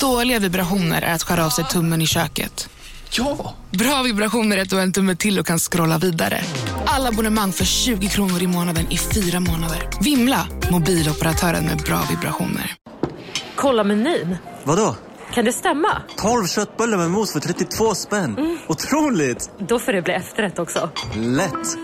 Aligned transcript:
Dåliga 0.00 0.38
vibrationer 0.38 1.02
är 1.02 1.14
att 1.14 1.22
skära 1.22 1.46
av 1.46 1.50
sig 1.50 1.64
tummen 1.64 2.02
i 2.02 2.06
köket. 2.06 2.68
Ja! 3.10 3.54
Bra 3.70 4.02
vibrationer 4.02 4.56
är 4.56 4.62
att 4.62 4.70
du 4.70 4.76
har 4.76 4.82
en 4.82 4.92
tumme 4.92 5.16
till 5.16 5.38
och 5.38 5.46
kan 5.46 5.58
scrolla 5.58 5.98
vidare. 5.98 6.40
Alla 6.86 7.08
abonnemang 7.08 7.52
för 7.52 7.64
20 7.64 8.08
kronor 8.08 8.42
i 8.42 8.46
månaden 8.46 8.86
i 8.90 8.98
fyra 8.98 9.40
månader. 9.40 9.88
Vimla! 10.00 10.46
Mobiloperatören 10.70 11.64
med 11.64 11.78
bra 11.78 12.02
vibrationer. 12.10 12.74
Kolla 13.56 13.84
menyn. 13.84 14.36
Vadå? 14.64 14.96
Kan 15.34 15.44
det 15.44 15.52
stämma? 15.52 16.02
12 16.16 16.46
köttbullar 16.46 16.98
med 16.98 17.10
mos 17.10 17.32
för 17.32 17.40
32 17.40 17.94
spänn. 17.94 18.58
Otroligt! 18.68 19.50
Då 19.68 19.78
får 19.78 19.92
det 19.92 20.02
bli 20.02 20.12
efterrätt 20.14 20.58
också. 20.58 20.90
Lätt! 21.16 21.76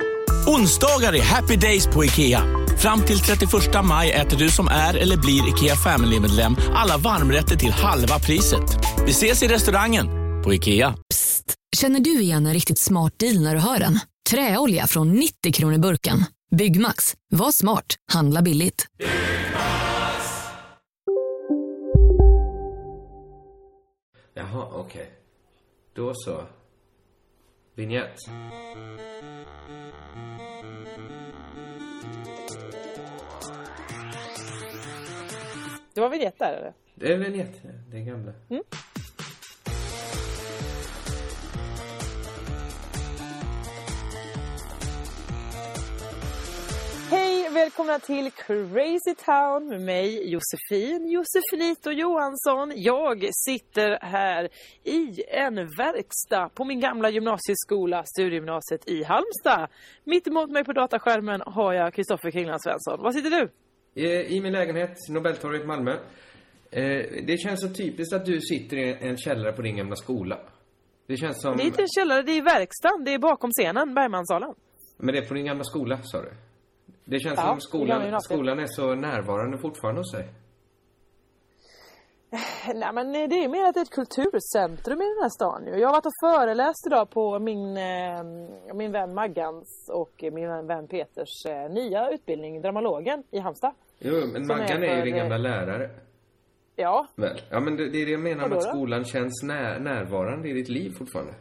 Onsdagar 0.47 1.15
är 1.15 1.23
happy 1.23 1.57
days 1.57 1.87
på 1.87 2.05
IKEA. 2.05 2.43
Fram 2.79 3.03
till 3.03 3.19
31 3.19 3.53
maj 3.85 4.13
äter 4.13 4.39
du 4.39 4.49
som 4.51 4.69
är 4.69 4.95
eller 4.95 5.17
blir 5.17 5.49
IKEA 5.49 5.77
Family-medlem 5.77 6.57
alla 6.75 6.97
varmrätter 6.97 7.57
till 7.57 7.71
halva 7.71 8.19
priset. 8.19 8.63
Vi 9.07 9.11
ses 9.11 9.43
i 9.43 9.49
restaurangen 9.49 10.07
på 10.45 10.55
IKEA. 10.55 10.95
Känner 11.77 12.01
du 12.01 12.21
igen 12.21 12.47
en 12.47 12.55
riktigt 12.55 12.79
smart 12.79 13.19
deal 13.19 13.41
när 13.41 13.55
du 13.55 13.61
hör 13.61 13.79
den? 13.79 13.99
Träolja 14.31 14.87
från 14.87 15.13
90 15.13 15.53
kronor 15.53 15.79
burken. 15.79 16.25
Byggmax. 16.57 17.15
Var 17.31 17.53
smart. 17.53 17.87
Handla 18.13 18.43
billigt. 18.43 18.87
Jaha, 24.35 24.69
okej. 24.75 25.11
Då 25.97 26.13
så. 26.15 26.43
Vignett. 27.75 28.17
Det 35.97 36.01
var 36.03 36.09
vignett 36.09 36.39
där 36.39 36.53
eller? 36.53 36.73
Det 36.95 37.13
är 37.13 37.19
vignett, 37.19 37.63
det 37.91 38.01
gamla. 38.01 38.33
Hej, 47.11 47.49
välkomna 47.51 47.99
till 47.99 48.31
Crazy 48.31 49.15
Town 49.25 49.69
med 49.69 49.81
mig 49.81 50.31
Josefin 50.31 51.09
Josefinito 51.09 51.91
Johansson. 51.91 52.73
Jag 52.77 53.29
sitter 53.33 53.99
här 54.03 54.49
i 54.85 55.25
en 55.29 55.55
verkstad 55.55 56.49
på 56.49 56.65
min 56.65 56.81
gamla 56.81 57.11
gymnasieskola, 57.11 58.05
Studiegymnasiet 58.05 58.89
i 58.89 59.05
Halmstad. 59.05 59.69
Mitt 60.05 60.27
emot 60.27 60.51
mig 60.51 60.65
på 60.65 60.73
dataskärmen 60.73 61.43
har 61.47 61.73
jag 61.73 61.95
Kristoffer 61.95 62.31
Kringland 62.31 62.63
Svensson. 62.63 63.03
Var 63.03 63.13
sitter 63.13 63.31
du? 63.31 63.49
I, 63.97 64.37
I 64.37 64.41
min 64.41 64.53
lägenhet, 64.53 64.99
Nobeltorget, 65.09 65.67
Malmö. 65.67 65.93
Eh, 66.71 67.25
det 67.27 67.39
känns 67.39 67.61
så 67.61 67.69
typiskt 67.69 68.15
att 68.15 68.25
du 68.25 68.41
sitter 68.41 68.77
i 68.77 68.97
en 69.01 69.17
källare 69.17 69.53
på 69.53 69.63
din 69.63 69.77
gamla 69.77 69.97
skola. 69.97 70.39
Det 71.07 71.17
känns 71.17 71.43
som... 71.43 71.57
Det 71.57 71.63
är 71.63 71.67
inte 71.67 71.83
en 71.83 71.89
källare, 71.89 72.23
det 72.23 72.33
är 72.33 72.43
verkstaden. 72.43 73.05
Det 73.05 73.15
är 73.15 73.19
bakom 73.19 73.51
scenen, 73.51 73.95
Bergmansalen. 73.95 74.55
Men 74.97 75.15
det 75.15 75.21
är 75.21 75.29
på 75.29 75.35
din 75.35 75.45
gamla 75.45 75.65
skola, 75.65 75.99
sa 76.03 76.23
du? 76.23 76.33
Det 77.05 77.21
känns 77.21 77.39
Ja, 77.39 77.47
som 77.47 77.61
skolan, 77.61 78.21
skolan 78.21 78.59
är 78.59 78.67
så 78.67 78.95
närvarande 78.95 79.59
fortfarande 79.59 80.01
hos 80.01 80.13
dig. 80.13 80.29
Nej 82.75 82.93
men 82.93 83.13
det 83.13 83.45
är 83.45 83.49
mer 83.49 83.65
att 83.65 83.75
det 83.75 83.81
är 83.81 83.83
ett 83.83 83.91
kulturcentrum 83.91 85.03
i 85.03 85.05
den 85.05 85.23
här 85.23 85.29
stan. 85.29 85.67
Jag 85.81 85.89
har 85.89 85.93
varit 85.93 86.07
och 86.07 86.13
föreläst 86.21 86.87
idag 86.87 87.11
på 87.11 87.39
min, 87.39 87.77
eh, 87.77 88.25
min 88.75 88.93
vän 88.93 89.15
Maggans 89.15 89.91
och 89.93 90.25
min 90.33 90.67
vän 90.67 90.89
Peters 90.89 91.47
eh, 91.47 91.71
nya 91.71 92.11
utbildning, 92.11 92.63
Dramalogen 92.63 93.23
i 93.31 93.39
Halmstad. 93.39 93.75
Jo, 93.99 94.15
men 94.33 94.47
Som 94.47 94.57
är 94.57 94.59
Maggan 94.59 94.83
är 94.83 94.97
ju 94.97 95.03
din 95.03 95.15
eh, 95.15 95.21
gamla 95.21 95.39
lärare. 95.39 95.91
Ja, 96.77 97.07
Väl? 97.15 97.41
Ja, 97.51 97.61
men 97.61 97.77
det, 97.77 97.89
det 97.89 98.03
är 98.03 98.07
det 98.07 98.13
jag 98.13 98.21
menar 98.21 98.49
med 98.49 98.59
att 98.59 98.65
skolan 98.65 99.05
känns 99.05 99.43
när, 99.43 99.79
närvarande 99.79 100.49
i 100.49 100.53
ditt 100.53 100.69
liv 100.69 100.91
fortfarande. 100.99 101.35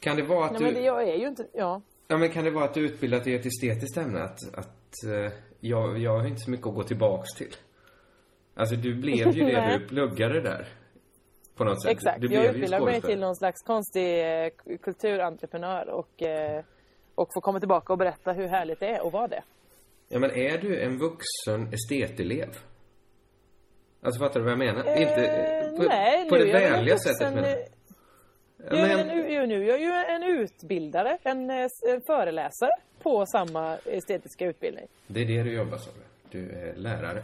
Kan 0.00 0.16
det 0.16 0.22
vara 0.22 0.44
att 0.44 0.52
nej, 0.52 0.58
du... 0.58 0.64
men 0.64 0.74
det, 0.74 0.80
jag 0.80 1.08
är 1.08 1.16
ju 1.16 1.28
inte, 1.28 1.46
ja. 1.52 1.82
Ja, 2.08 2.16
men 2.16 2.30
kan 2.30 2.44
det 2.44 2.50
vara 2.50 2.64
att 2.64 2.74
du 2.74 2.80
utbildat 2.80 3.24
dig 3.24 3.32
i 3.32 3.36
ett 3.36 3.46
estetiskt 3.46 3.96
ämne? 3.96 4.22
Att, 4.22 4.58
att 4.58 5.04
eh, 5.06 5.32
jag, 5.60 5.98
jag 5.98 6.18
har 6.18 6.26
inte 6.26 6.40
så 6.40 6.50
mycket 6.50 6.66
att 6.66 6.74
gå 6.74 6.82
tillbaks 6.82 7.34
till. 7.34 7.54
Alltså, 8.54 8.76
du 8.76 8.94
blev 8.94 9.36
ju 9.36 9.44
det 9.44 9.78
du 9.78 9.86
pluggade 9.86 10.40
där. 10.40 10.68
På 11.56 11.64
något 11.64 11.82
sätt. 11.82 11.92
Exakt, 11.92 12.20
Du 12.20 12.26
jag 12.26 12.30
blev 12.30 12.42
ju 12.42 12.48
utbildar 12.48 12.80
mig 12.80 13.00
till 13.00 13.20
någon 13.20 13.36
slags 13.36 13.62
konstig 13.62 14.44
eh, 14.44 14.50
kulturentreprenör 14.82 15.88
och, 15.88 16.22
eh, 16.22 16.64
och 17.14 17.28
får 17.34 17.40
komma 17.40 17.58
tillbaka 17.58 17.92
och 17.92 17.98
berätta 17.98 18.32
hur 18.32 18.46
härligt 18.46 18.80
det 18.80 18.88
är 18.88 19.06
att 19.06 19.12
vara 19.12 19.28
det. 19.28 19.42
Ja, 20.12 20.18
men 20.18 20.30
är 20.30 20.58
du 20.58 20.80
en 20.80 20.98
vuxen 20.98 21.68
estetelev? 21.74 22.48
Alltså, 24.02 24.18
fattar 24.18 24.40
du 24.40 24.44
vad 24.44 24.52
jag 24.52 24.58
menar? 24.58 24.84
Eh, 24.86 25.02
inte 25.02 25.72
på, 25.76 25.82
nej, 25.82 26.28
på 26.28 26.36
det 26.36 26.50
är 26.50 26.70
vänliga 26.70 26.98
sättet 26.98 27.34
menar 27.34 27.48
jag. 27.48 27.58
eh, 27.58 27.64
Ja, 28.70 28.76
Jag 28.76 28.90
är 28.90 28.98
en, 28.98 29.48
nu 29.48 29.64
är 29.64 29.68
jag 29.68 29.80
ju 29.80 29.92
en 29.92 30.22
utbildare, 30.22 31.18
en, 31.22 31.50
eh, 31.50 31.66
en 31.88 32.00
föreläsare 32.06 32.70
på 33.02 33.26
samma 33.26 33.76
estetiska 33.76 34.46
utbildning. 34.46 34.86
det 35.06 35.20
är 35.20 35.24
det 35.26 35.42
du 35.42 35.52
jobbar 35.54 35.78
som. 35.78 35.92
Du 36.30 36.50
är 36.50 36.74
lärare. 36.76 37.22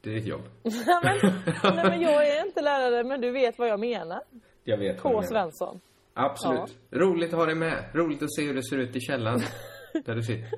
Det 0.00 0.10
är 0.10 0.14
ditt 0.14 0.26
jobb. 0.26 0.42
Ja, 0.86 1.00
men, 1.04 1.76
nej, 1.76 1.84
men 1.90 2.00
jag 2.00 2.26
är 2.28 2.46
inte 2.46 2.60
lärare, 2.62 3.04
men 3.04 3.20
du 3.20 3.30
vet 3.30 3.58
vad 3.58 3.68
jag 3.68 3.80
menar. 3.80 4.22
Jag 4.64 4.78
vet 4.78 4.94
vad 4.94 5.02
K. 5.02 5.08
du 5.08 5.14
menar. 5.14 5.28
Svensson. 5.28 5.80
Absolut. 6.14 6.76
Roligt 6.90 7.32
att 7.32 7.38
ha 7.38 7.46
dig 7.46 7.54
med. 7.54 7.84
Roligt 7.94 8.22
att 8.22 8.34
se 8.34 8.42
hur 8.46 8.54
det 8.54 8.62
ser 8.62 8.78
ut 8.78 8.96
i 8.96 9.00
källaren. 9.00 9.40
där 10.04 10.14
du 10.14 10.22
sitter. 10.22 10.50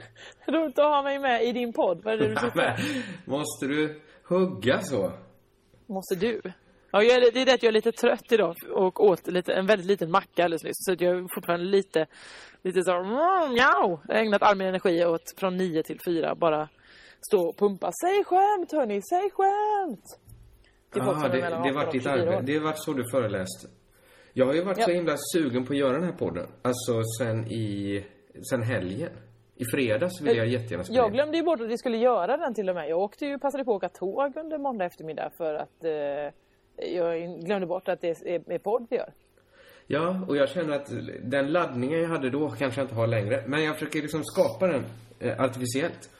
Roligt 0.53 0.79
att 0.79 0.85
ha 0.85 1.03
mig 1.03 1.19
med 1.19 1.45
i 1.45 1.53
din 1.53 1.73
podd. 1.73 2.01
Vad 2.05 2.15
är 2.15 2.19
det 2.19 2.29
du 2.29 2.35
sitter? 2.41 2.77
måste 3.31 3.67
du 3.67 4.01
hugga 4.29 4.81
så? 4.81 5.13
Måste 5.87 6.15
du? 6.15 6.41
Ja, 6.91 7.03
jag 7.03 7.23
det 7.35 7.41
är 7.41 7.47
det 7.47 7.55
att 7.55 7.63
jag 7.63 7.69
är 7.71 7.73
lite 7.73 7.93
trött 7.93 8.33
idag 8.33 8.57
och 8.75 9.05
åt 9.05 9.27
lite, 9.27 9.53
en 9.53 9.67
väldigt 9.67 9.87
liten 9.87 10.11
macka 10.11 10.45
alldeles 10.45 10.65
nyss. 10.65 10.73
Så 10.77 10.93
att 10.93 11.01
jag 11.01 11.17
är 11.17 11.27
fortfarande 11.35 11.65
lite, 11.67 12.07
lite 12.63 12.83
så 12.83 12.93
mm, 12.93 13.09
mjau. 13.53 14.01
Jag 14.09 14.15
har 14.15 14.15
ägnat 14.15 14.43
all 14.43 14.57
min 14.57 14.67
energi 14.67 15.05
åt 15.05 15.35
från 15.37 15.57
nio 15.57 15.83
till 15.83 15.99
fyra 16.07 16.35
bara 16.35 16.69
stå 17.29 17.41
och 17.49 17.57
pumpa. 17.59 17.91
Säg 18.05 18.25
skämt 18.25 18.73
hörni, 18.73 19.01
säg 19.11 19.31
skämt! 19.31 20.05
Till 20.93 21.03
folk 21.03 21.19
Ah, 21.25 21.29
det, 21.29 21.41
mellan 21.41 21.63
det 21.63 21.69
har 21.69 21.69
18 21.69 21.75
varit 21.75 21.87
och 21.87 21.93
ditt 21.93 22.03
24 22.03 22.15
år. 22.15 22.27
arbete. 22.27 22.43
Det 22.53 22.55
har 22.59 22.65
varit 22.65 22.79
så 22.83 22.93
du 22.93 23.05
föreläst. 23.11 23.67
Jag 24.33 24.47
har 24.47 24.55
ju 24.55 24.63
varit 24.65 24.79
Ja. 24.79 24.85
så 24.85 24.91
himla 24.91 25.17
sugen 25.35 25.65
på 25.67 25.73
att 25.73 25.79
göra 25.79 25.93
den 25.93 26.03
här 26.05 26.13
podden. 26.13 26.47
Alltså 26.63 27.03
sen 27.19 27.47
i, 27.53 28.05
sen 28.51 28.63
helgen. 28.63 29.11
I 29.57 29.65
fredags 29.65 30.21
ville 30.21 30.35
jag 30.39 30.47
jättegärna 30.47 30.85
spela 30.85 30.99
Jag 31.03 31.13
glömde 31.13 31.37
ju 31.37 31.43
bort 31.43 31.61
att 31.61 31.69
vi 31.69 31.79
skulle 31.79 31.97
göra 31.97 32.37
den 32.37 32.55
till 32.55 32.69
och 32.69 32.75
med. 32.75 32.89
Jag 32.89 32.99
åkte 32.99 33.27
ju, 33.27 33.39
passade 33.39 33.65
på 33.65 33.71
att 33.73 33.77
åka 33.77 33.89
tåg 33.89 34.37
under 34.37 34.59
måndag 34.59 34.85
eftermiddag 34.85 35.31
för 35.37 35.55
att 35.55 35.85
eh, 35.85 36.33
jag 36.95 37.41
glömde 37.45 37.67
bort 37.67 37.89
att 37.89 38.01
det 38.01 38.09
är, 38.27 38.53
är 38.53 38.59
podd 38.59 38.87
vi 38.91 38.97
gör. 38.97 39.13
Ja, 39.87 40.25
och 40.29 40.37
jag 40.37 40.49
känner 40.49 40.77
att 40.77 40.93
den 41.23 41.53
laddningen 41.53 42.01
jag 42.01 42.09
hade 42.09 42.31
då 42.31 42.49
kanske 42.51 42.81
jag 42.81 42.85
inte 42.85 42.95
har 42.95 43.07
längre. 43.07 43.45
Men 43.47 43.65
jag 43.65 43.79
försöker 43.79 44.03
liksom 44.03 44.25
skapa 44.25 44.67
den 44.67 44.85
eh, 45.21 45.41
artificiellt. 45.41 46.11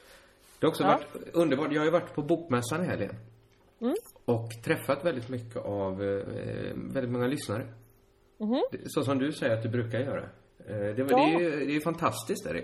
Det 0.59 0.65
har 0.65 0.69
också 0.71 0.83
Ja. 0.83 0.89
varit 0.89 1.33
underbart. 1.35 1.67
Jag 1.71 1.79
har 1.81 1.85
ju 1.85 1.91
varit 1.91 2.15
på 2.15 2.21
bokmässan 2.21 2.83
i 2.83 2.87
helgen. 2.87 3.15
Mm. 3.81 3.95
Och 4.25 4.49
träffat 4.65 5.05
väldigt 5.05 5.29
mycket 5.29 5.57
av, 5.65 6.03
eh, 6.03 6.23
väldigt 6.75 7.11
många 7.11 7.27
lyssnare. 7.27 7.67
Det- 8.71 8.77
Så 8.85 9.03
som 9.03 9.19
du 9.19 9.31
säger 9.31 9.53
att 9.57 9.63
du 9.63 9.69
brukar 9.69 9.99
göra. 9.99 10.29
Eh, 10.69 10.75
det, 10.77 10.97
Ja. 10.97 11.03
det, 11.05 11.13
är 11.13 11.39
ju, 11.39 11.65
det 11.65 11.75
är 11.75 11.79
fantastiskt 11.79 12.45
är 12.45 12.53
det. 12.53 12.63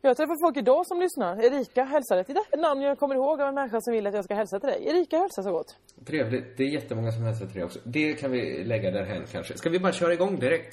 Jag 0.00 0.16
träffar 0.16 0.46
folk 0.46 0.56
idag 0.56 0.86
som 0.86 1.00
lyssnar. 1.00 1.44
Erika 1.44 1.84
hälsade. 1.84 2.24
Titta, 2.24 2.40
ett 2.52 2.60
namn 2.60 2.82
jag 2.82 2.98
kommer 2.98 3.14
ihåg 3.14 3.40
av 3.40 3.48
en 3.48 3.54
människa 3.54 3.80
som 3.80 3.92
vill 3.92 4.06
att 4.06 4.14
jag 4.14 4.24
ska 4.24 4.34
hälsa 4.34 4.60
till 4.60 4.68
dig. 4.68 4.86
Erika 4.88 5.18
hälsar 5.18 5.42
så 5.42 5.50
gott. 5.52 5.76
Trevligt. 6.06 6.56
Det 6.56 6.62
är 6.62 6.68
jättemånga 6.68 7.12
som 7.12 7.22
hälsar 7.22 7.46
till 7.46 7.54
dig 7.54 7.64
också. 7.64 7.78
Det 7.84 8.12
kan 8.12 8.30
vi 8.30 8.64
lägga 8.64 8.90
därhen 8.90 9.24
kanske. 9.32 9.56
Ska 9.58 9.70
vi 9.70 9.78
bara 9.80 9.92
köra 9.92 10.12
igång 10.12 10.38
direkt? 10.38 10.72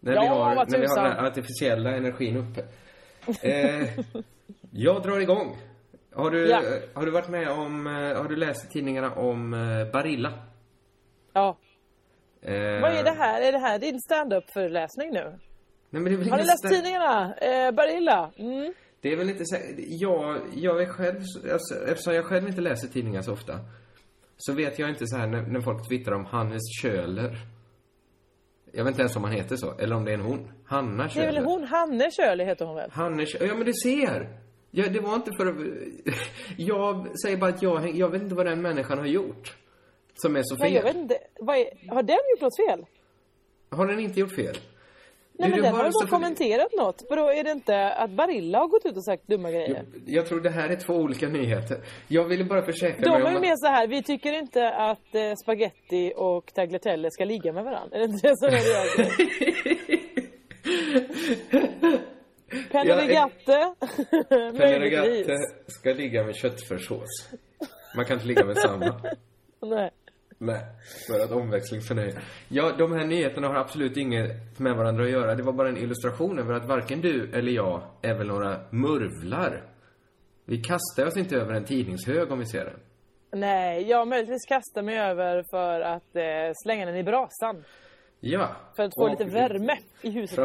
När 0.00 0.12
Ja, 0.14 0.20
vi 0.20 0.26
har, 0.26 0.56
vad 0.56 0.70
när 0.70 0.78
vi 0.78 0.86
har 0.86 1.08
den 1.08 1.26
artificiella 1.26 1.90
energin 1.96 2.36
uppe. 2.36 2.64
Eh, 3.48 3.88
jag 4.72 5.02
drar 5.02 5.20
igång. 5.20 5.56
Har 6.14 6.30
du, 6.30 6.48
Ja. 6.48 6.62
har 6.94 7.04
du 7.06 7.10
varit 7.10 7.28
med 7.28 7.48
om, 7.48 7.86
eh, 7.86 7.92
har 7.92 8.28
du 8.28 8.36
läst 8.36 8.64
i 8.64 8.68
tidningarna 8.72 9.14
om 9.14 9.54
eh, 9.54 9.92
Barilla? 9.92 10.32
Ja. 11.32 11.56
Eh, 12.42 12.80
Vad 12.80 12.92
är 12.92 13.04
det 13.04 13.10
här? 13.18 13.42
Är 13.42 13.52
det 13.52 13.58
här 13.58 13.78
din 13.78 14.00
stand-up-föreläsning 14.00 15.10
nu? 15.12 15.38
Nej, 15.90 16.02
men 16.02 16.04
det 16.04 16.26
är 16.26 16.30
Har 16.30 16.36
ni 16.38 16.44
läst 16.44 16.68
tidningarna? 16.68 17.34
Eh, 17.34 17.70
Barilla? 17.72 18.30
Mm. 18.36 18.74
Det 19.00 19.12
är 19.12 19.16
väl 19.16 19.30
inte 19.30 19.44
så... 19.44 19.56
Jag, 19.88 20.40
jag 20.54 20.82
är 20.82 20.86
själv... 20.86 21.20
Alltså, 21.52 21.74
eftersom 21.88 22.14
jag 22.14 22.24
själv 22.24 22.48
inte 22.48 22.60
läser 22.60 22.88
tidningar 22.88 23.22
så 23.22 23.32
ofta. 23.32 23.58
Så 24.36 24.52
vet 24.52 24.78
jag 24.78 24.88
inte 24.88 25.06
så 25.06 25.16
här 25.16 25.26
när, 25.26 25.42
när 25.42 25.60
folk 25.60 25.88
twittrar 25.88 26.14
om 26.14 26.24
Hannes 26.24 26.62
Köhler. 26.82 27.36
Jag 28.72 28.84
vet 28.84 28.90
inte 28.90 29.02
ens 29.02 29.16
om 29.16 29.24
han 29.24 29.32
heter 29.32 29.56
så. 29.56 29.78
Eller 29.78 29.96
om 29.96 30.04
det 30.04 30.10
är 30.10 30.14
en 30.14 30.20
hon. 30.20 30.52
Hanna 30.66 31.02
Det 31.02 31.08
är 31.08 31.08
Köhler. 31.08 31.32
väl 31.32 31.44
hon, 31.44 31.64
Hanne 31.64 32.10
Shirley 32.10 32.46
heter 32.46 32.64
hon 32.64 32.76
väl? 32.76 32.90
Hanne 32.92 33.26
Kö- 33.26 33.44
Ja, 33.46 33.54
men 33.54 33.66
du 33.66 33.72
ser! 33.72 34.38
Ja, 34.70 34.88
det 34.88 35.00
var 35.00 35.14
inte 35.14 35.30
för 35.36 35.46
att... 35.46 35.56
Jag 36.56 37.18
säger 37.22 37.36
bara 37.36 37.50
att 37.50 37.62
jag, 37.62 37.94
jag 37.96 38.08
vet 38.10 38.22
inte 38.22 38.34
vad 38.34 38.46
den 38.46 38.62
människan 38.62 38.98
har 38.98 39.06
gjort. 39.06 39.56
Som 40.22 40.36
är 40.36 40.42
så 40.42 40.56
fel. 40.56 40.62
Nej, 40.64 40.74
jag 40.74 40.82
vet 40.82 40.96
inte. 40.96 41.14
Är, 41.14 41.94
har 41.94 42.02
den 42.02 42.18
gjort 42.30 42.40
något 42.40 42.56
fel? 42.56 42.86
Har 43.70 43.86
den 43.86 44.00
inte 44.00 44.20
gjort 44.20 44.34
fel? 44.34 44.56
Nej 45.32 45.48
Du, 45.50 45.54
men 45.54 45.62
den 45.62 45.74
har 45.74 45.84
ju 45.84 45.90
bara 45.90 46.06
kommenterat 46.08 46.72
något. 46.72 47.08
För 47.08 47.16
då 47.16 47.28
är 47.28 47.44
det 47.44 47.50
inte 47.50 47.92
att 47.92 48.10
Barilla 48.10 48.58
har 48.58 48.68
gått 48.68 48.86
ut 48.86 48.96
och 48.96 49.04
sagt 49.04 49.26
dumma 49.26 49.50
grejer? 49.50 49.68
Jag, 49.68 50.02
jag 50.06 50.26
tror 50.26 50.40
det 50.40 50.50
här 50.50 50.68
är 50.68 50.76
två 50.76 50.94
olika 50.94 51.28
nyheter. 51.28 51.78
Jag 52.08 52.24
ville 52.24 52.44
bara 52.44 52.62
försäkra 52.62 53.00
De 53.00 53.10
mig 53.10 53.20
är 53.20 53.24
om 53.24 53.30
ju 53.30 53.36
att... 53.36 53.42
mer 53.42 53.56
så 53.56 53.66
här, 53.66 53.86
vi 53.86 54.02
tycker 54.02 54.32
inte 54.32 54.70
att 54.70 55.14
eh, 55.14 55.32
spaghetti 55.42 56.12
och 56.16 56.54
tagliatelle 56.54 57.10
ska 57.10 57.24
ligga 57.24 57.52
med 57.52 57.64
varandra. 57.64 57.96
Är 57.96 58.00
det 58.00 58.04
inte 58.04 58.28
det 58.28 58.36
som 58.36 58.48
är 58.48 58.52
grej? 58.52 59.10
Penne 62.70 62.96
Regatte? 62.96 63.74
Möjligtvis. 64.30 64.58
Penneregatte 64.58 65.36
ska 65.66 65.92
ligga 65.92 66.24
med 66.24 66.36
köttfärssås. 66.36 67.30
Man 67.96 68.04
kan 68.04 68.14
inte 68.14 68.26
ligga 68.26 68.44
med 68.44 68.56
samma. 68.58 69.00
Nej. 69.62 69.90
Nej, 70.42 70.60
för 71.06 71.24
att 71.24 71.30
omväxling 71.32 71.80
förnöjer. 71.80 72.22
Ja, 72.48 72.72
de 72.78 72.92
här 72.92 73.04
nyheterna 73.06 73.48
har 73.48 73.54
absolut 73.54 73.96
inget 73.96 74.58
med 74.58 74.76
varandra 74.76 75.04
att 75.04 75.10
göra. 75.10 75.34
Det 75.34 75.42
var 75.42 75.52
bara 75.52 75.68
en 75.68 75.76
illustration 75.76 76.38
över 76.38 76.54
att 76.54 76.64
varken 76.64 77.00
du 77.00 77.30
eller 77.34 77.52
jag 77.52 77.82
är 78.02 78.14
väl 78.14 78.26
några 78.26 78.60
murvlar. 78.70 79.62
Vi 80.44 80.56
kastar 80.62 81.06
oss 81.06 81.16
inte 81.16 81.36
över 81.36 81.54
en 81.54 81.64
tidningshög 81.64 82.32
om 82.32 82.38
vi 82.38 82.46
ser 82.46 82.64
den. 82.64 82.80
Nej, 83.40 83.88
jag 83.88 84.08
möjligtvis 84.08 84.46
kastar 84.48 84.82
mig 84.82 84.98
över 84.98 85.44
för 85.50 85.80
att 85.80 86.16
eh, 86.16 86.52
slänga 86.64 86.86
den 86.86 86.96
i 86.96 87.02
brasan. 87.02 87.64
Ja. 88.20 88.56
För 88.76 88.82
att 88.82 88.94
få 88.94 89.04
Och- 89.04 89.10
lite 89.10 89.24
värme 89.24 89.76
i 90.02 90.10
huset. 90.10 90.38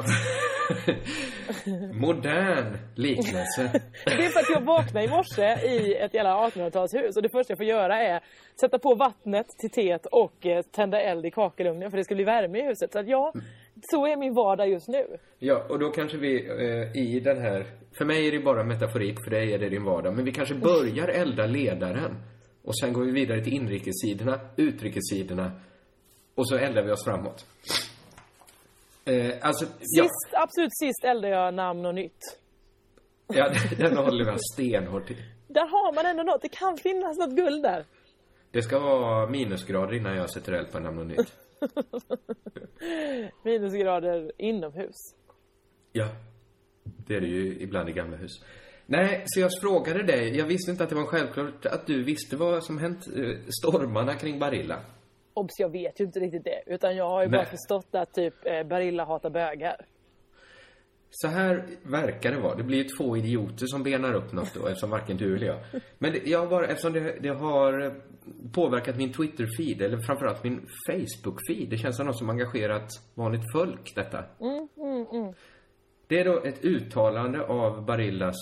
Modern 1.93 2.77
liknelse. 2.95 3.81
Det 4.05 4.25
är 4.25 4.29
för 4.29 4.39
att 4.39 4.49
jag 4.49 4.61
vaknade 4.61 5.05
i 5.05 5.09
morse 5.09 5.67
i 5.67 5.95
ett 5.95 6.13
jävla 6.13 6.49
1800-talshus 6.49 7.15
och 7.15 7.23
det 7.23 7.29
första 7.29 7.51
jag 7.51 7.57
får 7.57 7.65
göra 7.65 8.03
är 8.03 8.23
sätta 8.59 8.79
på 8.79 8.95
vattnet 8.95 9.47
till 9.57 9.69
teet 9.69 10.05
och 10.05 10.45
eh, 10.45 10.61
tända 10.61 11.01
eld 11.01 11.25
i 11.25 11.31
kakelugnen 11.31 11.91
för 11.91 11.97
det 11.97 12.03
ska 12.03 12.15
bli 12.15 12.23
värme 12.23 12.59
i 12.59 12.67
huset. 12.67 12.91
Så 12.91 12.99
att 12.99 13.07
ja, 13.07 13.33
så 13.81 14.07
är 14.07 14.17
min 14.17 14.33
vardag 14.33 14.69
just 14.69 14.87
nu. 14.87 15.05
Ja, 15.39 15.65
och 15.69 15.79
då 15.79 15.89
kanske 15.89 16.17
vi 16.17 16.47
eh, 16.49 17.01
i 17.01 17.19
den 17.19 17.41
här... 17.41 17.65
För 17.97 18.05
mig 18.05 18.27
är 18.27 18.31
det 18.31 18.39
bara 18.39 18.63
metaforik, 18.63 19.23
för 19.23 19.31
dig 19.31 19.53
är 19.53 19.59
det 19.59 19.69
din 19.69 19.83
vardag. 19.83 20.15
Men 20.15 20.25
vi 20.25 20.31
kanske 20.31 20.55
börjar 20.55 21.07
elda 21.07 21.45
ledaren. 21.45 22.15
Och 22.63 22.77
sen 22.77 22.93
går 22.93 23.05
vi 23.05 23.11
vidare 23.11 23.43
till 23.43 23.53
inrikessidorna, 23.53 24.39
utrikessidorna. 24.55 25.51
Och 26.35 26.49
så 26.49 26.57
eldar 26.57 26.83
vi 26.83 26.91
oss 26.91 27.03
framåt. 27.05 27.45
Eh, 29.05 29.33
alltså, 29.41 29.65
ja, 29.79 30.03
Sist, 30.03 30.33
absolut 30.33 30.77
sist 30.77 31.03
eldade 31.03 31.33
jag 31.33 31.53
namn 31.53 31.85
och 31.85 31.95
nytt. 31.95 32.39
ja, 33.27 33.49
den 33.77 33.97
håller 33.97 34.25
jag 34.25 34.37
stenhårt 34.53 35.07
till. 35.07 35.23
Där 35.47 35.67
har 35.67 35.93
man 35.95 36.05
ändå 36.05 36.23
något. 36.23 36.41
Det 36.41 36.49
kan 36.49 36.77
finnas 36.77 37.17
något 37.17 37.35
guld 37.35 37.63
där. 37.63 37.85
Det 38.51 38.61
ska 38.61 38.79
vara 38.79 39.29
minusgrader 39.29 39.93
innan 39.93 40.15
jag 40.17 40.29
sätter 40.29 40.53
eld 40.53 40.71
på 40.71 40.79
namn 40.79 40.99
och 40.99 41.07
nytt. 41.07 41.33
Minusgrader 43.43 44.31
inomhus. 44.37 44.95
Ja. 45.91 46.07
Det 47.07 47.15
är 47.15 47.21
det 47.21 47.27
ju 47.27 47.57
ibland 47.59 47.89
i 47.89 47.91
gamla 47.91 48.17
hus. 48.17 48.31
Nej, 48.85 49.23
så 49.25 49.39
jag 49.39 49.51
frågade 49.61 50.03
dig. 50.03 50.37
Jag 50.37 50.45
visste 50.45 50.71
inte 50.71 50.83
att 50.83 50.89
det 50.89 50.95
var 50.95 51.05
självklart 51.05 51.65
att 51.65 51.87
du 51.87 52.03
visste 52.03 52.35
vad 52.37 52.63
som 52.63 52.77
hänt. 52.77 53.07
eh, 53.07 53.37
Stormarna 53.61 54.13
kring 54.15 54.39
Barilla. 54.39 54.79
Obs, 55.35 55.59
jag 55.59 55.71
vet 55.71 55.99
ju 55.99 56.05
inte 56.05 56.19
riktigt 56.19 56.43
det. 56.43 56.63
Utan 56.65 56.95
jag 56.95 57.09
har 57.09 57.23
ju 57.23 57.29
bara 57.29 57.41
Nej. 57.41 57.45
förstått 57.45 57.95
att 57.95 58.13
typ 58.13 58.33
eh, 58.45 58.63
Barilla 58.63 59.05
hatar 59.05 59.29
bögar. 59.29 59.85
Så 61.09 61.27
här 61.27 61.65
verkar 61.83 62.31
det 62.31 62.39
vara. 62.39 62.55
Det 62.55 62.63
blir 62.63 62.77
ju 62.77 62.83
två 62.83 63.17
idioter 63.17 63.65
som 63.65 63.83
benar 63.83 64.13
upp 64.13 64.31
något 64.33 64.53
då, 64.53 64.67
eftersom 64.67 64.89
varken 64.89 65.17
du 65.17 65.35
eller 65.35 65.47
jag. 65.47 65.57
Men 65.97 66.11
det, 66.13 66.27
jag 66.27 66.49
bara, 66.49 66.67
eftersom 66.67 66.93
det, 66.93 67.19
det 67.21 67.29
har 67.29 67.93
påverkat 68.53 68.97
min 68.97 69.13
Twitter-feed, 69.13 69.83
eller 69.83 69.97
framförallt 69.97 70.43
min 70.43 70.67
Facebook-feed. 70.89 71.69
Det 71.69 71.77
känns 71.77 71.97
som 71.97 72.05
något 72.05 72.17
som 72.17 72.29
engagerat 72.29 72.89
vanligt 73.13 73.51
folk, 73.53 73.95
detta. 73.95 74.23
Det 76.07 76.19
är 76.19 76.25
då 76.25 76.43
ett 76.43 76.65
uttalande 76.65 77.45
av 77.45 77.85
Barillas, 77.85 78.35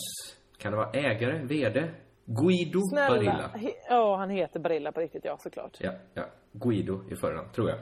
kan 0.57 0.71
det 0.71 0.77
vara 0.77 0.91
ägare, 0.91 1.43
VD? 1.43 1.89
Guido 2.25 2.79
Snälla. 2.89 3.09
Barilla. 3.09 3.49
Ja, 3.89 4.15
han 4.15 4.29
heter 4.29 4.59
Barilla 4.59 4.91
på 4.91 4.99
riktigt, 4.99 5.25
ja 5.25 5.37
såklart. 5.37 5.77
Ja, 5.79 5.91
ja. 6.13 6.23
Guido 6.53 7.01
i 7.11 7.15
förnamn, 7.15 7.47
tror 7.55 7.69
jag. 7.69 7.79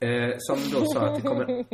Eh, 0.00 0.34
som 0.38 0.56
då 0.72 0.86
sa 0.86 1.00
att 1.00 1.22
det 1.22 1.28
kommer... 1.28 1.64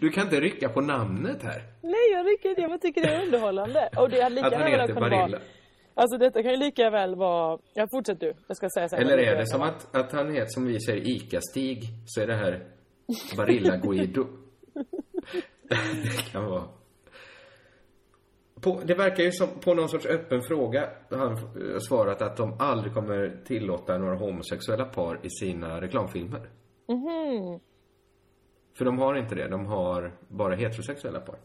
du 0.00 0.10
kan 0.10 0.24
inte 0.24 0.40
rycka 0.40 0.68
på 0.68 0.80
namnet 0.80 1.42
här. 1.42 1.62
Nej, 1.82 2.10
jag 2.12 2.26
rycker 2.26 2.48
inte. 2.48 2.60
Jag 2.62 2.80
tycker 2.80 3.00
det 3.02 3.08
är 3.08 3.24
underhållande. 3.24 3.88
Och 3.96 4.10
det 4.10 4.22
hade 4.22 4.34
lika 4.34 4.46
Att 4.46 4.54
han 4.54 4.62
väl 4.62 4.80
heter 4.80 4.94
Barilla. 4.94 5.26
vara... 5.26 5.40
Alltså 5.94 6.18
detta 6.18 6.42
kan 6.42 6.50
ju 6.50 6.56
lika 6.56 6.90
väl 6.90 7.14
vara... 7.14 7.58
Ja, 7.74 7.86
fortsätt 7.90 8.20
du. 8.20 8.34
Jag 8.46 8.56
ska 8.56 8.68
säga 8.74 8.88
sen. 8.88 8.98
Eller 8.98 9.18
är 9.18 9.36
det 9.36 9.46
som 9.46 9.60
vara. 9.60 9.70
att, 9.70 9.96
att 9.96 10.12
han 10.12 10.30
heter, 10.30 10.46
som 10.46 10.66
vi 10.66 10.80
säger, 10.80 11.02
ICA-Stig, 11.06 11.82
så 12.06 12.20
är 12.20 12.26
det 12.26 12.34
här 12.34 12.66
Barilla 13.36 13.76
Guido? 13.76 14.26
det 16.02 16.32
kan 16.32 16.44
vara. 16.44 16.64
På, 18.62 18.80
det 18.84 18.94
verkar 18.94 19.22
ju 19.22 19.32
som 19.32 19.48
på 19.60 19.74
någon 19.74 19.88
sorts 19.88 20.06
öppen 20.06 20.42
fråga 20.42 20.88
han 21.10 21.32
eh, 21.32 21.78
svarat 21.88 22.22
att 22.22 22.36
de 22.36 22.56
aldrig 22.58 22.94
kommer 22.94 23.36
tillåta 23.44 23.98
några 23.98 24.14
homosexuella 24.14 24.84
par 24.84 25.18
i 25.22 25.30
sina 25.30 25.80
reklamfilmer. 25.80 26.40
Mhm. 26.88 27.60
För 28.78 28.84
de 28.84 28.98
har 28.98 29.14
inte 29.14 29.34
det, 29.34 29.48
de 29.48 29.66
har 29.66 30.12
bara 30.28 30.54
heterosexuella 30.54 31.20
par. 31.20 31.36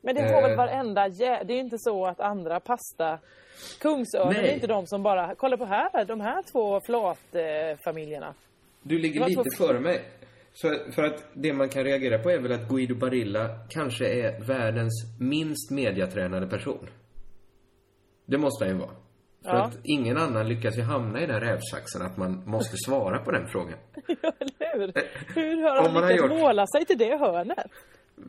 Men 0.00 0.14
det 0.14 0.20
väl 0.42 0.50
Eh. 0.50 0.56
varenda 0.56 1.08
jä... 1.08 1.42
Det 1.44 1.52
är 1.52 1.54
ju 1.54 1.60
inte 1.60 1.78
så 1.78 2.06
att 2.06 2.20
andra 2.20 2.60
pasta... 2.60 3.18
Kungsörnen 3.80 4.36
är 4.44 4.54
inte 4.54 4.66
de 4.66 4.86
som 4.86 5.02
bara... 5.02 5.34
Kolla 5.34 5.56
på 5.56 5.64
här, 5.64 6.04
de 6.04 6.20
här 6.20 6.42
två 6.52 6.80
flatfamiljerna. 6.80 8.34
Du 8.82 8.98
ligger 8.98 9.26
lite 9.28 9.42
två- 9.42 9.66
före 9.66 9.80
mig. 9.80 10.00
Så 10.54 10.74
för 10.94 11.02
att 11.04 11.24
det 11.34 11.52
man 11.52 11.68
kan 11.68 11.84
reagera 11.84 12.18
på 12.18 12.30
är 12.30 12.38
väl 12.38 12.52
att 12.52 12.68
Guido 12.68 12.94
Barilla 12.94 13.58
kanske 13.68 14.06
är 14.08 14.40
världens 14.40 14.92
minst 15.20 15.70
mediatränade 15.70 16.46
person. 16.46 16.86
Det 18.26 18.38
måste 18.38 18.64
han 18.64 18.74
ju 18.74 18.80
vara. 18.80 18.90
För 19.44 19.50
Ja. 19.50 19.62
att 19.64 19.78
ingen 19.84 20.16
annan 20.16 20.48
lyckas 20.48 20.78
ju 20.78 20.82
hamna 20.82 21.22
i 21.22 21.26
den 21.26 21.40
rävsaxen 21.40 22.02
att 22.02 22.16
man 22.16 22.42
måste 22.46 22.76
svara 22.76 23.18
på 23.18 23.30
den 23.30 23.46
frågan. 23.48 23.78
Ja, 24.22 24.32
eller 24.74 24.92
hur? 25.34 25.42
Hur 25.56 25.62
har 25.62 25.88
han 25.88 26.08
lyckats 26.08 26.22
gjort- 26.32 26.40
måla 26.40 26.66
sig 26.66 26.84
till 26.84 26.98
det 26.98 27.16
hörnet? 27.18 27.66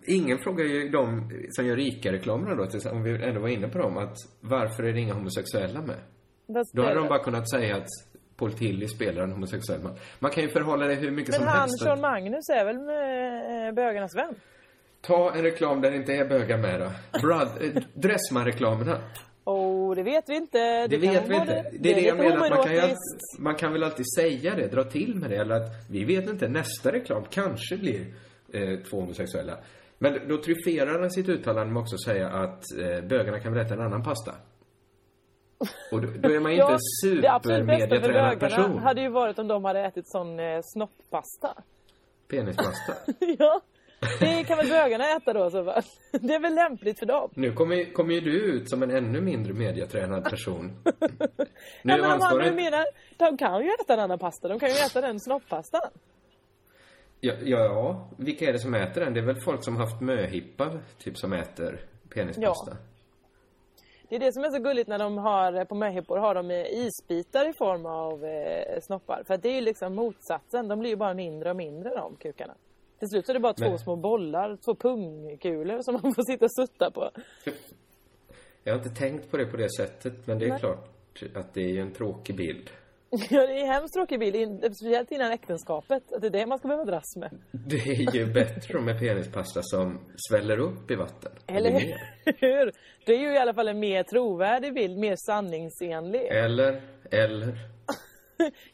Ingen 0.07 0.37
frågar 0.39 0.65
ju 0.65 0.89
de 0.89 1.29
som 1.49 1.65
gör 1.65 1.75
rika-reklamerna 1.75 2.55
då, 2.55 2.89
om 2.91 3.03
vi 3.03 3.23
ändå 3.23 3.41
var 3.41 3.47
inne 3.47 3.67
på 3.67 3.77
dem, 3.77 3.97
att 3.97 4.15
varför 4.41 4.83
är 4.83 4.93
det 4.93 4.99
inga 4.99 5.13
homosexuella 5.13 5.81
med? 5.81 5.95
Då 6.73 6.81
hade 6.83 6.95
de 6.95 7.07
bara 7.07 7.23
kunnat 7.23 7.49
säga 7.49 7.75
att 7.75 7.87
Paul 8.43 8.53
Tilly 8.53 8.87
spelar 8.87 9.23
en 9.23 9.31
homosexuell 9.31 9.81
man. 9.83 9.95
Man 10.19 10.31
kan 10.31 10.43
ju 10.43 10.49
förhålla 10.49 10.85
det 10.87 10.95
hur 10.95 11.11
mycket 11.11 11.31
Men 11.31 11.39
som 11.39 11.47
han, 11.47 11.59
helst. 11.59 11.79
Sean 11.83 11.93
att- 11.93 11.99
Magnus, 11.99 12.49
är 12.49 12.65
väl 12.65 12.79
med 12.79 13.67
eh, 13.67 13.73
bögarnas 13.73 14.15
vän? 14.15 14.35
Ta 15.01 15.33
en 15.35 15.43
reklam 15.43 15.81
där 15.81 15.91
det 15.91 15.97
inte 15.97 16.13
är 16.13 16.25
bögar 16.29 16.57
med 16.57 16.79
då. 16.79 17.19
Brad, 17.19 17.47
eh, 17.61 17.83
Dressman-reklamerna. 17.93 18.97
Oh, 19.45 19.95
det 19.95 20.03
vet 20.03 20.29
vi 20.29 20.35
inte. 20.35 20.87
Det, 20.87 20.99
kan 20.99 21.13
vet 21.13 21.29
vi 21.29 21.35
inte. 21.35 21.45
både- 21.45 21.69
Det 21.79 21.91
är 21.91 21.95
det 21.95 22.01
jag 22.01 22.17
menar. 22.17 22.49
Man, 22.49 22.63
kan 22.63 22.73
ju, 22.75 22.95
man 23.39 23.55
kan 23.55 23.73
väl 23.73 23.83
alltid 23.83 24.05
säga 24.19 24.55
det, 24.55 24.67
dra 24.67 24.83
till 24.83 25.15
med 25.15 25.29
det. 25.29 25.35
Eller 25.37 25.55
att 25.55 25.69
vi 25.89 26.03
vet 26.05 26.29
inte, 26.29 26.47
nästa 26.47 26.91
reklam 26.91 27.23
kanske 27.29 27.77
blir 27.77 28.05
eh, 28.53 28.79
två 28.89 28.99
homosexuella. 28.99 29.57
Men 29.97 30.27
då 30.27 30.37
tryfferar 30.37 30.99
han 30.99 31.11
sitt 31.11 31.29
uttalande 31.29 31.73
med 31.73 31.81
också 31.81 31.95
att 31.95 32.03
säga 32.03 32.29
att 32.29 32.63
eh, 32.79 33.01
bögarna 33.07 33.39
kan 33.39 33.53
väl 33.53 33.65
äta 33.65 33.73
en 33.73 33.81
annan 33.81 34.03
pasta. 34.03 34.31
Och 35.91 36.01
då, 36.01 36.07
då 36.19 36.29
är 36.29 36.39
man 36.39 36.51
inte 36.51 36.71
det 36.71 36.79
supermediatränad 37.01 38.39
person. 38.39 38.77
hade 38.77 39.01
ju 39.01 39.09
varit 39.09 39.39
om 39.39 39.47
de 39.47 39.65
hade 39.65 39.79
ätit 39.79 40.07
sån 40.07 40.39
eh, 40.39 40.59
snopppasta. 40.63 41.63
Penispasta. 42.27 42.93
ja, 43.39 43.61
det 44.19 44.43
kan 44.43 44.57
väl 44.57 44.69
bögarna 44.69 45.15
äta 45.15 45.33
då 45.33 45.49
så 45.49 45.65
fall. 45.65 45.81
Det 46.11 46.33
är 46.35 46.39
väl 46.39 46.55
lämpligt 46.55 46.99
för 46.99 47.05
dem. 47.05 47.29
Nu 47.33 47.53
kommer, 47.53 47.93
kommer 47.93 48.13
ju 48.13 48.21
du 48.21 48.41
ut 48.41 48.69
som 48.69 48.83
en 48.83 48.91
ännu 48.91 49.21
mindre 49.21 49.53
mediatränad 49.53 50.23
person. 50.23 50.71
Nu 51.81 51.93
ja, 51.93 51.97
men 51.97 52.11
ansvarar 52.11 52.37
nu 52.41 52.47
inte- 52.47 52.63
menar, 52.63 52.85
de 53.17 53.37
kan 53.37 53.61
ju 53.63 53.69
äta 53.81 53.93
en 53.93 53.99
annan 53.99 54.19
pasta. 54.19 54.47
De 54.47 54.59
kan 54.59 54.69
ju 54.69 54.75
äta 54.75 55.01
den 55.01 55.19
snopppastan. 55.19 55.89
Ja, 57.19 57.33
ja, 57.43 58.09
vilka 58.17 58.45
är 58.45 58.53
det 58.53 58.59
som 58.59 58.73
äter 58.73 59.01
den? 59.01 59.13
Det 59.13 59.19
är 59.19 59.25
väl 59.25 59.41
folk 59.45 59.63
som 59.63 59.77
haft 59.77 60.01
möhippa, 60.01 60.79
typ, 60.97 61.17
som 61.17 61.33
äter 61.33 61.79
penispasta? 62.13 62.77
Det 64.13 64.17
är 64.17 64.19
det 64.19 64.33
som 64.33 64.43
är 64.43 64.49
så 64.49 64.59
gulligt 64.59 64.87
när 64.89 64.99
de 64.99 65.17
har 65.17 65.65
på 65.65 65.75
möhippor 65.75 66.17
har 66.17 66.35
de 66.35 66.51
eh, 66.51 66.65
isbitar 66.65 67.49
i 67.49 67.53
form 67.53 67.85
av 67.85 68.25
eh, 68.25 68.79
snoppar. 68.81 69.23
För 69.27 69.33
att 69.33 69.41
det 69.41 69.49
är 69.49 69.53
ju 69.55 69.61
liksom 69.61 69.95
motsatsen. 69.95 70.67
De 70.67 70.79
blir 70.79 70.89
ju 70.89 70.95
bara 70.95 71.13
mindre 71.13 71.49
och 71.49 71.55
mindre 71.55 71.89
de 71.95 72.15
kukarna. 72.15 72.53
Till 72.99 73.09
slut 73.09 73.25
så 73.25 73.31
är 73.31 73.33
det 73.33 73.39
bara 73.39 73.53
två 73.53 73.69
Men- 73.69 73.79
små 73.79 73.95
bollar, 73.95 74.57
två 74.65 74.75
pungkulor 74.75 75.81
som 75.81 75.93
man 75.93 76.13
får 76.15 76.23
sitta 76.31 76.45
och 76.45 76.55
sutta 76.55 76.91
på. 76.91 77.11
Jag 78.63 78.73
har 78.73 78.77
inte 78.77 78.99
tänkt 78.99 79.31
på 79.31 79.37
det 79.37 79.45
på 79.45 79.57
det 79.57 79.69
sättet, 79.77 80.27
men 80.27 80.39
det 80.39 80.45
är 80.45 80.57
klart 80.57 80.89
att 81.35 81.53
det 81.53 81.61
är 81.61 81.69
ju 81.69 81.81
en 81.81 81.91
tråkig 81.91 82.35
bild. 82.35 82.69
Ja, 83.29 83.47
det 83.47 83.59
är 83.59 83.61
en 83.61 83.67
hemskt 83.67 83.93
tråkig 83.93 84.19
bild, 84.19 84.59
speciellt 84.59 85.11
innan 85.11 85.31
äktenskapet. 85.31 86.13
Att 86.13 86.21
det 86.21 86.27
är 86.27 86.31
det 86.31 86.45
man 86.45 86.57
ska 86.57 86.67
behöva 86.67 86.85
dras 86.85 87.15
med. 87.15 87.29
Det 87.51 87.75
är 87.75 88.15
ju 88.15 88.25
bättre 88.33 88.81
med 88.81 88.99
penispasta 88.99 89.59
som 89.63 89.99
sväller 90.29 90.59
upp 90.59 90.91
i 90.91 90.95
vatten. 90.95 91.31
Eller 91.47 91.71
hur? 92.25 92.71
Det 93.05 93.13
är 93.13 93.19
ju 93.19 93.33
i 93.33 93.37
alla 93.37 93.53
fall 93.53 93.67
en 93.67 93.79
mer 93.79 94.03
trovärdig 94.03 94.73
bild, 94.73 94.97
mer 94.97 95.15
sanningsenlig. 95.15 96.21
Eller, 96.21 96.81
eller... 97.11 97.57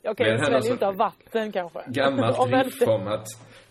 Jag 0.01 0.19
här 0.19 0.25
är 0.25 0.37
svälja 0.37 0.55
alltså- 0.55 0.71
inte 0.71 0.87
av 0.87 0.95
vatten 0.95 1.51
kanske. 1.51 1.79
Gammalt 1.87 2.39
Om 2.39 2.51
riff 2.51 2.87
om 2.87 3.07
att, 3.07 3.27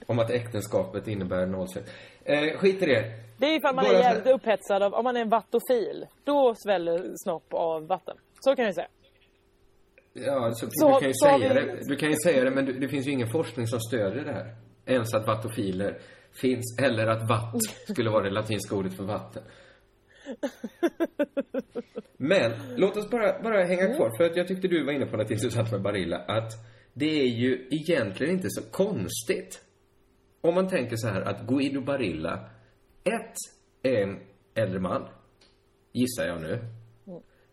om 0.07 0.19
att 0.19 0.31
äktenskapet 0.31 1.09
innebär 1.09 1.47
nollstreck. 1.47 1.85
Eh, 2.25 2.59
skit 2.59 2.83
i 2.83 2.87
det. 2.87 3.05
Det 3.39 3.47
är 3.47 3.57
ifall 3.57 3.75
man 3.75 3.85
Bara 3.85 3.99
är 3.99 4.03
jävligt 4.03 4.35
upphetsad 4.35 4.83
av, 4.83 4.95
om 4.95 5.05
man 5.05 5.17
är 5.17 5.21
en 5.21 5.29
vattofil. 5.29 6.07
Då 6.25 6.55
sväller 6.55 7.13
snopp 7.17 7.55
av 7.55 7.87
vatten. 7.87 8.17
Så 8.41 8.57
kan 8.57 8.65
jag 8.65 8.75
säga. 8.75 8.89
Ja, 10.27 10.51
så, 10.53 10.67
Så- 10.71 10.89
du 10.95 11.01
kan 11.01 11.09
ju 11.09 11.15
så 11.15 11.27
säga 11.27 11.55
vi- 11.55 11.61
det. 11.61 11.81
Du 11.89 11.97
kan 11.97 12.09
ju 12.11 12.17
säga 12.25 12.45
det, 12.45 12.51
men 12.51 12.65
du, 12.65 12.73
det 12.79 12.89
finns 12.89 13.07
ju 13.07 13.11
ingen 13.11 13.29
forskning 13.29 13.67
som 13.67 13.81
stödjer 13.81 14.25
det 14.25 14.33
här. 14.33 14.55
Ens 14.87 15.15
att 15.15 15.27
vattofiler 15.27 15.99
finns, 16.33 16.79
eller 16.83 17.07
att 17.07 17.29
vatt 17.29 17.55
skulle 17.89 18.11
vara 18.11 18.25
det 18.25 18.31
latinska 18.31 18.75
ordet 18.77 18.97
för 18.97 19.05
vatten. 19.05 19.43
Men, 22.17 22.53
låt 22.77 22.97
oss 22.97 23.11
bara, 23.11 23.43
bara 23.43 23.65
hänga 23.65 23.95
kvar, 23.95 24.17
för 24.17 24.25
att 24.25 24.37
jag 24.37 24.49
tyckte 24.49 24.69
du 24.69 24.85
var 24.85 24.93
inne 24.93 25.07
på 25.07 25.17
något 25.17 25.31
intressant 25.31 25.73
med 25.73 25.83
Barilla, 25.83 26.17
att 26.19 26.53
det 26.93 27.21
är 27.21 27.27
ju 27.29 27.69
egentligen 27.71 28.33
inte 28.35 28.51
så 28.51 28.63
konstigt. 28.71 29.65
Om 30.41 30.55
man 30.55 30.69
tänker 30.69 30.97
så 30.97 31.09
här 31.09 31.21
att 31.23 31.47
Guido 31.47 31.81
Barilla, 31.81 32.51
ett, 33.05 33.35
är 33.83 34.03
en 34.03 34.19
äldre 34.55 34.81
man, 34.81 35.09
gissar 35.93 36.27
jag 36.27 36.41
nu. 36.41 36.59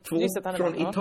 Två, 0.10 0.16
han 0.44 0.54
är 0.54 0.58
från 0.58 0.72
man, 0.72 0.82
ja. 0.82 0.92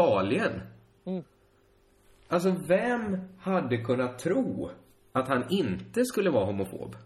Alltså, 2.29 2.51
vem 2.69 3.19
hade 3.39 3.77
kunnat 3.77 4.19
tro 4.19 4.71
att 5.13 5.29
han 5.29 5.45
inte 5.51 6.05
skulle 6.05 6.31
vara 6.31 6.45
homofob? 6.45 6.97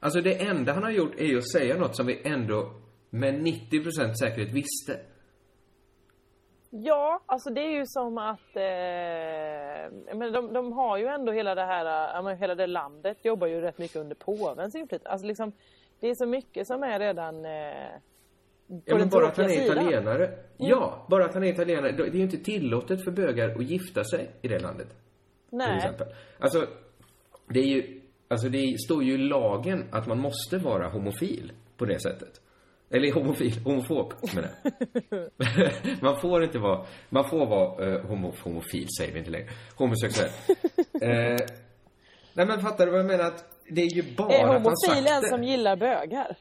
Alltså, 0.00 0.20
det 0.20 0.42
enda 0.46 0.72
han 0.72 0.82
har 0.82 0.90
gjort 0.90 1.14
är 1.18 1.24
ju 1.24 1.38
att 1.38 1.50
säga 1.50 1.76
något 1.76 1.96
som 1.96 2.06
vi 2.06 2.22
ändå 2.24 2.72
med 3.10 3.34
90% 3.34 4.14
säkerhet 4.14 4.52
visste. 4.52 5.00
Ja, 6.70 7.20
alltså 7.26 7.50
det 7.50 7.60
är 7.60 7.70
ju 7.70 7.82
som 7.86 8.18
att... 8.18 8.56
Eh, 8.56 10.16
men 10.16 10.32
de, 10.32 10.52
de 10.52 10.72
har 10.72 10.98
ju 10.98 11.06
ändå 11.06 11.32
hela 11.32 11.54
det 11.54 11.66
här, 11.66 12.22
menar, 12.22 12.36
hela 12.36 12.54
det 12.54 12.66
landet 12.66 13.24
jobbar 13.24 13.46
ju 13.46 13.60
rätt 13.60 13.78
mycket 13.78 13.96
under 13.96 14.14
påvens 14.14 14.74
inflytande. 14.74 15.10
Alltså 15.10 15.26
liksom, 15.26 15.52
det 16.00 16.08
är 16.08 16.14
så 16.14 16.26
mycket 16.26 16.66
som 16.66 16.82
är 16.82 16.98
redan... 16.98 17.44
Eh, 17.44 18.00
på 18.68 18.82
Ja, 18.84 18.94
men 18.94 18.98
den 18.98 19.08
bara 19.08 19.28
att 19.28 19.36
han 19.36 19.46
är 19.46 19.48
sidan. 19.48 19.78
Mm. 19.78 19.88
italienare. 19.88 20.38
Ja, 20.56 21.06
bara 21.10 21.24
att 21.24 21.34
han 21.34 21.44
är 21.44 21.52
italienare. 21.52 21.92
Det 21.92 22.02
är 22.02 22.10
ju 22.10 22.22
inte 22.22 22.38
tillåtet 22.38 23.04
för 23.04 23.10
bögar 23.10 23.50
att 23.50 23.64
gifta 23.64 24.04
sig 24.04 24.30
i 24.42 24.48
det 24.48 24.58
landet. 24.58 24.88
Till 24.88 25.58
Nej. 25.58 25.76
exempel. 25.76 26.06
Alltså, 26.38 26.66
det 27.48 27.60
är 27.60 27.66
ju... 27.66 28.00
Alltså, 28.28 28.48
det 28.48 28.78
står 28.78 29.04
ju 29.04 29.14
i 29.14 29.18
lagen 29.18 29.84
att 29.90 30.06
man 30.06 30.18
måste 30.18 30.58
vara 30.58 30.88
homofil 30.88 31.52
på 31.76 31.84
det 31.84 32.00
sättet. 32.00 32.40
Eller 32.90 33.12
homofil, 33.12 33.60
homofob 33.64 34.14
menar 34.34 34.50
jag. 34.62 36.02
man 36.02 36.20
får 36.20 36.44
inte 36.44 36.58
vara, 36.58 36.86
man 37.08 37.30
får 37.30 37.46
vara 37.46 37.94
eh, 37.94 38.06
homo, 38.06 38.34
homofil 38.42 38.86
säger 38.98 39.12
vi 39.12 39.18
inte 39.18 39.30
längre. 39.30 39.48
Homosexuell. 39.76 40.30
eh, 41.02 41.36
nej 42.32 42.46
men 42.46 42.60
fattar 42.60 42.86
du 42.86 42.92
vad 42.92 43.00
jag 43.00 43.06
menar? 43.06 43.24
Att 43.24 43.44
det 43.68 43.82
är 43.82 43.94
ju 43.94 44.14
bara 44.16 44.32
Är 44.32 44.44
att 44.44 44.62
han 44.62 44.76
sagt 44.76 44.92
homofil 44.92 45.12
en 45.12 45.22
som 45.22 45.44
gillar 45.44 45.76
bögar? 45.76 46.36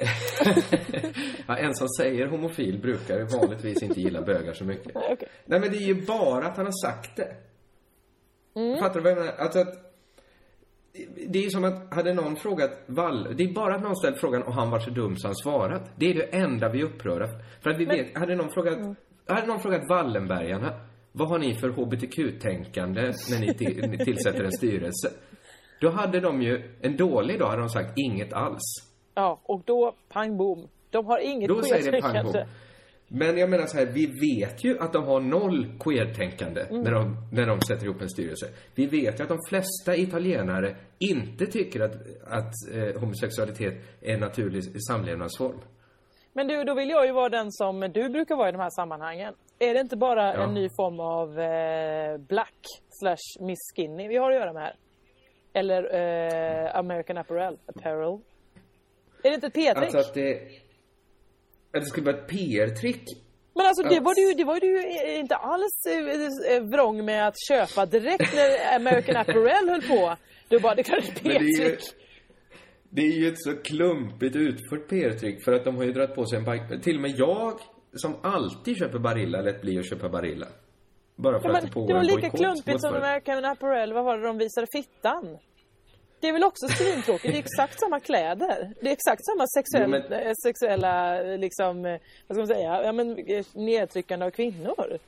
Ja, 1.46 1.56
en 1.56 1.74
som 1.74 1.88
säger 1.88 2.26
homofil 2.26 2.78
brukar 2.78 3.18
ju 3.18 3.24
vanligtvis 3.24 3.82
inte 3.82 4.00
gilla 4.00 4.22
bögar 4.22 4.52
så 4.52 4.64
mycket. 4.64 4.96
okej. 4.96 5.28
Nej, 5.44 5.60
men 5.60 5.70
det 5.70 5.76
är 5.76 5.86
ju 5.86 6.06
bara 6.06 6.46
att 6.46 6.56
han 6.56 6.66
har 6.66 6.86
sagt 6.86 7.16
det. 7.16 7.36
Fattar 8.80 8.94
du 8.94 9.00
vad 9.00 9.12
jag 9.12 9.18
menar? 9.18 9.32
Alltså 9.32 9.58
att... 9.58 9.86
Det 11.28 11.38
är 11.38 11.42
ju 11.42 11.50
som 11.50 11.64
att, 11.64 11.94
hade 11.94 12.14
någon 12.14 12.36
frågat 12.36 12.82
Wall... 12.86 13.36
Det 13.36 13.44
är 13.44 13.52
bara 13.52 13.74
att 13.74 13.82
någon 13.82 13.96
ställt 13.96 14.18
frågan 14.18 14.42
och 14.42 14.54
han 14.54 14.70
var 14.70 14.78
så 14.78 14.90
dum 14.90 15.16
så 15.16 15.28
han 15.28 15.34
svarat. 15.34 15.90
Det 15.96 16.10
är 16.10 16.14
det 16.14 16.36
enda 16.36 16.68
vi 16.68 16.82
upprörda 16.82 17.28
för. 17.62 17.70
Att 17.70 17.80
vi 17.80 17.84
vet, 17.84 18.18
hade 18.18 18.36
någon 18.36 18.50
frågat... 18.50 18.78
Hade 19.26 19.46
någon 19.46 19.60
frågat 19.60 19.88
Wallenbergarna, 19.88 20.80
vad 21.12 21.28
har 21.28 21.38
ni 21.38 21.54
för 21.54 21.68
HBTQ-tänkande 21.68 23.02
när 23.02 23.40
ni, 23.40 23.54
till, 23.54 23.90
ni 23.90 23.98
tillsätter 23.98 24.44
en 24.44 24.52
styrelse? 24.52 25.10
Då 25.80 25.90
hade 25.90 26.20
de 26.20 26.42
ju, 26.42 26.76
en 26.80 26.96
dålig 26.96 27.38
dag 27.38 27.48
hade 27.48 27.62
de 27.62 27.68
sagt 27.68 27.92
inget 27.96 28.32
alls. 28.32 28.89
Ja, 29.14 29.40
och 29.42 29.62
då 29.64 29.94
pang 30.08 30.36
bom. 30.36 30.68
De 30.90 31.06
har 31.06 31.18
inget 31.18 31.48
Då 31.48 31.62
säger 31.62 31.90
queertänkande. 31.90 32.32
bom. 32.32 32.48
Men 33.12 33.38
jag 33.38 33.50
menar 33.50 33.66
så 33.66 33.78
här, 33.78 33.86
vi 33.86 34.06
vet 34.06 34.64
ju 34.64 34.78
att 34.78 34.92
de 34.92 35.04
har 35.04 35.20
noll 35.20 35.66
queer-tänkande 35.80 36.60
Mm. 36.60 36.82
när, 36.82 36.90
de, 36.90 37.16
när 37.32 37.46
de 37.46 37.60
sätter 37.60 37.84
ihop 37.84 38.00
en 38.02 38.08
styrelse. 38.10 38.46
Vi 38.74 38.86
vet 38.86 39.20
ju 39.20 39.22
att 39.22 39.28
de 39.28 39.38
flesta 39.48 39.96
italienare 39.96 40.76
inte 40.98 41.46
tycker 41.46 41.80
att, 41.80 41.92
att 42.26 42.52
eh, 42.74 43.00
homosexualitet 43.00 43.74
är 44.00 44.14
en 44.14 44.20
naturlig 44.20 44.62
samlevnadsform. 44.88 45.60
Men 46.32 46.48
du, 46.48 46.64
då 46.64 46.74
vill 46.74 46.90
jag 46.90 47.06
ju 47.06 47.12
vara 47.12 47.28
den 47.28 47.52
som 47.52 47.80
du 47.80 48.08
brukar 48.08 48.36
vara 48.36 48.48
i 48.48 48.52
de 48.52 48.60
här 48.60 48.70
sammanhangen. 48.70 49.34
Är 49.58 49.74
det 49.74 49.80
inte 49.80 49.96
bara 49.96 50.34
Ja. 50.34 50.42
en 50.42 50.54
ny 50.54 50.68
form 50.76 51.00
av 51.00 51.38
eh, 51.40 52.18
black 52.18 52.64
slash 52.90 53.46
miss 53.46 53.58
skinny 53.76 54.08
vi 54.08 54.16
har 54.16 54.30
att 54.30 54.36
göra 54.36 54.52
med 54.52 54.62
här? 54.62 54.74
Eller 55.52 55.82
eh, 55.94 56.76
American 56.76 57.18
apparel, 57.18 57.56
apparel? 57.66 58.18
Är 59.22 59.28
det 59.30 59.34
inte 59.34 59.46
ett 59.46 59.54
P-trick? 59.54 59.76
Alltså 59.76 59.98
att 59.98 60.14
det... 60.14 60.32
Att 61.72 61.80
det 61.80 61.86
skulle 61.86 62.06
vara 62.06 62.16
ett 62.16 62.28
PR-trick. 62.28 63.04
Men 63.54 63.66
alltså 63.66 63.82
det 63.82 64.00
var 64.00 64.14
du, 64.14 64.34
det 64.34 64.44
var 64.44 64.60
du 64.60 64.66
ju 64.66 65.16
inte 65.16 65.36
alls 65.36 65.86
eh, 65.86 66.54
eh, 66.54 66.62
vrång 66.62 67.04
med 67.04 67.28
att 67.28 67.34
köpa 67.48 67.86
direkt 67.86 68.34
när 68.34 68.76
American 68.76 69.16
apparel 69.16 69.68
höll 69.68 69.82
på. 69.82 70.16
Du 70.48 70.58
bara, 70.58 70.74
det 70.74 70.82
kan 70.82 70.98
ett 70.98 71.24
Men 71.24 71.32
det 72.90 73.00
är 73.00 73.12
ju... 73.12 73.26
Är 73.26 73.32
ett 73.32 73.42
så 73.42 73.56
klumpigt 73.56 74.36
utfört 74.36 74.88
PR-trick 74.88 75.44
för 75.44 75.52
att 75.52 75.64
de 75.64 75.76
har 75.76 75.84
ju 75.84 75.92
dragit 75.92 76.14
på 76.14 76.26
sig 76.26 76.38
en 76.38 76.44
bike... 76.44 76.78
Till 76.82 76.96
och 76.96 77.02
med 77.02 77.10
jag, 77.10 77.60
som 77.92 78.16
alltid 78.22 78.76
köper 78.76 78.98
Barilla, 78.98 79.40
lät 79.40 79.60
bli 79.60 79.78
att 79.78 79.88
köpa 79.88 80.08
Barilla. 80.08 80.46
Bara 81.16 81.40
för 81.40 81.48
Ja, 81.48 81.56
att 81.56 81.64
det 81.64 81.70
pågår 81.72 81.88
det 81.88 81.94
var 81.94 82.00
en 82.00 82.06
lika 82.06 82.30
klumpigt 82.30 82.80
som. 82.80 82.94
American 82.94 83.44
apparel, 83.44 83.92
vad 83.92 84.04
var 84.04 84.18
det 84.18 84.26
de 84.26 84.38
visade 84.38 84.66
fittan? 84.72 85.38
Det 86.20 86.28
är 86.28 86.32
väl 86.32 86.44
också 86.44 86.68
svintråkigt, 86.68 87.32
det 87.32 87.38
är 87.38 87.42
exakt 87.42 87.80
samma 87.80 88.00
kläder. 88.00 88.74
Det 88.80 88.88
är 88.88 88.92
exakt 88.92 89.24
samma 89.24 89.46
sexuell, 89.46 89.82
Jo, 90.02 90.08
men- 90.10 90.26
eh, 90.26 90.32
sexuella, 90.44 91.22
eh, 91.32 91.38
liksom, 91.38 91.86
eh, 91.86 91.98
vad 92.26 92.36
ska 92.36 92.40
man 92.40 92.46
säga, 92.46 92.82
ja 92.84 92.92
men 92.92 93.16
nedtryckande 93.54 94.26
av 94.26 94.30
kvinnor. 94.30 94.98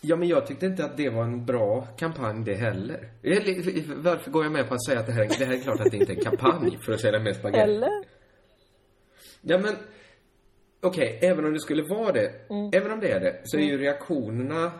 Ja, 0.00 0.16
men 0.16 0.28
jag 0.28 0.46
tyckte 0.46 0.66
inte 0.66 0.84
att 0.84 0.96
det 0.96 1.08
var 1.10 1.22
en 1.22 1.46
bra 1.46 1.86
kampanj 1.98 2.44
det 2.44 2.54
heller. 2.54 3.08
Eller, 3.22 3.94
Varför 4.02 4.30
går 4.30 4.44
jag 4.44 4.52
med 4.52 4.68
på 4.68 4.74
att 4.74 4.84
säga 4.86 5.00
att 5.00 5.06
det 5.06 5.12
här, 5.12 5.28
det 5.38 5.44
här 5.44 5.54
är 5.54 5.58
klart 5.58 5.80
att 5.80 5.90
det 5.90 5.96
inte 5.96 6.12
är 6.12 6.16
en 6.16 6.24
kampanj 6.24 6.78
för 6.84 6.92
att 6.92 7.00
sälja 7.00 7.20
mer 7.20 7.32
spagetti? 7.32 7.60
Eller? 7.60 8.04
Ja, 9.42 9.58
men 9.58 9.76
okej, 10.80 11.18
även 11.22 11.44
om 11.44 11.52
det 11.52 11.60
skulle 11.60 11.82
vara 11.82 12.12
det, 12.12 12.32
Mm. 12.50 12.70
även 12.74 12.92
om 12.92 13.00
det 13.00 13.10
är 13.12 13.20
det, 13.20 13.40
så 13.44 13.56
är 13.58 13.62
ju 13.62 13.78
reaktionerna 13.78 14.72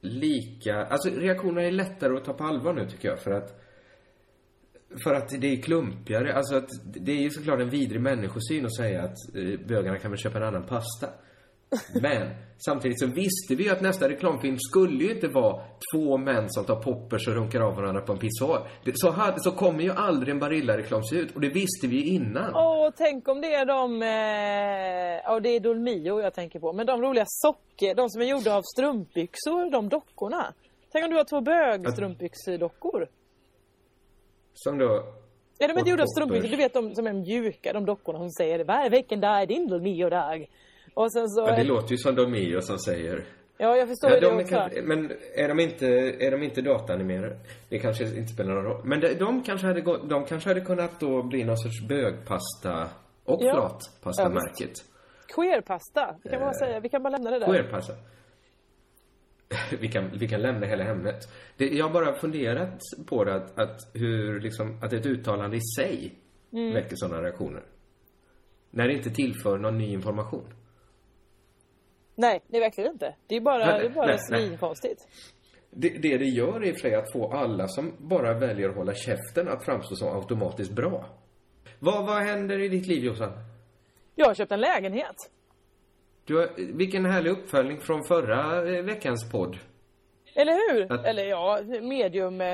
lika, 0.00 0.84
alltså 0.84 1.08
reaktionerna 1.10 1.62
är 1.66 1.70
lättare 1.72 2.16
att 2.16 2.24
ta 2.24 2.32
på 2.32 2.44
allvar 2.44 2.72
nu 2.72 2.88
tycker 2.90 3.08
jag 3.08 3.20
för 3.20 3.30
att 3.30 3.60
för 5.04 5.14
att 5.14 5.40
det 5.40 5.52
är 5.52 5.62
klumpigare, 5.62 6.34
alltså 6.34 6.56
att 6.56 6.68
det 6.84 7.12
är 7.12 7.22
ju 7.22 7.30
såklart 7.30 7.60
en 7.60 7.70
vidrig 7.70 8.00
människosyn 8.00 8.66
att 8.66 8.76
säga 8.76 9.02
att 9.02 9.16
eh, 9.34 9.66
bögarna 9.68 9.98
kan 9.98 10.10
väl 10.10 10.18
köpa 10.18 10.38
en 10.38 10.44
annan 10.44 10.66
pasta. 10.66 11.08
Men 12.02 12.34
samtidigt 12.58 13.00
så 13.00 13.06
visste 13.06 13.54
vi 13.54 13.64
ju 13.64 13.70
att 13.70 13.80
nästa 13.80 14.08
reklamfilm 14.08 14.56
skulle 14.58 15.04
ju 15.04 15.14
inte 15.14 15.28
vara 15.28 15.62
två 15.94 16.16
män 16.16 16.44
som 16.48 16.64
tar 16.64 16.82
poppers 16.82 17.28
och 17.28 17.34
runkar 17.34 17.60
av 17.60 17.76
varandra 17.76 18.02
på 18.02 18.12
en 18.12 18.18
pissoar. 18.18 18.68
Så, 18.94 19.10
hade, 19.10 19.40
så 19.40 19.50
kommer 19.50 19.82
ju 19.82 19.90
aldrig 19.90 20.34
en 20.34 20.40
Barilla-reklam 20.40 21.02
se 21.02 21.16
ut 21.16 21.34
och 21.34 21.40
det 21.40 21.48
visste 21.48 21.86
vi 21.86 21.96
ju 21.96 22.04
innan. 22.04 22.54
Åh, 22.54 22.90
tänk 22.96 23.28
om 23.28 23.40
det 23.40 23.54
är 23.54 23.66
de, 23.66 24.02
eh, 24.02 25.20
ja 25.24 25.40
det 25.40 25.48
är 25.48 25.60
Dolmio 25.60 26.20
jag 26.20 26.34
tänker 26.34 26.60
på, 26.60 26.72
men 26.72 26.86
de 26.86 27.02
roliga 27.02 27.24
socker, 27.26 27.94
de 27.94 28.10
som 28.10 28.22
är 28.22 28.26
gjorda 28.26 28.54
av 28.54 28.62
strumpbyxor, 28.62 29.70
de 29.70 29.88
dockorna. 29.88 30.54
Tänk 30.92 31.04
om 31.04 31.10
du 31.10 31.16
har 31.16 31.24
två 31.24 31.40
bögstrumpbyxedockor. 31.40 33.08
Som 34.64 34.78
då... 34.78 35.04
Ja, 35.58 35.68
de 35.68 35.76
är 35.80 35.86
gjorda 35.90 36.02
av 36.02 36.06
strumpbyxor, 36.06 36.48
du 36.48 36.56
vet 36.56 36.74
de 36.74 36.94
som 36.94 37.06
är 37.06 37.12
mjuka, 37.12 37.72
de 37.72 37.84
dockorna 37.84 38.18
som 38.18 38.30
säger 38.30 38.64
varje 38.64 38.88
vilken 38.90 39.20
dag 39.20 39.42
är 39.42 39.46
din 39.46 39.68
Dolmio-dag. 39.68 40.46
Och 40.94 41.12
sen 41.12 41.28
så... 41.28 41.40
Ja, 41.40 41.56
det 41.56 41.64
låter 41.64 41.90
ju 41.90 41.96
som 41.96 42.14
Dolmio 42.14 42.60
som 42.60 42.78
säger. 42.78 43.24
Ja, 43.58 43.76
jag 43.76 43.88
förstår 43.88 44.10
Ja, 44.10 44.16
det 44.20 44.26
de 44.26 44.38
är 44.38 44.42
också. 44.42 44.54
kanske, 44.54 44.82
men 44.82 45.12
är 45.34 45.48
de 45.48 45.60
inte, 45.60 45.86
är 46.20 46.30
de 46.30 46.42
inte 46.42 46.60
dataanimerade? 46.62 47.36
Det 47.68 47.78
kanske 47.78 48.04
inte 48.04 48.32
spelar 48.32 48.54
någon 48.54 48.64
roll. 48.64 48.80
Men 48.84 49.00
de, 49.00 49.14
de 49.14 49.42
kanske 49.42 49.66
hade 49.66 49.80
gått, 49.80 50.08
de 50.10 50.24
kanske 50.24 50.48
hade 50.50 50.60
kunnat 50.60 51.00
då 51.00 51.22
bli 51.22 51.44
någon 51.44 51.56
sorts 51.58 51.88
bögpasta 51.88 52.88
och 53.24 53.38
Ja. 53.42 53.52
flatpasta-märket. 53.54 54.72
Queerpasta, 55.34 56.14
vi 56.24 56.30
kan 56.30 56.40
bara 56.40 56.52
säga, 56.54 56.80
vi 56.80 56.88
kan 56.88 57.02
bara 57.02 57.10
lämna 57.10 57.30
det 57.30 57.38
där. 57.38 57.46
Queerpasta. 57.46 57.92
vi, 59.80 59.88
kan, 59.88 60.10
vi 60.18 60.28
kan 60.28 60.42
lämna 60.42 60.66
hela 60.66 60.84
ämnet. 60.84 61.28
Det, 61.56 61.68
jag 61.68 61.86
har 61.86 61.92
bara 61.92 62.14
funderat 62.14 62.80
på 63.06 63.24
det 63.24 63.34
att, 63.34 63.58
att 63.58 63.80
hur 63.94 64.40
liksom, 64.40 64.78
att 64.82 64.92
ett 64.92 65.06
uttalande 65.06 65.56
i 65.56 65.60
sig 65.76 66.18
Mm. 66.52 66.74
väcker 66.74 66.96
sådana 66.96 67.22
reaktioner. 67.22 67.62
När 68.70 68.88
det 68.88 68.94
inte 68.94 69.10
tillför 69.10 69.58
någon 69.58 69.78
ny 69.78 69.92
information. 69.92 70.54
Nej, 72.14 72.42
det 72.46 72.56
är 72.56 72.60
verkligen 72.60 72.92
inte. 72.92 73.14
Det 73.26 73.36
är 73.36 73.40
bara, 73.40 73.66
Nej, 73.66 73.80
det 73.80 73.86
är 73.86 73.90
bara 73.90 74.18
svinkonstigt. 74.18 75.08
Det, 75.70 75.88
det 75.88 76.18
det 76.18 76.24
gör 76.24 76.64
är 76.64 76.72
för 76.72 76.92
att 76.92 77.12
få 77.12 77.32
alla 77.32 77.68
som 77.68 77.92
bara 77.98 78.38
väljer 78.38 78.68
att 78.68 78.76
hålla 78.76 78.94
käften 78.94 79.48
att 79.48 79.64
framstå 79.64 79.96
som 79.96 80.16
automatiskt 80.16 80.72
bra. 80.72 81.06
Vad, 81.78 82.06
vad 82.06 82.22
händer 82.22 82.58
i 82.58 82.68
ditt 82.68 82.86
liv 82.86 83.04
Jossan? 83.04 83.32
Jag 84.14 84.26
har 84.26 84.34
köpt 84.34 84.52
en 84.52 84.60
lägenhet. 84.60 85.16
Du 86.28 86.36
har, 86.36 86.48
vilken 86.76 87.04
härlig 87.06 87.30
uppföljning 87.30 87.80
från 87.80 88.04
förra 88.04 88.68
eh, 88.76 88.84
veckans 88.84 89.30
podd. 89.32 89.58
Eller 90.34 90.72
hur? 90.74 90.92
Att- 90.92 91.06
Eller 91.06 91.24
ja, 91.24 91.60
medium 91.82 92.40
eh, 92.40 92.48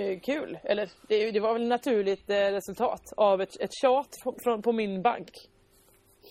eh, 0.00 0.20
kul. 0.22 0.58
Eller 0.64 0.88
det, 1.08 1.30
det 1.30 1.40
var 1.40 1.52
väl 1.52 1.68
naturligt 1.68 2.30
eh, 2.30 2.34
resultat 2.36 3.02
av 3.16 3.40
ett, 3.40 3.60
ett 3.60 3.70
tjat 3.82 4.08
från, 4.22 4.34
från, 4.44 4.62
på 4.62 4.72
min 4.72 5.02
bank. 5.02 5.30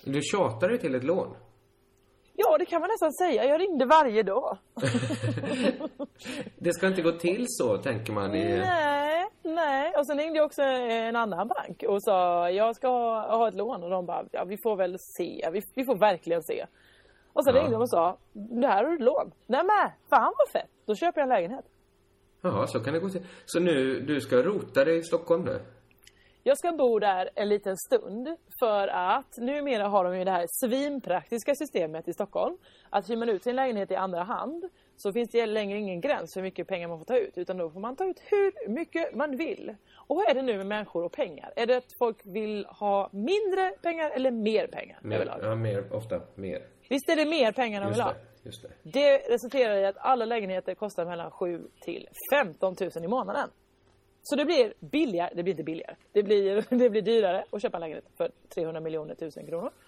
Du 0.06 0.22
tjatar 0.22 0.70
dig 0.70 0.78
till 0.80 0.96
ett 0.96 1.04
lån. 1.04 1.36
Ja, 2.42 2.58
det 2.58 2.66
kan 2.66 2.82
man 2.82 2.90
nästan 2.90 3.14
säga. 3.14 3.46
Jag 3.46 3.62
ringde 3.62 3.86
varje 3.86 4.24
dag. 4.24 4.58
Det 6.58 6.74
ska 6.74 6.88
inte 6.88 7.02
gå 7.02 7.12
till 7.12 7.46
så, 7.48 7.78
tänker 7.78 8.14
man. 8.14 8.36
I... 8.36 8.58
Nej, 8.60 9.26
nej. 9.44 9.94
Och 9.98 10.06
sen 10.08 10.18
ringde 10.18 10.38
jag 10.40 10.46
också 10.46 10.62
en 10.62 11.16
annan 11.16 11.48
bank 11.48 11.84
och 11.88 12.04
sa 12.04 12.50
jag 12.50 12.76
ska 12.76 12.88
ha, 12.88 13.38
ha 13.38 13.48
ett 13.48 13.54
lån 13.54 13.84
och 13.84 13.90
de 13.90 14.06
bara 14.06 14.26
ja, 14.32 14.44
vi 14.44 14.58
får 14.64 14.76
väl 14.76 14.96
se. 15.18 15.50
Vi, 15.54 15.62
vi 15.76 15.86
får 15.86 15.96
verkligen 15.96 16.44
se. 16.44 16.66
Och 17.34 17.44
sen 17.46 17.56
Ja. 17.56 17.62
ringde 17.62 17.76
de 17.76 17.82
och 17.82 17.90
sa 17.90 18.18
det 18.34 18.68
här 18.68 18.84
har 18.84 18.90
du 18.90 18.96
ett 18.96 19.02
lån. 19.02 19.32
Nej 19.48 19.64
men 19.64 19.92
fan 20.10 20.34
vad 20.38 20.50
fett. 20.62 20.70
Då 20.86 20.96
köper 20.96 21.22
jag 21.22 21.26
en 21.26 21.36
lägenhet. 21.36 21.66
Jaha, 22.42 22.68
så 22.68 22.80
kan 22.80 22.94
det 22.94 23.00
gå 23.00 23.10
till. 23.10 23.26
Så 23.46 23.60
nu, 23.60 24.00
du 24.00 24.22
ska 24.22 24.36
rota 24.36 24.86
dig 24.86 24.98
i 24.98 25.04
Stockholm 25.04 25.44
nu? 25.44 25.60
Jag 26.44 26.58
ska 26.58 26.72
bo 26.72 27.00
där 27.00 27.30
en 27.36 27.50
liten 27.50 27.78
stund 27.78 28.36
för 28.60 28.88
att 28.88 29.38
numera 29.38 29.88
har 29.88 30.04
de 30.04 30.18
ju 30.18 30.24
det 30.24 30.32
här 30.32 30.46
svinpraktiska 30.50 31.56
systemet 31.56 32.08
i 32.08 32.14
Stockholm. 32.14 32.58
Att 32.90 33.10
hyr 33.10 33.18
man 33.18 33.30
ut 33.30 33.44
sin 33.44 33.56
lägenhet 33.56 33.92
i 33.92 33.96
andra 33.96 34.24
hand 34.24 34.70
så 34.98 35.14
finns 35.14 35.30
det 35.30 35.46
längre 35.46 35.78
ingen 35.78 36.02
gräns 36.02 36.34
för 36.34 36.42
hur 36.42 36.48
mycket 36.48 36.68
pengar 36.68 36.88
man 36.88 36.98
får 36.98 37.06
ta 37.06 37.18
ut. 37.18 37.38
Utan 37.38 37.58
då 37.58 37.70
får 37.70 37.80
man 37.80 37.96
ta 37.96 38.06
ut 38.06 38.22
hur 38.26 38.70
mycket 38.70 39.16
man 39.16 39.38
vill. 39.38 39.76
Och 39.96 40.16
vad 40.16 40.30
är 40.30 40.34
det 40.34 40.42
nu 40.42 40.58
med 40.58 40.68
människor 40.68 41.04
och 41.04 41.12
pengar? 41.12 41.54
Är 41.56 41.66
det 41.66 41.78
att 41.78 41.94
folk 42.00 42.18
vill 42.24 42.66
ha 42.66 43.10
mindre 43.12 43.72
pengar 43.82 44.10
eller 44.10 44.32
mer 44.32 44.68
pengar? 44.68 45.00
Mer, 45.02 45.38
ja, 45.42 45.56
mer, 45.56 45.94
ofta 45.94 46.22
mer. 46.36 46.62
Visst 46.90 47.10
är 47.10 47.16
det 47.16 47.26
mer 47.26 47.52
pengar 47.52 47.82
de 47.82 47.90
vill 47.92 48.02
ha? 48.02 48.14
just 48.44 48.62
det. 48.62 48.70
Det 48.84 49.18
resulterar 49.18 49.76
i 49.76 49.86
att 49.86 49.98
alla 49.98 50.26
lägenheter 50.26 50.76
kostar 50.76 51.06
mellan 51.06 51.32
7 51.32 51.68
till 51.82 52.08
15 52.32 52.76
000 52.80 53.04
i 53.04 53.08
månaden. 53.08 53.50
Så 54.30 54.36
det 54.36 54.46
blir 54.46 54.74
billigare, 54.80 55.30
det 55.36 55.44
blir 55.44 55.54
inte 55.54 55.64
billigare, 55.64 55.96
det 56.12 56.24
blir, 56.24 56.66
det 56.78 56.90
blir 56.90 57.02
dyrare 57.02 57.44
att 57.50 57.62
köpa 57.62 57.78
en 57.78 57.82
lägenhet 57.82 58.06
för 58.18 58.32
300 58.56 58.82
miljoner 58.82 59.16
tusen 59.16 59.46
kronor. 59.48 59.72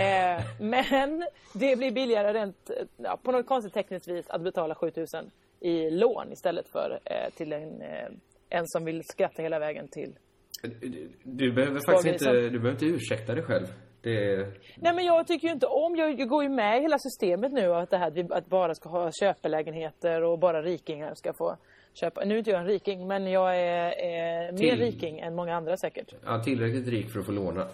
Eh, 0.00 0.44
men 0.60 1.24
det 1.54 1.76
blir 1.78 1.92
billigare 1.92 2.32
rent, 2.32 2.70
ja, 2.96 3.18
på 3.22 3.32
något 3.32 3.46
konstigt 3.46 3.74
tekniskt 3.74 4.08
vis 4.08 4.30
att 4.30 4.42
betala 4.42 4.74
7000 4.74 5.30
i 5.60 5.90
lån 5.90 6.32
istället 6.32 6.68
för 6.68 7.00
eh, 7.04 7.34
till 7.36 7.52
en, 7.52 7.82
eh, 7.82 8.08
en 8.48 8.66
som 8.66 8.84
vill 8.84 9.02
skratta 9.04 9.42
hela 9.42 9.58
vägen 9.58 9.88
till. 9.88 10.18
Du, 10.62 11.10
du 11.22 11.52
behöver 11.52 11.80
faktiskt 11.86 12.22
inte, 12.22 12.32
du 12.32 12.58
behöver 12.58 12.70
inte 12.70 12.86
ursäkta 12.86 13.34
dig 13.34 13.44
själv. 13.44 13.66
Det. 14.00 14.36
Nej 14.76 14.94
men 14.94 15.04
jag 15.04 15.26
tycker 15.26 15.48
ju 15.48 15.54
inte 15.54 15.66
om, 15.66 15.96
jag, 15.96 16.20
jag 16.20 16.28
går 16.28 16.42
ju 16.42 16.48
med 16.48 16.78
i 16.78 16.82
hela 16.82 16.98
systemet 16.98 17.52
nu 17.52 17.74
att 17.74 17.90
det 17.90 17.98
här 17.98 18.32
att 18.32 18.46
bara 18.46 18.74
ska 18.74 18.88
ha 18.88 19.10
köpelägenheter 19.20 20.22
och 20.22 20.38
bara 20.38 20.62
rikingar 20.62 21.14
ska 21.14 21.32
få 21.38 21.56
köpa. 21.92 22.24
Nu 22.24 22.34
är 22.34 22.38
inte 22.38 22.50
jag 22.50 22.60
en 22.60 22.66
riking 22.66 23.06
men 23.06 23.26
jag 23.30 23.56
är, 23.56 23.90
är 23.98 24.52
mer 24.52 24.58
Till- 24.58 24.78
riking 24.78 25.18
än 25.20 25.34
många 25.34 25.56
andra 25.56 25.76
säkert. 25.76 26.14
Ja, 26.24 26.42
tillräckligt 26.44 26.88
rik 26.88 27.10
för 27.10 27.20
att 27.20 27.26
få 27.26 27.32
låna. 27.32 27.68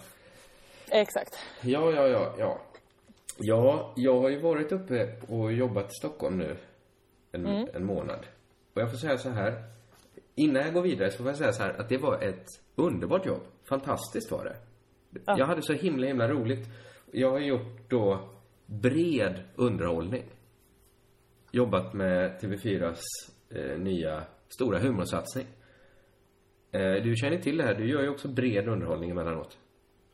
Exakt. 0.91 1.35
Ja, 1.61 1.91
ja, 1.91 2.07
ja, 2.07 2.35
ja. 2.39 2.57
Ja, 3.39 3.93
jag 3.95 4.19
har 4.21 4.29
ju 4.29 4.39
varit 4.39 4.71
uppe 4.71 5.15
och 5.27 5.53
jobbat 5.53 5.85
i 5.85 5.93
Stockholm 5.99 6.37
nu 6.37 6.55
en, 7.31 7.45
Mm. 7.45 7.67
en 7.73 7.85
månad. 7.85 8.19
Och 8.73 8.81
jag 8.81 8.91
får 8.91 8.97
säga 8.97 9.17
så 9.17 9.29
här. 9.29 9.63
Innan 10.35 10.61
jag 10.63 10.73
går 10.73 10.81
vidare 10.81 11.11
så 11.11 11.17
får 11.17 11.27
jag 11.27 11.35
säga 11.37 11.53
så 11.53 11.63
här 11.63 11.73
att 11.79 11.89
det 11.89 11.97
var 11.97 12.21
ett 12.21 12.45
underbart 12.75 13.25
jobb. 13.25 13.41
Fantastiskt 13.63 14.31
var 14.31 14.43
det. 14.43 14.55
Jag 15.25 15.45
hade 15.45 15.61
så 15.61 15.73
himla, 15.73 16.07
himla 16.07 16.27
roligt. 16.27 16.67
Jag 17.11 17.31
har 17.31 17.39
gjort 17.39 17.89
då 17.89 18.19
bred 18.65 19.43
underhållning. 19.55 20.23
Jobbat 21.51 21.93
med 21.93 22.39
TV4s 22.41 23.01
eh, 23.55 23.77
nya 23.79 24.23
stora 24.49 24.79
humorsatsning. 24.79 25.45
Eh, 26.71 27.03
du 27.03 27.15
känner 27.15 27.37
till 27.37 27.57
det 27.57 27.63
här, 27.63 27.73
du 27.73 27.89
gör 27.89 28.01
ju 28.01 28.09
också 28.09 28.27
bred 28.27 28.67
underhållning 28.67 29.09
emellanåt. 29.09 29.57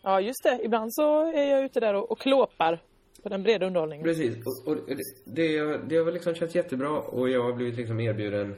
Ja 0.03 0.21
just 0.21 0.43
det, 0.43 0.60
ibland 0.63 0.93
så 0.93 1.31
är 1.33 1.43
jag 1.43 1.63
ute 1.63 1.79
där 1.79 1.93
och, 1.93 2.12
och 2.12 2.19
klåpar 2.19 2.79
på 3.24 3.29
den 3.29 3.43
breda 3.43 3.65
underhållningen. 3.65 4.03
Precis. 4.03 4.36
Och, 4.45 4.71
och 4.71 4.77
det, 5.25 5.77
det, 5.77 5.98
har 5.98 6.12
liksom 6.12 6.36
känts 6.36 6.55
jättebra 6.55 7.00
och 7.00 7.29
jag 7.29 7.43
har 7.43 7.53
blivit 7.53 7.77
liksom 7.77 8.00
erbjuden 8.00 8.55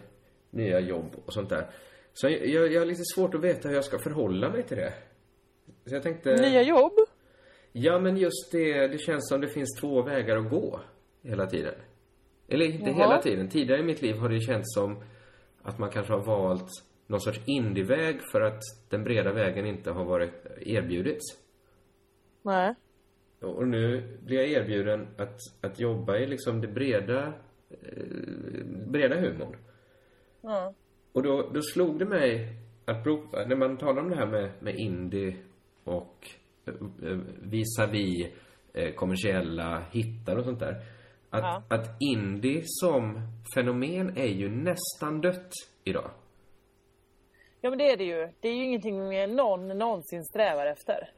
nya 0.49 0.79
jobb 0.79 1.15
och 1.25 1.33
sånt 1.33 1.50
där. 1.50 1.69
Så 2.13 2.29
jag, 2.29 2.48
jag, 2.48 2.74
jag 2.74 2.81
har 2.81 2.85
lite 2.85 3.03
svårt 3.15 3.35
att 3.35 3.41
veta 3.41 3.67
hur 3.67 3.75
jag 3.75 3.85
ska 3.85 4.00
förhålla 4.00 4.50
mig 4.50 4.63
till 4.63 4.77
det. 4.77 4.93
Så 5.85 5.96
jag 5.96 6.03
tänkte... 6.03 6.35
Nya 6.35 6.61
jobb? 6.61 6.93
Ja, 7.72 8.00
men 8.00 8.17
just 8.17 8.51
det, 8.51 8.87
det 8.87 8.98
känns 8.98 9.29
som 9.29 9.41
det 9.41 9.48
finns 9.48 9.79
två 9.81 10.01
vägar 10.01 10.37
att 10.37 10.50
gå 10.50 10.79
hela 11.24 11.46
tiden. 11.46 11.74
Eller 12.48 12.66
inte 12.66 12.90
Jaha. 12.90 12.98
hela 12.98 13.22
tiden. 13.22 13.50
Tidigare 13.50 13.82
i 13.82 13.84
mitt 13.84 14.01
liv 14.01 14.16
har 14.16 14.29
det 14.29 14.40
känts 14.40 14.74
som 14.74 15.03
att 15.62 15.79
man 15.79 15.90
kanske 15.90 16.14
har 16.14 16.24
valt 16.24 16.70
någon 17.08 17.22
sorts 17.22 17.42
indieväg 17.46 18.22
för 18.32 18.42
att 18.42 18.62
den 18.90 19.03
breda 19.03 19.34
vägen 19.34 19.66
inte 19.66 19.92
har 19.92 20.06
varit 20.06 20.34
erbjudits. 20.62 21.24
Nej. 22.42 22.75
Och 23.42 23.68
nu 23.68 24.18
blir 24.25 24.38
jag 24.38 24.50
erbjuden 24.50 25.08
att, 25.18 25.38
att 25.62 25.79
jobba 25.79 26.18
i 26.18 26.27
liksom 26.27 26.62
det 26.62 26.68
breda, 26.68 27.34
eh, 27.70 28.66
breda 28.88 29.16
humorn. 29.16 29.56
Ja. 30.42 30.74
Och 31.12 31.24
då, 31.24 31.50
då 31.53 31.62
slog 31.62 32.00
det 32.00 32.06
mig 32.06 32.56
att 32.86 33.03
prova, 33.03 33.46
när 33.48 33.56
man 33.56 33.77
talar 33.77 34.01
om 34.01 34.10
det 34.10 34.16
här 34.16 34.27
med, 34.27 34.51
med 34.60 34.75
indie 34.75 35.36
och 35.84 36.27
eh, 36.66 36.74
eh, 37.10 37.18
vis-a-vis 37.42 38.27
eh, 38.74 38.94
kommersiella 38.94 39.84
hittar 39.92 40.36
och 40.36 40.46
sånt 40.46 40.60
där. 40.60 40.75
Att, 41.33 41.43
Ja. 41.43 41.63
att 41.69 41.96
indie 42.00 42.61
som 42.65 43.22
fenomen 43.55 44.17
är 44.17 44.27
ju 44.27 44.50
nästan 44.50 45.22
dött 45.22 45.51
idag. 45.83 46.11
Ja 47.61 47.69
men 47.69 47.79
det 47.79 47.91
är 47.91 47.98
det 47.98 48.03
ju. 48.03 48.29
Det 48.39 48.48
är 48.48 48.53
ju 48.53 48.63
ingenting 48.63 48.98
någon 49.35 49.67
någonsin 49.67 50.24
strävar 50.24 50.65
efter. 50.65 51.09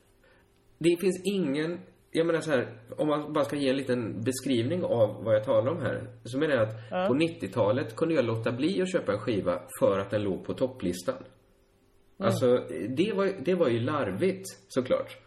Det 0.77 0.97
finns 1.01 1.21
ingen, 1.25 1.79
jag 2.11 2.27
menar 2.27 2.39
så 2.39 2.51
här, 2.51 2.67
om 2.97 3.07
man 3.07 3.33
bara 3.33 3.45
ska 3.45 3.55
ge 3.55 3.69
en 3.69 3.77
liten 3.77 4.21
beskrivning 4.21 4.83
av 4.83 5.23
vad 5.23 5.35
jag 5.35 5.43
talar 5.43 5.71
om 5.71 5.81
här. 5.81 6.07
Så 6.23 6.37
menar 6.37 6.55
jag 6.55 6.63
att 6.63 7.07
på 7.07 7.13
90-talet 7.13 7.95
kunde 7.95 8.15
jag 8.15 8.25
låta 8.25 8.51
bli 8.51 8.81
att 8.81 8.91
köpa 8.91 9.13
en 9.13 9.19
skiva 9.19 9.61
för 9.79 9.99
att 9.99 10.09
den 10.11 10.23
låg 10.23 10.45
på 10.45 10.53
topplistan. 10.53 11.23
Alltså, 12.17 12.57
det 12.89 13.13
var, 13.13 13.45
det 13.45 13.55
var 13.55 13.67
ju 13.67 13.79
larvigt 13.79 14.45
såklart. 14.67 15.17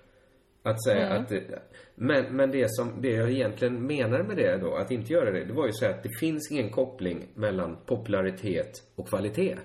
Att 0.70 0.84
säga 0.84 1.08
att 1.08 1.28
det, 1.28 1.62
men, 1.94 2.36
men 2.36 2.50
det 2.50 2.70
som, 2.70 3.02
det 3.02 3.10
jag 3.10 3.30
egentligen 3.30 3.86
menar 3.86 4.22
med 4.22 4.36
det 4.36 4.56
då, 4.56 4.74
att 4.74 4.90
inte 4.90 5.12
göra 5.12 5.30
det, 5.30 5.44
det 5.44 5.52
var 5.52 5.64
ju 5.64 5.68
att 5.68 5.78
säga 5.78 5.94
att 5.94 6.02
det 6.02 6.18
finns 6.20 6.52
ingen 6.52 6.70
koppling 6.70 7.28
mellan 7.34 7.76
popularitet 7.86 8.70
och 8.94 9.08
kvalitet. 9.08 9.56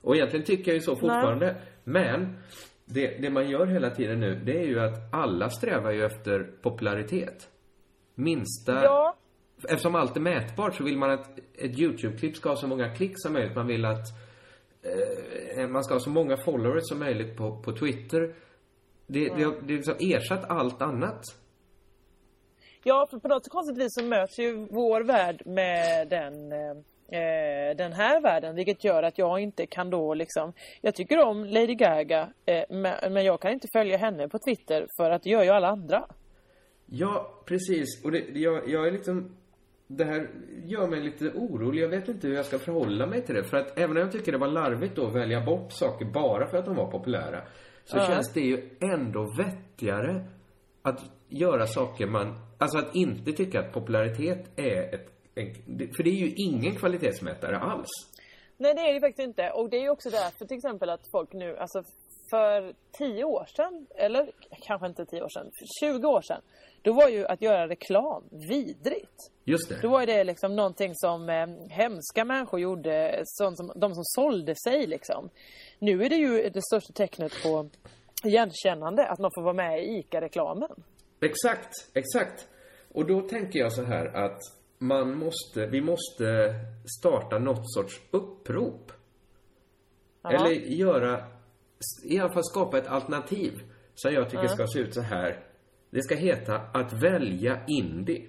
Och 0.00 0.16
egentligen 0.16 0.46
tycker 0.46 0.70
jag 0.70 0.74
ju 0.74 0.80
så 0.80 0.96
fortfarande. 0.96 1.56
Men 1.84 2.36
det, 2.84 3.22
det 3.22 3.30
man 3.30 3.50
gör 3.50 3.66
hela 3.66 3.90
tiden 3.90 4.20
nu, 4.20 4.34
det 4.44 4.60
är 4.60 4.66
ju 4.66 4.80
att 4.80 5.14
alla 5.14 5.50
strävar 5.50 5.90
ju 5.90 6.04
efter 6.04 6.50
popularitet. 6.62 7.48
Minsta... 8.14 8.84
Ja. 8.84 9.16
Eftersom 9.68 9.94
allt 9.94 10.16
är 10.16 10.20
mätbart 10.20 10.74
så 10.74 10.84
vill 10.84 10.98
man 10.98 11.10
att 11.10 11.38
ett 11.54 11.78
YouTube-klipp 11.78 12.36
ska 12.36 12.48
ha 12.48 12.56
så 12.56 12.66
många 12.66 12.94
klick 12.94 13.12
som 13.14 13.32
möjligt. 13.32 13.56
Man 13.56 13.66
vill 13.66 13.84
att 13.84 14.06
eh, 15.56 15.68
man 15.68 15.84
ska 15.84 15.94
ha 15.94 16.00
så 16.00 16.10
många 16.10 16.36
followers 16.36 16.82
som 16.88 16.98
möjligt 16.98 17.36
på, 17.36 17.62
på 17.62 17.72
Twitter. 17.72 18.34
Det, 19.06 19.28
det, 19.28 19.42
har, 19.44 19.52
det 19.52 19.72
har 19.72 19.76
liksom 19.76 19.94
ersatt 20.00 20.50
allt 20.50 20.82
annat. 20.82 21.24
Ja, 22.84 23.06
för 23.10 23.18
på 23.18 23.28
något 23.28 23.48
konstigt 23.48 23.78
vis 23.78 23.94
så 23.94 24.04
möts 24.04 24.38
ju 24.38 24.66
vår 24.70 25.00
värld 25.00 25.42
med 25.46 26.08
den, 26.08 26.52
eh, 26.52 27.76
den 27.76 27.92
här 27.92 28.20
världen. 28.20 28.54
Vilket 28.54 28.84
gör 28.84 29.02
att 29.02 29.18
jag 29.18 29.40
inte 29.40 29.66
kan 29.66 29.90
då 29.90 30.14
liksom... 30.14 30.52
Jag 30.80 30.94
tycker 30.94 31.24
om 31.24 31.44
Lady 31.44 31.74
Gaga, 31.74 32.32
eh, 32.46 32.64
men, 32.70 33.12
men 33.12 33.24
jag 33.24 33.40
kan 33.40 33.52
inte 33.52 33.68
följa 33.72 33.96
henne 33.96 34.28
på 34.28 34.38
Twitter 34.38 34.86
för 34.96 35.10
att 35.10 35.22
det 35.22 35.30
gör 35.30 35.42
ju 35.42 35.50
alla 35.50 35.68
andra. 35.68 36.06
Ja, 36.86 37.42
precis. 37.46 38.04
Och 38.04 38.12
det, 38.12 38.24
jag, 38.34 38.68
jag 38.68 38.86
är 38.86 38.92
liksom... 38.92 39.36
Det 39.86 40.04
här 40.04 40.28
gör 40.64 40.88
mig 40.88 41.00
lite 41.00 41.24
orolig. 41.24 41.82
Jag 41.82 41.88
vet 41.88 42.08
inte 42.08 42.26
hur 42.26 42.34
jag 42.34 42.46
ska 42.46 42.58
förhålla 42.58 43.06
mig 43.06 43.22
till 43.22 43.34
det. 43.34 43.44
För 43.44 43.56
att 43.56 43.78
även 43.78 43.90
om 43.90 44.02
jag 44.02 44.12
tycker 44.12 44.32
det 44.32 44.38
var 44.38 44.48
larvigt 44.48 44.96
då 44.96 45.06
att 45.06 45.14
välja 45.14 45.40
bort 45.40 45.72
saker 45.72 46.04
bara 46.04 46.46
för 46.46 46.58
att 46.58 46.64
de 46.64 46.76
var 46.76 46.90
populära. 46.90 47.40
Så 47.84 47.98
känns 47.98 48.32
det 48.32 48.40
ju 48.40 48.70
ändå 48.80 49.34
vettigare 49.36 50.24
att 50.82 51.00
göra 51.28 51.66
saker 51.66 52.06
man... 52.06 52.38
Alltså 52.58 52.78
att 52.78 52.94
inte 52.94 53.32
tycka 53.32 53.60
att 53.60 53.72
popularitet 53.72 54.58
är 54.58 54.94
ett... 54.94 55.08
En, 55.34 55.54
för 55.96 56.02
det 56.02 56.10
är 56.10 56.26
ju 56.26 56.34
ingen 56.36 56.76
kvalitetsmätare 56.76 57.58
alls. 57.58 57.88
Nej, 58.56 58.74
det 58.74 58.80
är 58.80 58.94
det 58.94 59.00
faktiskt 59.00 59.28
inte. 59.28 59.50
Och 59.50 59.70
det 59.70 59.76
är 59.76 59.82
ju 59.82 59.90
också 59.90 60.10
därför 60.10 60.44
till 60.44 60.56
exempel 60.56 60.90
att 60.90 61.10
folk 61.12 61.32
nu, 61.32 61.56
alltså 61.56 61.82
för 62.30 62.74
tio 62.98 63.24
år 63.24 63.46
sedan, 63.56 63.86
eller 63.94 64.30
kanske 64.66 64.86
inte 64.86 65.06
tio 65.06 65.22
år 65.22 65.28
sedan, 65.28 65.50
för 65.58 65.86
20 65.86 66.08
år 66.08 66.22
sedan, 66.22 66.40
då 66.82 66.92
var 66.92 67.08
ju 67.08 67.26
att 67.26 67.42
göra 67.42 67.68
reklam 67.68 68.22
vidrigt. 68.48 69.30
Just 69.44 69.68
det. 69.68 69.78
Då 69.82 69.88
var 69.88 70.06
det 70.06 70.24
liksom 70.24 70.56
någonting 70.56 70.94
som 70.94 71.28
eh, 71.28 71.46
hemska 71.68 72.24
människor 72.24 72.60
gjorde, 72.60 73.22
sånt 73.24 73.56
som, 73.56 73.72
de 73.74 73.94
som 73.94 74.04
sålde 74.04 74.54
sig 74.54 74.86
liksom. 74.86 75.30
Nu 75.82 76.04
är 76.04 76.08
det 76.08 76.16
ju 76.16 76.50
det 76.50 76.62
största 76.62 76.92
tecknet 76.92 77.32
på 77.42 77.70
igenkännande, 78.24 79.08
att 79.08 79.18
man 79.18 79.30
får 79.34 79.42
vara 79.42 79.54
med 79.54 79.84
i 79.84 79.98
ICA-reklamen. 79.98 80.68
Exakt, 81.20 81.72
exakt. 81.94 82.48
Och 82.88 83.06
då 83.06 83.20
tänker 83.20 83.58
jag 83.58 83.72
så 83.72 83.82
här 83.82 84.06
att 84.06 84.38
man 84.78 85.18
måste, 85.18 85.66
vi 85.66 85.80
måste 85.80 86.54
starta 86.98 87.38
något 87.38 87.72
sorts 87.72 88.00
upprop. 88.10 88.92
Eller 90.24 90.50
göra, 90.50 91.24
i 92.04 92.18
alla 92.18 92.32
fall 92.32 92.44
skapa 92.44 92.78
ett 92.78 92.88
alternativ 92.88 93.52
som 93.94 94.12
jag 94.12 94.30
tycker 94.30 94.46
ska 94.46 94.66
se 94.66 94.78
ut 94.78 94.94
så 94.94 95.00
här. 95.00 95.44
Det 95.90 96.02
ska 96.02 96.14
heta 96.14 96.54
att 96.56 96.92
välja 96.92 97.60
indie. 97.66 98.28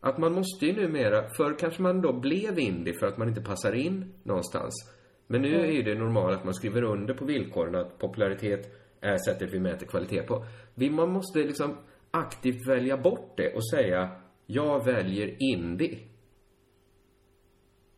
Att 0.00 0.18
man 0.18 0.32
måste 0.32 0.66
ju 0.66 0.72
numera, 0.72 1.28
förr 1.36 1.58
kanske 1.58 1.82
man 1.82 2.00
då 2.00 2.12
blev 2.12 2.58
indie 2.58 2.94
för 3.00 3.06
att 3.06 3.18
man 3.18 3.28
inte 3.28 3.42
passar 3.42 3.72
in 3.72 4.14
någonstans. 4.22 4.97
Men 5.30 5.42
nu 5.42 5.60
är 5.60 5.72
ju 5.72 5.82
det 5.82 5.94
normala 5.94 6.36
att 6.36 6.44
man 6.44 6.54
skriver 6.54 6.82
under 6.82 7.14
på 7.14 7.24
villkoren 7.24 7.74
att 7.74 7.98
popularitet 7.98 8.60
är 9.00 9.16
sättet 9.18 9.52
vi 9.52 9.60
mäter 9.60 9.86
kvalitet 9.86 10.22
på. 10.22 10.44
Vi, 10.74 10.90
man 10.90 11.12
måste 11.12 11.38
liksom 11.38 11.76
aktivt 12.10 12.68
välja 12.68 12.96
bort 12.96 13.36
det 13.36 13.54
och 13.54 13.68
säga 13.70 14.10
jag 14.46 14.84
väljer 14.84 15.36
indie. 15.38 15.98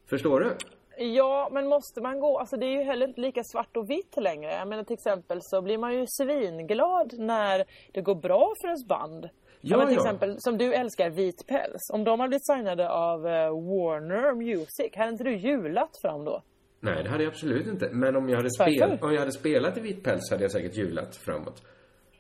Förstår 0.07 0.41
du? 0.41 0.57
Ja, 1.05 1.49
men 1.53 1.69
måste 1.69 2.01
man 2.01 2.21
gå, 2.21 2.39
alltså 2.39 2.57
det 2.57 2.67
är 2.67 2.79
ju 2.79 2.83
heller 2.83 3.09
inte 3.09 3.21
lika 3.21 3.43
svart 3.45 3.77
och 3.77 3.91
vitt 3.91 4.17
längre. 4.17 4.53
Jag 4.53 4.69
menar 4.69 4.85
till 4.85 4.95
exempel 4.95 5.39
så 5.43 5.63
blir 5.63 5.79
man 5.79 5.95
ju 5.95 6.05
svinglad 6.07 7.15
när 7.19 7.65
det 7.93 8.01
går 8.01 8.15
bra 8.15 8.53
för 8.61 8.69
ens 8.69 8.87
band. 8.87 9.29
Ja, 9.61 9.77
men 9.77 9.87
till 9.87 9.97
ja. 9.97 10.03
exempel 10.03 10.37
som 10.39 10.59
du 10.59 10.75
älskar 10.75 11.11
Vit 11.11 11.47
Päls. 11.47 11.91
Om 11.93 12.05
de 12.05 12.21
har 12.21 12.29
blivit 12.29 12.47
signade 12.47 12.91
av 12.91 13.27
eh, 13.27 13.51
Warner 13.51 14.35
Music, 14.35 14.97
hade 14.97 15.11
inte 15.11 15.25
du 15.25 15.37
julat 15.37 15.91
fram 16.03 16.25
då? 16.25 16.43
Nej, 16.81 17.03
det 17.03 17.11
hade 17.11 17.25
jag 17.25 17.31
absolut 17.31 17.67
inte. 17.67 17.89
Men 17.93 18.17
om 18.17 18.29
jag 18.29 18.37
hade, 18.37 18.51
spel, 18.51 18.99
om 19.01 19.13
jag 19.13 19.21
hade 19.21 19.33
spelat 19.33 19.79
i 19.79 19.81
vit 19.81 20.05
päls 20.05 20.31
hade 20.31 20.43
jag 20.45 20.51
säkert 20.53 20.77
hjulat 20.77 21.17
framåt. 21.17 21.63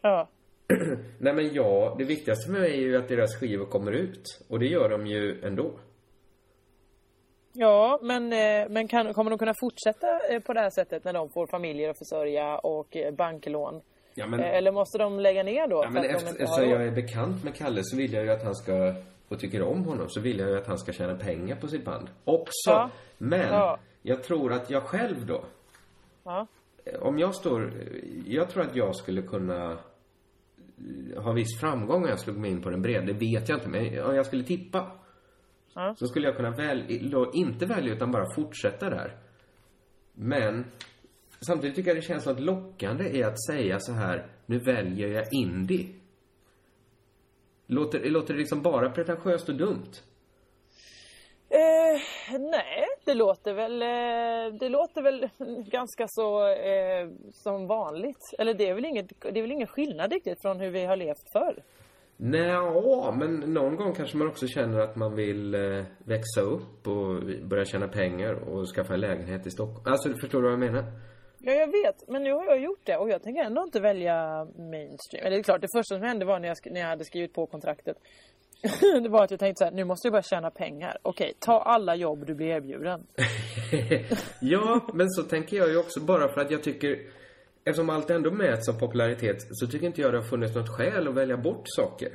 Ja. 0.02 0.28
Nej 1.18 1.34
men 1.34 1.54
ja, 1.54 1.94
det 1.98 2.04
viktigaste 2.04 2.52
för 2.52 2.60
mig 2.60 2.70
är 2.72 2.80
ju 2.80 2.96
att 2.96 3.08
deras 3.08 3.36
skivor 3.40 3.66
kommer 3.66 3.92
ut. 3.92 4.22
Och 4.48 4.58
det 4.58 4.66
gör 4.66 4.88
de 4.88 5.06
ju 5.06 5.40
ändå. 5.44 5.72
Ja, 7.52 7.98
men, 8.02 8.32
eh, 8.32 8.68
men 8.68 8.88
kan, 8.88 9.14
kommer 9.14 9.30
de 9.30 9.38
kunna 9.38 9.54
fortsätta 9.60 10.06
eh, 10.30 10.40
på 10.40 10.52
det 10.52 10.60
här 10.60 10.70
sättet 10.70 11.04
när 11.04 11.12
de 11.12 11.30
får 11.30 11.46
familjer 11.46 11.90
att 11.90 11.98
försörja 11.98 12.58
och 12.58 12.96
eh, 12.96 13.14
banklån? 13.14 13.80
Ja 14.14 14.26
men, 14.26 14.40
Eller 14.40 14.72
måste 14.72 14.98
de 14.98 15.20
lägga 15.20 15.42
ner 15.42 15.66
då? 15.68 15.82
ja, 15.84 15.90
men 15.90 16.04
efter, 16.04 16.42
eftersom 16.42 16.70
jag 16.70 16.86
är 16.86 16.90
bekant 16.90 17.44
med 17.44 17.54
Kalle 17.54 17.80
så 17.82 17.96
vill 17.96 18.12
jag 18.12 18.24
ju 18.24 18.30
att 18.30 18.42
han 18.44 18.54
ska, 18.54 18.94
och 19.28 19.40
tycker 19.40 19.62
om 19.62 19.84
honom, 19.84 20.08
så 20.08 20.20
vill 20.20 20.38
jag 20.38 20.48
ju 20.48 20.58
att 20.58 20.66
han 20.66 20.78
ska 20.78 20.92
tjäna 20.92 21.14
pengar 21.14 21.56
på 21.56 21.68
sitt 21.68 21.84
band. 21.84 22.08
Också. 22.24 22.70
Ja. 22.70 22.90
Men, 23.18 23.48
Ja. 23.52 23.78
Jag 24.02 24.22
tror 24.22 24.52
att 24.52 24.70
jag 24.70 24.82
själv 24.82 25.26
då, 25.26 25.44
Ja. 26.24 26.46
om 27.00 27.18
jag 27.18 27.34
står, 27.34 27.72
jag 28.26 28.50
tror 28.50 28.62
att 28.62 28.76
jag 28.76 28.96
skulle 28.96 29.22
kunna 29.22 29.78
eh, 31.14 31.22
ha 31.22 31.32
viss 31.32 31.60
framgång 31.60 32.02
om 32.02 32.08
jag 32.08 32.18
slog 32.20 32.36
mig 32.38 32.50
in 32.50 32.62
på 32.62 32.70
den 32.70 32.82
breda. 32.82 33.06
Det 33.06 33.12
vet 33.12 33.48
jag 33.48 33.58
inte, 33.58 33.68
men 33.68 34.04
om 34.04 34.14
jag 34.14 34.26
skulle 34.26 34.44
tippa. 34.44 34.90
Ja. 35.74 35.94
Så 35.98 36.06
skulle 36.06 36.26
jag 36.26 36.36
kunna 36.36 36.50
väl, 36.50 37.10
då 37.10 37.30
inte 37.34 37.66
välja 37.66 37.94
utan 37.94 38.12
bara 38.12 38.34
fortsätta 38.34 38.90
där. 38.90 39.16
Men 40.12 40.64
samtidigt 41.40 41.76
tycker 41.76 41.90
jag 41.90 41.96
det 41.96 42.02
känns 42.02 42.26
något 42.26 42.40
lockande 42.40 43.08
i 43.08 43.22
att 43.22 43.44
säga 43.46 43.80
så 43.80 43.92
här, 43.92 44.26
nu 44.46 44.58
väljer 44.58 45.08
jag 45.08 45.32
indie. 45.32 45.88
Låter, 47.66 48.10
låter 48.10 48.34
det 48.34 48.40
liksom 48.40 48.62
bara 48.62 48.90
pretentiöst 48.90 49.48
och 49.48 49.54
dumt? 49.56 49.90
Eh, 51.52 52.00
nej, 52.38 52.86
det 53.04 53.14
låter 53.14 53.54
väl, 53.54 53.82
eh, 53.82 54.58
det 54.58 54.68
låter 54.68 55.02
väl 55.02 55.28
ganska 55.70 56.04
så 56.08 56.48
eh, 56.48 57.08
som 57.32 57.66
vanligt. 57.66 58.34
Eller 58.38 58.54
det 58.54 58.68
är, 58.68 58.74
väl 58.74 58.84
inget, 58.84 59.08
det 59.20 59.38
är 59.38 59.42
väl 59.42 59.52
ingen 59.52 59.66
skillnad 59.66 60.12
riktigt 60.12 60.42
från 60.42 60.60
hur 60.60 60.70
vi 60.70 60.84
har 60.84 60.96
levt 60.96 61.32
förr. 61.32 61.62
Nja, 62.16 63.12
men 63.18 63.34
någon 63.54 63.76
gång 63.76 63.94
kanske 63.94 64.16
man 64.16 64.28
också 64.28 64.46
känner 64.46 64.80
att 64.80 64.96
man 64.96 65.14
vill 65.14 65.54
eh, 65.54 65.84
växa 65.98 66.40
upp 66.40 66.86
och 66.86 67.22
börja 67.48 67.64
tjäna 67.64 67.88
pengar 67.88 68.32
och 68.32 68.66
skaffa 68.74 68.94
en 68.94 69.00
lägenhet 69.00 69.46
i 69.46 69.50
Stockholm. 69.50 69.82
Alltså, 69.84 70.08
förstår 70.20 70.38
du 70.38 70.44
vad 70.44 70.52
jag 70.52 70.72
menar? 70.72 70.84
Ja, 71.38 71.52
jag 71.52 71.66
vet. 71.66 72.08
Men 72.08 72.22
nu 72.22 72.32
har 72.32 72.44
jag 72.44 72.60
gjort 72.60 72.80
det 72.84 72.96
och 72.96 73.10
jag 73.10 73.22
tänker 73.22 73.42
ändå 73.42 73.62
inte 73.62 73.80
välja 73.80 74.44
mainstream. 74.44 75.26
Eller 75.26 75.30
det 75.30 75.40
är 75.40 75.42
klart, 75.42 75.60
det 75.60 75.68
första 75.76 75.94
som 75.94 76.02
hände 76.02 76.24
var 76.24 76.38
när 76.38 76.48
jag, 76.48 76.56
när 76.64 76.80
jag 76.80 76.88
hade 76.88 77.04
skrivit 77.04 77.34
på 77.34 77.46
kontraktet. 77.46 77.96
det 79.02 79.08
var 79.08 79.24
att 79.24 79.30
jag 79.30 79.40
tänkte 79.40 79.58
så 79.58 79.64
här, 79.64 79.72
nu 79.72 79.84
måste 79.84 80.06
jag 80.06 80.12
börja 80.12 80.22
tjäna 80.22 80.50
pengar. 80.50 80.98
Okej, 81.02 81.32
ta 81.38 81.62
alla 81.62 81.94
jobb 81.94 82.26
du 82.26 82.34
blir 82.34 82.46
erbjuden. 82.46 83.06
ja, 84.40 84.80
men 84.94 85.10
så 85.10 85.22
tänker 85.22 85.56
jag 85.56 85.70
ju 85.70 85.76
också 85.76 86.00
bara 86.00 86.28
för 86.28 86.40
att 86.40 86.50
jag 86.50 86.62
tycker 86.62 86.98
Eftersom 87.64 87.90
allt 87.90 88.10
ändå 88.10 88.30
mäts 88.30 88.68
av 88.68 88.72
popularitet 88.72 89.36
så 89.50 89.66
tycker 89.66 89.86
inte 89.86 90.00
jag 90.00 90.12
det 90.12 90.18
har 90.18 90.24
funnits 90.24 90.54
något 90.54 90.68
skäl 90.68 91.08
att 91.08 91.14
välja 91.14 91.36
bort 91.36 91.62
saker. 91.64 92.08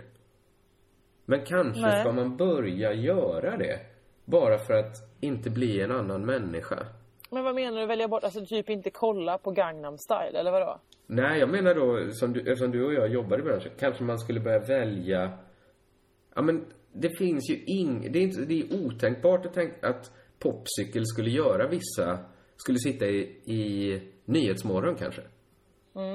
Men 1.26 1.46
kanske 1.46 1.82
Nej. 1.82 2.02
ska 2.02 2.12
man 2.12 2.38
börja 2.38 2.94
göra 2.94 3.58
det. 3.58 3.80
Bara 4.26 4.58
för 4.58 4.74
att 4.74 4.96
inte 5.22 5.50
bli 5.50 5.82
en 5.82 5.92
annan 5.92 6.26
människa. 6.26 6.86
Men 7.30 7.44
vad 7.44 7.56
menar 7.56 7.82
du 7.82 7.86
välja 7.86 8.08
bort? 8.08 8.24
Alltså 8.24 8.46
typ 8.46 8.70
inte 8.70 8.90
kolla 8.90 9.38
på 9.38 9.52
Gangnam 9.52 9.98
style, 9.98 10.40
eller 10.40 10.52
vadå? 10.52 10.80
Nej, 11.08 11.40
jag 11.40 11.50
menar 11.50 11.76
då, 11.76 12.12
som 12.12 12.34
du, 12.34 12.40
eftersom 12.40 12.72
du 12.72 12.86
och 12.86 12.94
jag 12.94 13.10
jobbar 13.10 13.40
i 13.40 13.42
branschen, 13.42 13.72
kanske 13.80 14.04
man 14.04 14.20
skulle 14.20 14.40
börja 14.40 14.60
välja... 14.60 15.32
Ja, 16.36 16.42
men 16.42 16.66
det 16.94 17.18
finns 17.18 17.50
ju 17.50 17.64
ing... 17.66 18.12
Det 18.12 18.20
är, 18.20 18.24
inte, 18.24 18.42
det 18.42 18.62
är 18.62 18.86
otänkbart 18.86 19.46
att, 19.46 19.54
tänka 19.54 19.88
att 19.88 20.12
Popcykel 20.40 21.06
skulle 21.06 21.30
göra 21.30 21.68
vissa... 21.68 22.20
Skulle 22.58 22.78
sitta 22.80 23.06
i, 23.06 23.20
i 23.46 24.02
Nyhetsmorgon 24.26 24.96
kanske. 24.96 25.22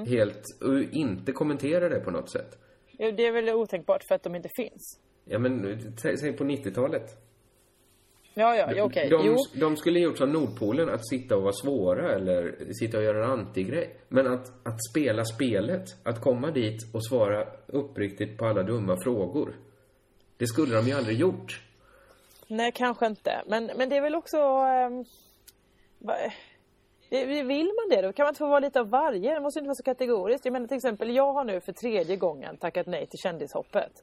Helt... 0.06 0.42
Och 0.60 0.82
inte 0.92 1.32
kommentera 1.32 1.88
det 1.88 2.00
på 2.00 2.10
något 2.10 2.30
sätt. 2.30 2.58
Ja, 2.98 3.12
Det 3.12 3.26
är 3.26 3.32
väl 3.32 3.50
otänkbart 3.50 4.04
för 4.08 4.14
att 4.14 4.22
de 4.22 4.34
inte 4.34 4.48
finns. 4.56 5.00
Ja, 5.24 5.38
men 5.38 5.78
säg 5.96 6.32
på 6.32 6.44
90-talet. 6.44 7.16
Ja, 8.34 8.56
ja, 8.56 8.72
ja 8.76 8.84
okej. 8.84 9.08
De, 9.10 9.26
Jo. 9.26 9.36
de 9.60 9.76
skulle 9.76 10.00
gjort 10.00 10.18
som 10.18 10.32
Nordpolen, 10.32 10.88
att 10.88 11.08
sitta 11.08 11.36
och 11.36 11.42
vara 11.42 11.52
svåra 11.52 12.14
eller 12.14 12.72
sitta 12.72 12.98
och 12.98 13.04
göra 13.04 13.24
en 13.24 13.30
antigrej. 13.30 13.96
Men 14.08 14.26
att, 14.26 14.66
att 14.66 14.78
spela 14.90 15.24
spelet, 15.24 15.84
att 16.02 16.20
komma 16.20 16.50
dit 16.50 16.94
och 16.94 17.06
svara 17.06 17.46
uppriktigt 17.66 18.38
på 18.38 18.46
alla 18.46 18.62
dumma 18.62 18.96
frågor. 19.04 19.54
Det 20.40 20.46
skulle 20.46 20.76
de 20.76 20.86
ju 20.86 20.92
aldrig 20.92 21.18
gjort. 21.18 21.60
Nej, 22.48 22.72
kanske 22.72 23.06
inte. 23.06 23.42
Men, 23.46 23.70
men 23.76 23.88
det 23.88 23.96
är 23.96 24.00
väl 24.00 24.14
också... 24.14 24.36
det, 27.10 27.24
vill 27.42 27.66
man 27.66 27.88
det 27.90 28.02
då? 28.02 28.12
Kan 28.12 28.24
man 28.24 28.30
inte 28.30 28.38
få 28.38 28.48
vara 28.48 28.60
lite 28.60 28.80
av 28.80 28.90
varje? 28.90 29.34
Det 29.34 29.40
måste 29.40 29.60
inte 29.60 29.68
vara 29.68 29.74
så 29.74 29.82
kategoriskt. 29.82 30.44
Jag 30.44 30.52
menar 30.52 30.66
till 30.66 30.76
exempel, 30.76 31.14
jag 31.14 31.32
har 31.32 31.44
nu 31.44 31.60
för 31.60 31.72
tredje 31.72 32.16
gången 32.16 32.56
tackat 32.56 32.86
nej 32.86 33.06
till 33.06 33.18
Kändishoppet. 33.18 33.92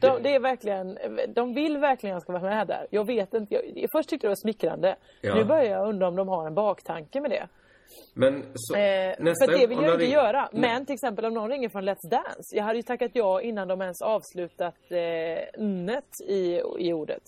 de, 0.00 0.22
det 0.22 0.34
är 0.34 0.40
verkligen, 0.40 0.98
de 1.34 1.54
vill 1.54 1.78
verkligen 1.78 2.16
att 2.16 2.16
jag 2.16 2.22
ska 2.22 2.32
vara 2.32 2.56
med 2.56 2.66
där. 2.66 2.86
Jag 2.90 3.06
vet 3.06 3.34
inte. 3.34 3.54
Jag, 3.54 3.88
först 3.92 4.08
tyckte 4.08 4.26
det 4.26 4.30
var 4.30 4.42
smickrande. 4.42 4.96
Ja. 5.20 5.34
Nu 5.34 5.44
börjar 5.44 5.64
jag 5.64 5.88
undra 5.88 6.08
om 6.08 6.16
de 6.16 6.28
har 6.28 6.46
en 6.46 6.54
baktanke 6.54 7.20
med 7.20 7.30
det. 7.30 7.48
Men 8.14 8.44
så, 8.54 8.74
Eh, 8.76 9.14
nästa 9.18 9.44
för 9.46 9.52
det 9.58 9.66
vill 9.66 9.78
jag 9.78 9.92
inte 9.94 10.04
ring- 10.04 10.12
göra. 10.12 10.48
Nej. 10.52 10.60
Men 10.60 10.86
till 10.86 10.94
exempel 10.94 11.24
om 11.24 11.34
någon 11.34 11.50
ringer 11.50 11.68
från 11.68 11.88
Let's 11.88 12.08
Dance. 12.10 12.56
Jag 12.56 12.64
hade 12.64 12.76
ju 12.78 12.82
tackat 12.82 13.10
ja 13.14 13.40
innan 13.40 13.68
de 13.68 13.80
ens 13.80 14.02
avslutat 14.02 14.74
eh, 14.90 15.60
nnet 15.62 16.04
i, 16.28 16.60
i 16.78 16.92
ordet. 16.92 17.22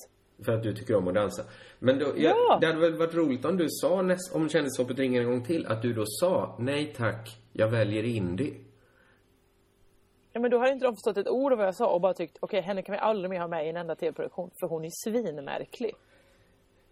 För 0.44 0.52
att 0.52 0.62
du 0.62 0.74
tycker 0.74 0.96
om 0.96 1.08
att 1.08 1.14
dansa. 1.14 1.42
Men 1.78 1.98
då, 1.98 2.06
Ja. 2.16 2.34
jag, 2.48 2.60
det 2.60 2.66
hade 2.66 2.80
väl 2.80 2.94
varit 2.94 3.14
roligt 3.14 3.44
om 3.44 3.56
du 3.56 3.66
sa, 3.68 4.02
näst, 4.02 4.34
om 4.34 4.48
Kändishoppet 4.48 4.98
ringer 4.98 5.20
en 5.20 5.26
gång 5.30 5.44
till, 5.44 5.66
att 5.66 5.82
du 5.82 5.92
då 5.92 6.02
sa 6.06 6.56
nej 6.58 6.94
tack, 6.96 7.28
jag 7.52 7.68
väljer 7.68 8.02
indie. 8.04 8.54
Ja, 10.32 10.40
men 10.40 10.50
då 10.50 10.58
hade 10.58 10.72
inte 10.72 10.84
de 10.86 10.94
förstått 10.94 11.16
ett 11.16 11.28
ord 11.28 11.52
av 11.52 11.58
vad 11.58 11.66
jag 11.66 11.74
sa 11.74 11.86
och 11.94 12.00
bara 12.00 12.14
tyckt 12.14 12.36
okej, 12.40 12.60
henne 12.60 12.82
kan 12.82 12.92
vi 12.92 12.98
aldrig 12.98 13.30
mer 13.30 13.40
ha 13.40 13.48
med 13.48 13.66
i 13.66 13.68
en 13.68 13.76
enda 13.76 13.94
tv-produktion 13.94 14.50
för 14.60 14.66
hon 14.68 14.84
är 14.84 14.90
svinmärklig. 15.04 15.92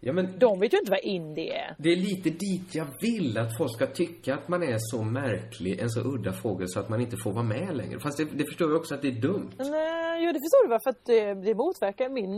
Ja, 0.03 0.13
men 0.13 0.39
De 0.39 0.59
vet 0.59 0.73
ju 0.73 0.77
inte 0.77 0.91
vad 0.91 0.99
indie 0.99 1.53
är. 1.53 1.75
Det 1.77 1.89
är 1.89 1.95
lite 1.95 2.29
dit 2.29 2.75
jag 2.75 2.87
vill 3.01 3.37
att 3.37 3.57
folk 3.57 3.71
ska 3.71 3.87
tycka 3.87 4.33
att 4.35 4.47
man 4.47 4.63
är 4.63 4.77
så 4.77 5.03
märklig, 5.03 5.79
en 5.79 5.89
så 5.89 6.01
udda 6.01 6.33
fågel 6.33 6.67
så 6.69 6.79
att 6.79 6.89
man 6.89 7.01
inte 7.01 7.17
får 7.23 7.33
vara 7.33 7.43
med 7.43 7.75
längre. 7.75 7.99
Fast 7.99 8.17
det, 8.17 8.25
det 8.25 8.45
förstår 8.45 8.69
jag 8.69 8.77
också 8.79 8.95
att 8.95 9.01
det 9.01 9.07
är 9.07 9.21
dumt. 9.21 9.51
Nej, 9.57 10.25
jo, 10.25 10.31
det 10.31 10.39
förstår 10.45 10.67
du? 10.67 10.79
För 10.83 10.89
att 10.89 11.05
det, 11.05 11.33
det 11.33 11.55
motverkar 11.55 12.09
min, 12.09 12.31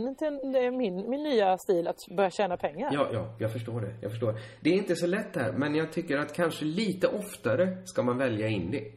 min, 0.78 1.10
min 1.10 1.22
nya 1.22 1.58
stil 1.58 1.88
att 1.88 2.16
börja 2.16 2.30
tjäna 2.30 2.56
pengar. 2.56 2.90
Ja, 2.92 3.08
ja, 3.12 3.34
jag 3.38 3.52
förstår 3.52 3.80
det. 3.80 3.94
Jag 4.00 4.10
förstår. 4.10 4.34
Det 4.60 4.70
är 4.70 4.74
inte 4.74 4.96
så 4.96 5.06
lätt 5.06 5.36
här, 5.36 5.52
men 5.52 5.74
jag 5.74 5.92
tycker 5.92 6.16
att 6.18 6.32
kanske 6.32 6.64
lite 6.64 7.06
oftare 7.06 7.76
ska 7.84 8.02
man 8.02 8.18
välja 8.18 8.48
indie. 8.48 8.92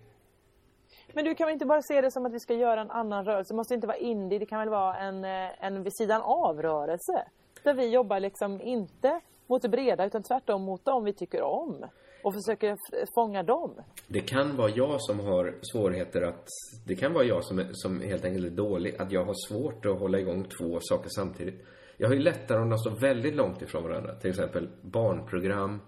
Men 1.13 1.25
du 1.25 1.35
kan 1.35 1.47
väl 1.47 1.53
inte 1.53 1.65
bara 1.65 1.81
se 1.81 2.01
det 2.01 2.11
som 2.11 2.25
att 2.25 2.33
vi 2.33 2.39
ska 2.39 2.53
göra 2.53 2.81
en 2.81 2.91
annan 2.91 3.25
rörelse? 3.25 3.53
Det 3.53 3.57
måste 3.57 3.73
inte 3.73 3.87
vara 3.87 3.97
indie, 3.97 4.39
det 4.39 4.45
kan 4.45 4.59
väl 4.59 4.69
vara 4.69 4.97
en, 4.97 5.25
eh, 5.25 5.65
en 5.65 5.83
vid 5.83 5.95
sidan 5.95 6.21
av-rörelse? 6.21 7.25
Där 7.67 7.73
vi 7.73 7.89
jobbar 7.89 8.19
liksom 8.19 8.61
inte 8.61 9.21
mot 9.47 9.61
det 9.61 9.69
breda 9.69 10.05
utan 10.05 10.23
tvärtom 10.23 10.61
mot 10.61 10.85
dem 10.85 11.03
vi 11.03 11.13
tycker 11.13 11.41
om. 11.41 11.85
Och 12.23 12.33
försöker 12.33 12.77
fånga 13.15 13.43
dem. 13.43 13.81
Det 14.07 14.21
kan 14.21 14.57
vara 14.57 14.69
jag 14.69 15.01
som 15.01 15.19
har 15.19 15.55
svårigheter 15.61 16.21
att... 16.21 16.47
Det 16.87 16.95
kan 16.95 17.13
vara 17.13 17.23
jag 17.23 17.43
som, 17.43 17.63
som 17.71 18.01
helt 18.01 18.25
enkelt 18.25 18.45
är 18.45 18.49
dålig. 18.49 18.95
Att 19.01 19.11
jag 19.11 19.25
har 19.25 19.33
svårt 19.47 19.85
att 19.85 19.99
hålla 19.99 20.19
igång 20.19 20.43
två 20.43 20.79
saker 20.81 21.09
samtidigt. 21.09 21.65
Jag 21.97 22.07
har 22.07 22.15
ju 22.15 22.21
lättare 22.21 22.61
om 22.61 22.69
de 22.69 22.79
står 22.79 22.91
väldigt 22.91 23.35
långt 23.35 23.61
ifrån 23.61 23.83
varandra. 23.83 24.15
Till 24.15 24.29
exempel 24.29 24.69
barnprogram 24.81 25.81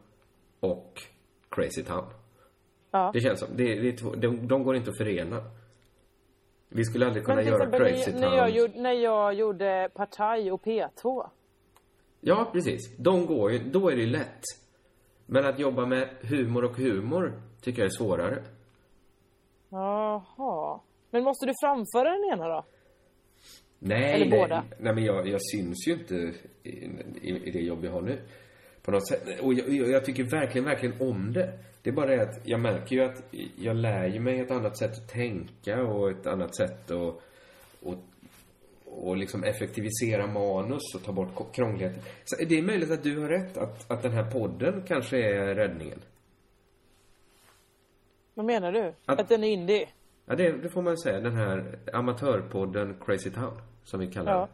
och 0.59 1.01
Crazy 1.49 1.83
Town. 1.83 2.05
Ja. 2.91 3.11
Det 3.13 3.19
känns 3.19 3.39
som, 3.39 3.49
det, 3.55 3.75
det 3.75 4.21
de, 4.21 4.47
de 4.47 4.63
går 4.63 4.75
inte 4.75 4.89
att 4.89 4.97
förena. 4.97 5.43
Vi 6.69 6.83
skulle 6.83 7.05
aldrig 7.05 7.25
kunna 7.25 7.43
göra 7.43 7.71
Crazy 7.71 8.11
när, 8.13 8.35
jag 8.35 8.47
Town. 8.47 8.55
gjorde, 8.55 8.81
när 8.81 8.93
jag 8.93 9.33
gjorde 9.33 9.89
Partaj 9.93 10.51
och 10.51 10.61
P2. 10.61 11.29
Ja, 12.21 12.49
precis. 12.53 12.97
De 12.97 13.25
går 13.25 13.51
ju, 13.51 13.59
då 13.59 13.89
är 13.89 13.95
det 13.95 14.01
ju 14.01 14.09
lätt. 14.09 14.41
Men 15.25 15.45
att 15.45 15.59
jobba 15.59 15.85
med 15.85 16.09
humor 16.21 16.63
och 16.65 16.77
humor 16.77 17.41
tycker 17.61 17.81
jag 17.81 17.85
är 17.85 17.97
svårare. 17.97 18.43
Jaha. 19.69 20.79
Men 21.11 21.23
måste 21.23 21.45
du 21.45 21.53
framföra 21.63 22.09
den 22.09 22.33
ena 22.33 22.47
då? 22.47 22.65
Nej, 23.79 24.13
Eller 24.13 24.29
nej. 24.29 24.39
båda? 24.39 24.63
Nej, 24.79 24.95
men 24.95 25.03
jag, 25.03 25.27
jag 25.27 25.41
syns 25.41 25.87
ju 25.87 25.93
inte 25.93 26.15
i, 26.63 26.69
i, 27.21 27.47
i 27.47 27.51
det 27.51 27.59
jobb 27.59 27.85
jag 27.85 27.91
har 27.91 28.01
nu. 28.01 28.19
På 28.81 28.91
något 28.91 29.07
sätt. 29.07 29.39
Och 29.41 29.53
jag, 29.53 29.89
jag, 29.89 30.05
tycker 30.05 30.23
verkligen, 30.23 30.65
verkligen 30.65 31.01
om 31.01 31.33
det. 31.33 31.59
Det 31.81 31.89
är 31.89 31.93
bara 31.93 32.15
det 32.15 32.21
att 32.21 32.47
jag 32.47 32.59
märker 32.59 32.95
ju 32.95 33.01
att 33.03 33.23
jag 33.55 33.75
lär 33.75 34.07
ju 34.07 34.19
mig 34.19 34.39
ett 34.39 34.51
annat 34.51 34.77
sätt 34.77 34.91
att 34.91 35.09
tänka 35.09 35.83
och 35.83 36.11
ett 36.11 36.27
annat 36.27 36.55
sätt 36.55 36.91
att 36.91 37.21
och, 37.81 37.95
och 38.91 39.17
liksom 39.17 39.43
effektivisera 39.43 40.27
manus 40.27 40.95
och 40.95 41.03
ta 41.03 41.11
bort 41.11 41.55
krångligheter. 41.55 42.01
Så 42.25 42.35
det 42.45 42.57
är 42.57 42.61
möjligt 42.61 42.91
att 42.91 43.03
du 43.03 43.19
har 43.19 43.27
rätt, 43.29 43.57
att, 43.57 43.91
att 43.91 44.01
den 44.01 44.11
här 44.11 44.31
podden 44.31 44.83
kanske 44.87 45.17
är 45.17 45.55
räddningen. 45.55 45.99
Vad 48.33 48.45
menar 48.45 48.71
du? 48.71 48.93
Att- 49.05 49.19
Att, 49.19 49.29
den 49.29 49.43
är 49.43 49.47
indie? 49.47 49.87
Ja, 50.25 50.35
det, 50.35 50.51
det 50.51 50.69
får 50.69 50.81
man 50.81 50.97
säga. 50.97 51.19
Den 51.19 51.35
här 51.35 51.79
amatörpodden 51.93 52.97
Crazy 53.05 53.31
Town, 53.31 53.61
som 53.83 53.99
vi 53.99 54.07
kallar 54.11 54.31
Ja. 54.31 54.39
den. 54.39 54.47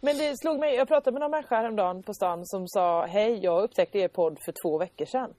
Men 0.00 0.18
det 0.18 0.36
slog 0.38 0.58
mig, 0.60 0.74
jag 0.74 0.88
pratade 0.88 1.12
med 1.14 1.20
någon 1.20 1.30
människa 1.30 1.56
häromdagen 1.56 2.02
på 2.02 2.14
stan 2.14 2.46
som 2.46 2.68
sa 2.68 3.06
Hej, 3.06 3.38
jag 3.42 3.62
upptäckte 3.64 3.98
er 3.98 4.08
podd 4.08 4.38
för 4.44 4.52
två 4.62 4.78
veckor 4.78 5.04
sedan. 5.04 5.34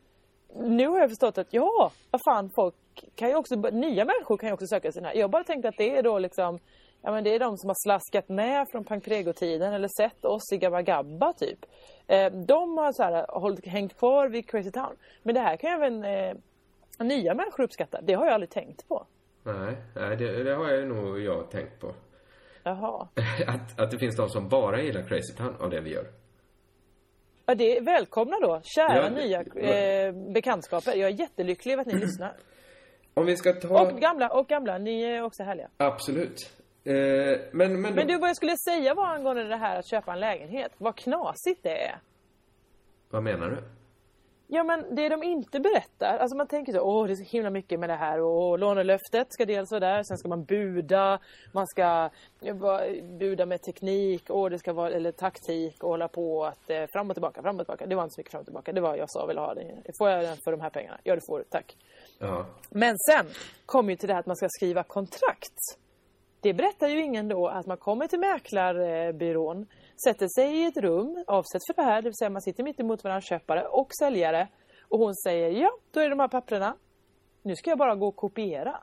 Nu 0.55 0.87
har 0.87 0.99
jag 0.99 1.09
förstått 1.09 1.37
att 1.37 1.47
ja, 1.53 1.91
vad 2.11 2.21
fan, 2.25 2.51
folk 2.55 2.75
kan 3.15 3.29
ju 3.29 3.35
också, 3.35 3.55
nya 3.55 4.05
människor 4.05 4.37
kan 4.37 4.49
ju 4.49 4.53
också 4.53 4.67
söka 4.67 4.91
sig 4.91 5.03
här. 5.03 5.13
Jag 5.15 5.29
bara 5.31 5.43
tänkte 5.43 5.69
att 5.69 5.77
det 5.77 5.97
är 5.97 6.03
då 6.03 6.19
liksom, 6.19 6.59
ja 7.03 7.11
men 7.11 7.23
det 7.23 7.35
är 7.35 7.39
de 7.39 7.57
som 7.57 7.69
har 7.69 7.75
slaskat 7.83 8.29
med 8.29 8.67
från 8.69 8.83
Pank 8.83 9.05
Prego-tiden 9.05 9.73
eller 9.73 9.87
sett 9.87 10.25
oss 10.25 10.51
i 10.51 10.57
Gabba 10.57 10.81
Gabba 10.81 11.33
typ. 11.33 11.65
Eh, 12.07 12.31
de 12.31 12.77
har 12.77 12.91
så 12.91 13.03
här, 13.03 13.25
hållit, 13.29 13.67
hängt 13.67 13.97
kvar 13.97 14.29
vid 14.29 14.49
Crazy 14.49 14.71
Town. 14.71 14.95
Men 15.23 15.35
det 15.35 15.41
här 15.41 15.57
kan 15.57 15.69
även 15.69 16.03
eh, 16.03 16.35
nya 16.99 17.33
människor 17.33 17.63
uppskatta. 17.63 18.01
Det 18.01 18.13
har 18.13 18.25
jag 18.25 18.33
aldrig 18.33 18.49
tänkt 18.49 18.87
på. 18.87 19.05
Nej, 19.43 19.77
nej 19.95 20.17
det, 20.17 20.43
det 20.43 20.55
har 20.55 20.69
jag 20.69 20.87
nog 20.87 21.19
jag 21.19 21.51
tänkt 21.51 21.79
på. 21.79 21.93
Jaha. 22.63 23.07
Att, 23.47 23.79
att 23.79 23.91
det 23.91 23.97
finns 23.97 24.15
de 24.15 24.29
som 24.29 24.49
bara 24.49 24.81
gillar 24.81 25.03
Crazy 25.03 25.33
Town 25.33 25.55
av 25.59 25.69
det 25.69 25.81
vi 25.81 25.93
gör. 25.93 26.07
Ja, 27.45 27.55
det 27.55 27.77
är 27.77 27.81
välkomna 27.81 28.37
då, 28.41 28.61
kära 28.63 28.95
Ja, 28.95 29.09
nya 29.09 29.41
eh, 29.41 30.13
bekantskaper. 30.33 30.95
Jag 30.95 31.09
är 31.09 31.19
jättelycklig 31.19 31.73
över 31.73 31.81
att 31.81 31.87
ni 31.87 31.99
lyssnar. 31.99 32.35
Om 33.13 33.25
vi 33.25 33.37
ska 33.37 33.53
ta... 33.53 33.81
Och 33.81 33.99
gamla, 33.99 34.29
och 34.29 34.47
gamla, 34.47 34.77
ni 34.77 35.03
är 35.03 35.23
också 35.23 35.43
härliga. 35.43 35.69
Absolut. 35.77 36.62
Eh, 36.85 37.39
men, 37.51 37.81
men, 37.81 37.95
Men 37.95 38.07
du, 38.07 38.17
vad 38.17 38.29
jag 38.29 38.35
skulle 38.35 38.57
säga 38.57 38.93
var 38.93 39.05
angående 39.05 39.43
det 39.43 39.55
här 39.55 39.79
att 39.79 39.85
köpa 39.85 40.13
en 40.13 40.19
lägenhet. 40.19 40.71
Vad 40.77 40.95
knasigt 40.95 41.63
det 41.63 41.77
är. 41.85 41.99
Vad 43.09 43.23
menar 43.23 43.49
du? 43.49 43.63
Ja 44.47 44.63
men 44.63 44.95
det 44.95 45.09
de 45.09 45.23
inte 45.23 45.59
berättar, 45.59 46.17
alltså 46.17 46.37
man 46.37 46.47
tänker 46.47 46.73
så, 46.73 46.81
åh 46.81 47.07
det 47.07 47.13
är 47.13 47.15
så 47.15 47.23
himla 47.23 47.49
mycket 47.49 47.79
med 47.79 47.89
det 47.89 47.95
här 47.95 48.21
och 48.21 48.59
lånelöftet 48.59 49.33
ska 49.33 49.45
dels 49.45 49.71
vara 49.71 49.79
där, 49.79 50.03
sen 50.03 50.17
ska 50.17 50.29
man 50.29 50.43
buda, 50.43 51.19
man 51.51 51.67
ska 51.67 52.09
buda 53.19 53.45
med 53.45 53.61
teknik 53.61 54.29
och 54.29 54.49
det 54.49 54.59
ska 54.59 54.73
vara, 54.73 54.89
eller 54.89 55.11
taktik 55.11 55.83
och 55.83 55.89
hålla 55.89 56.07
på 56.07 56.45
att 56.45 56.69
eh, 56.69 56.85
fram 56.93 57.09
och 57.09 57.15
tillbaka, 57.15 57.41
fram 57.41 57.55
och 57.55 57.61
tillbaka. 57.61 57.85
Det 57.85 57.95
var 57.95 58.03
inte 58.03 58.13
så 58.13 58.19
mycket 58.19 58.31
fram 58.31 58.39
och 58.39 58.45
tillbaka, 58.45 58.71
det 58.71 58.81
var 58.81 58.95
jag 58.95 59.09
sa 59.09 59.25
vill 59.25 59.37
ha 59.37 59.53
det. 59.53 59.81
Får 59.97 60.09
jag 60.09 60.23
den 60.23 60.37
för 60.43 60.51
de 60.51 60.61
här 60.61 60.69
pengarna? 60.69 60.97
Ja 61.03 61.15
det 61.15 61.21
får 61.29 61.37
du, 61.39 61.43
tack. 61.43 61.77
Ja. 62.19 62.45
Men 62.69 62.95
sen 62.97 63.25
kommer 63.65 63.89
ju 63.89 63.95
till 63.95 64.07
det 64.07 64.13
här 64.13 64.19
att 64.19 64.25
man 64.25 64.35
ska 64.35 64.47
skriva 64.49 64.83
kontrakt. 64.83 65.57
Det 66.43 66.53
berättar 66.53 66.87
ju 66.87 67.03
ingen 67.03 67.27
då 67.27 67.47
att 67.47 67.65
man 67.65 67.77
kommer 67.77 68.07
till 68.07 68.19
mäklarbyrån, 68.19 69.65
sätter 70.03 70.27
sig 70.27 70.57
i 70.57 70.65
ett 70.65 70.77
rum 70.77 71.23
avsett 71.27 71.61
för 71.67 71.73
det 71.73 71.81
här, 71.81 72.01
det 72.01 72.09
vill 72.09 72.15
säga 72.15 72.29
man 72.29 72.41
sitter 72.41 72.63
mitt 72.63 72.79
emot 72.79 73.03
varandra, 73.03 73.21
köpare 73.21 73.67
och 73.67 73.87
säljare. 73.99 74.47
Och 74.81 74.99
hon 74.99 75.15
säger 75.15 75.49
ja, 75.49 75.69
då 75.91 75.99
är 75.99 76.03
det 76.03 76.09
de 76.09 76.19
här 76.19 76.27
papperna. 76.27 76.75
Nu 77.41 77.55
ska 77.55 77.69
jag 77.69 77.77
bara 77.77 77.95
gå 77.95 78.07
och 78.07 78.15
kopiera. 78.15 78.79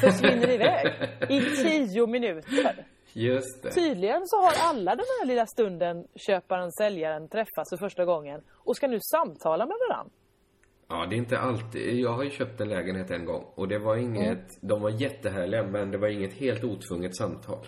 Försvinner 0.00 0.50
iväg 0.50 0.86
i 1.28 1.40
tio 1.40 2.06
minuter. 2.06 2.86
Just 3.12 3.62
det. 3.62 3.70
Tydligen 3.70 4.22
så 4.24 4.36
har 4.36 4.52
alla 4.70 4.90
den 4.90 5.04
här 5.20 5.26
lilla 5.26 5.46
stunden 5.46 6.06
köparen, 6.14 6.72
säljaren 6.72 7.28
träffats 7.28 7.70
för 7.70 7.76
första 7.76 8.04
gången 8.04 8.42
och 8.50 8.76
ska 8.76 8.86
nu 8.88 8.98
samtala 9.00 9.66
med 9.66 9.76
varandra. 9.88 10.12
Ja, 10.88 11.06
det 11.06 11.16
är 11.16 11.18
inte 11.18 11.38
alltid. 11.38 12.00
Jag 12.00 12.12
har 12.12 12.22
ju 12.22 12.30
köpt 12.30 12.60
en 12.60 12.68
lägenhet 12.68 13.10
en 13.10 13.24
gång 13.24 13.44
och 13.54 13.68
det 13.68 13.78
var 13.78 13.96
inget... 13.96 14.58
De 14.60 14.82
var 14.82 14.90
jättehärliga, 14.90 15.62
men 15.62 15.90
det 15.90 15.98
var 15.98 16.08
inget 16.08 16.32
helt 16.32 16.64
otvunget 16.64 17.16
samtal. 17.16 17.66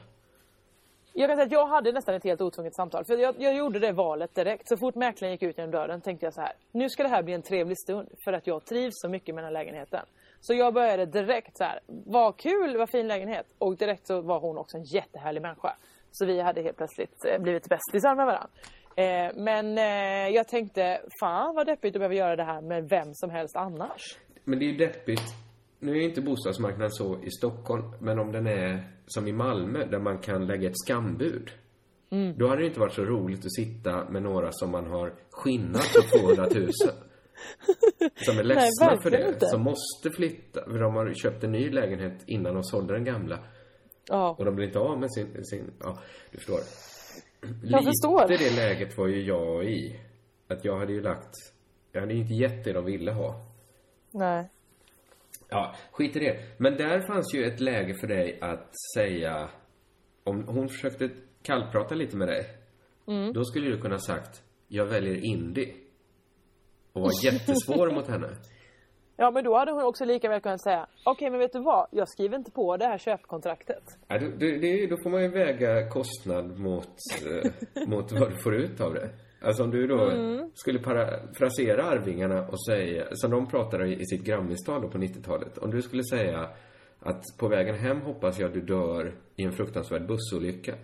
Jag 1.13 1.29
kan 1.29 1.37
säga 1.37 1.47
att 1.47 1.53
jag 1.53 1.67
hade 1.67 1.93
nästan 1.93 2.15
ett 2.15 2.25
helt 2.25 2.41
otvunget 2.41 2.75
samtal. 2.75 3.05
För 3.05 3.17
jag, 3.17 3.35
jag 3.39 3.57
gjorde 3.57 3.79
det 3.79 3.93
valet 3.93 4.35
direkt. 4.35 4.69
Så 4.69 4.77
fort 4.77 4.95
mäklaren 4.95 5.33
gick 5.33 5.43
ut 5.43 5.59
genom 5.59 5.71
dörren 5.71 6.01
tänkte 6.01 6.27
jag 6.27 6.35
så 6.35 6.41
här. 6.41 6.53
Nu 6.73 6.89
ska 6.89 7.03
det 7.03 7.09
här 7.09 7.23
bli 7.23 7.35
en 7.35 7.43
trevlig 7.43 7.79
stund. 7.79 8.09
För 8.25 8.33
att 8.33 8.47
jag 8.47 8.65
trivs 8.65 8.93
så 8.95 9.09
mycket 9.09 9.35
med 9.35 9.45
den 9.45 9.55
här 9.55 9.65
lägenheten. 9.65 10.07
Så 10.41 10.55
jag 10.55 10.75
började 10.75 11.07
direkt 11.07 11.57
så 11.57 11.65
här. 11.65 11.81
Vad 11.87 12.37
kul, 12.37 12.77
vad 12.77 12.91
fin 12.91 13.09
lägenhet. 13.09 13.47
Och 13.59 13.77
direkt 13.77 14.07
så 14.07 14.21
var 14.21 14.41
hon 14.41 14.59
också 14.59 14.77
en 14.77 14.85
jättehärlig 14.85 15.43
människa. 15.43 15.77
Så 16.13 16.27
vi 16.27 16.41
hade 16.41 16.63
helt 16.63 16.77
plötsligt 16.77 17.25
eh, 17.25 17.43
blivit 17.43 17.69
bästisar 17.69 18.15
med 18.15 18.27
varandra. 18.27 18.49
Eh, 18.97 19.37
men 19.37 19.79
eh, 19.79 20.35
jag 20.35 20.49
tänkte, 20.49 21.01
fan 21.21 21.55
vad 21.55 21.67
deppigt 21.67 21.97
att 21.97 22.01
behöva 22.01 22.15
göra 22.15 22.37
det 22.37 22.45
här 22.45 22.61
med 22.61 22.89
vem 22.89 23.15
som 23.15 23.31
helst 23.31 23.57
annars. 23.57 24.19
Men 24.45 24.59
det 24.59 24.65
är 24.65 24.73
ju 24.73 24.77
deppigt. 24.77 25.35
Nu 25.79 25.93
är 25.93 25.97
ju 25.97 26.05
inte 26.05 26.21
bostadsmarknaden 26.21 26.91
så 26.91 27.23
i 27.23 27.31
Stockholm, 27.31 27.85
men 28.01 28.19
om 28.19 28.33
den 28.33 28.47
är 28.47 28.85
som 29.07 29.29
i 29.29 29.33
Malmö, 29.33 29.87
där 29.87 29.99
man 29.99 30.19
kan 30.19 30.47
lägga 30.47 30.69
ett 30.69 30.79
skambud. 30.79 31.51
Mm. 32.11 32.39
Då 32.39 32.49
hade 32.49 32.61
det 32.61 32.67
inte 32.67 32.81
varit 32.81 32.93
så 32.93 33.05
roligt 33.05 33.45
att 33.45 33.55
sitta 33.55 34.11
med 34.11 34.23
några 34.23 34.53
som 34.53 34.71
man 34.71 34.87
har 34.87 35.15
skinnat 35.31 35.85
för 35.85 36.19
200 36.19 36.47
000. 36.55 36.69
Som 38.15 38.39
är 38.39 38.45
ledsna 38.45 38.89
för 39.03 39.11
verkligen 39.11 39.27
det. 39.27 39.29
inte. 39.29 39.47
Som 39.47 39.63
måste 39.63 40.11
flytta, 40.11 40.65
för 40.65 40.79
de 40.79 40.95
har 40.95 41.15
köpt 41.15 41.45
en 41.45 41.53
ny 41.53 41.71
lägenhet 41.71 42.23
innan 42.27 42.55
de 42.55 42.65
sålde 42.65 42.95
den 42.95 43.05
gamla. 43.05 43.39
Ja. 44.09 44.35
Och 44.39 44.45
de 44.45 44.55
blir 44.55 44.67
inte 44.67 44.79
av 44.79 45.01
med 45.01 45.13
sin, 45.13 45.45
sin 45.45 45.71
ja, 45.81 45.99
du 46.31 46.37
förstår. 46.39 46.61
Jag 47.63 47.85
förstår. 47.85 48.29
Lite 48.29 48.45
det 48.45 48.57
läget 48.57 48.99
var 48.99 49.07
ju 49.07 49.23
jag 49.23 49.65
i. 49.65 50.01
Att 50.49 50.65
jag 50.65 50.79
hade 50.79 50.93
ju 50.93 51.01
lagt, 51.03 51.35
jag 51.93 52.01
hade 52.01 52.13
ju 52.15 52.21
inte 52.21 52.35
gett 52.35 52.65
det 52.65 52.73
de 52.73 52.85
ville 52.85 53.13
ha. 53.13 53.47
Nej. 54.11 54.49
Ja, 55.49 55.75
skit 55.93 56.17
i 56.17 56.19
det. 56.19 56.39
Men 56.59 56.77
där 56.77 57.01
fanns 57.01 57.35
ju 57.35 57.45
ett 57.45 57.61
läge 57.61 57.95
för 57.95 58.07
dig 58.07 58.39
att 58.41 58.73
säga, 58.97 59.49
om 60.25 60.45
hon 60.49 60.69
försökte 60.69 61.11
kallprata 61.43 61.95
lite 61.95 62.17
med 62.17 62.29
dig, 62.29 62.57
Mm. 63.07 63.33
då 63.33 63.45
skulle 63.45 63.71
du 63.71 63.81
kunna 63.81 63.99
sagt, 63.99 64.43
jag 64.69 64.87
väljer 64.87 65.25
indie. 65.25 65.75
Och 66.93 67.03
var 67.03 67.11
jättesvår 67.25 67.91
mot 67.91 68.07
henne. 68.09 68.29
Ja 69.23 69.31
men 69.31 69.45
då 69.45 69.57
hade 69.57 69.73
hon 69.73 69.83
också 69.83 70.05
lika 70.05 70.29
väl 70.29 70.41
kunnat 70.41 70.63
säga. 70.63 70.87
Okej 71.05 71.31
men 71.31 71.39
vet 71.41 71.53
du 71.53 71.61
vad? 71.61 71.87
Jag 71.91 72.09
skriver 72.09 72.37
inte 72.37 72.51
på 72.51 72.77
det 72.77 72.85
här 72.85 72.99
köpkontraktet. 72.99 73.83
Ja, 74.09 74.19
då, 74.19 74.27
det, 74.39 74.59
det, 74.59 74.87
då 74.87 74.97
får 75.03 75.11
man 75.11 75.23
ju 75.23 75.29
väga 75.29 75.89
kostnad 75.89 76.59
mot, 76.59 76.89
eh, 77.27 77.87
mot 77.89 78.13
vad 78.13 78.31
du 78.31 78.37
får 78.37 78.55
ut 78.55 78.81
av 78.81 78.95
det. 78.95 79.09
Alltså 79.43 79.63
om 79.65 79.71
du 79.71 79.87
då 79.87 80.11
Mm. 80.11 80.51
skulle 80.55 80.79
parafrasera 80.79 81.83
Arvingarna 81.85 82.49
och 82.49 82.65
säga, 82.67 83.05
som 83.13 83.31
de 83.31 83.47
pratade 83.49 83.87
i 83.87 84.07
sitt 84.07 84.25
Grammistal 84.25 84.91
på 84.91 84.99
90-talet. 84.99 85.59
Om 85.59 85.71
du 85.71 85.83
skulle 85.83 86.03
säga 86.05 86.49
att 87.01 87.23
på 87.39 87.49
vägen 87.49 87.75
hem 87.75 88.01
hoppas 88.01 88.39
jag 88.39 88.53
du 88.53 88.61
dör 88.61 89.15
i 89.37 89.45
en 89.45 89.53
fruktansvärd 89.53 90.07
bussolycka. 90.07 90.75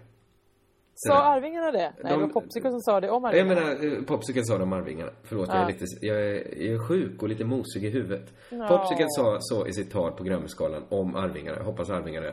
Sa 0.98 1.14
där. 1.14 1.22
Arvingarna 1.36 1.70
det? 1.70 1.78
Nej, 1.78 2.12
det 2.12 2.14
var 2.14 2.20
De- 2.20 2.32
Popsicle 2.32 2.70
som 2.70 2.80
sa 2.80 3.00
det 3.00 3.10
om 3.10 3.22
Jag 3.24 3.34
Arvingarna. 3.38 3.60
menar, 3.60 3.96
eh, 3.98 4.02
Popsicle 4.02 4.44
sa 4.44 4.56
det 4.58 4.62
om 4.62 4.72
Arvingarna. 4.72 5.10
Förlåt, 5.24 5.48
jag, 5.48 5.56
är 5.56 5.60
Ja. 5.60 5.66
lite, 5.68 5.84
jag, 6.00 6.16
är, 6.16 6.32
jag 6.62 6.74
är 6.74 6.78
sjuk 6.88 7.22
och 7.22 7.28
lite 7.28 7.44
mosig 7.44 7.84
i 7.84 7.90
huvudet. 7.90 8.32
Ja. 8.50 8.68
Popsicle 8.68 9.06
sa 9.08 9.36
så 9.40 9.66
i 9.66 9.72
sitt 9.72 9.92
tal 9.92 10.12
på 10.12 10.24
Grammisgalan 10.24 10.84
om 10.88 11.16
Arvingarna. 11.16 11.56
Jag 11.58 11.64
hoppas 11.64 11.90
Arvingarna 11.90 12.26
eh, 12.28 12.32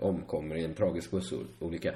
omkommer 0.00 0.56
i 0.56 0.64
en 0.64 0.74
tragisk 0.74 1.10
bussolycka. 1.10 1.92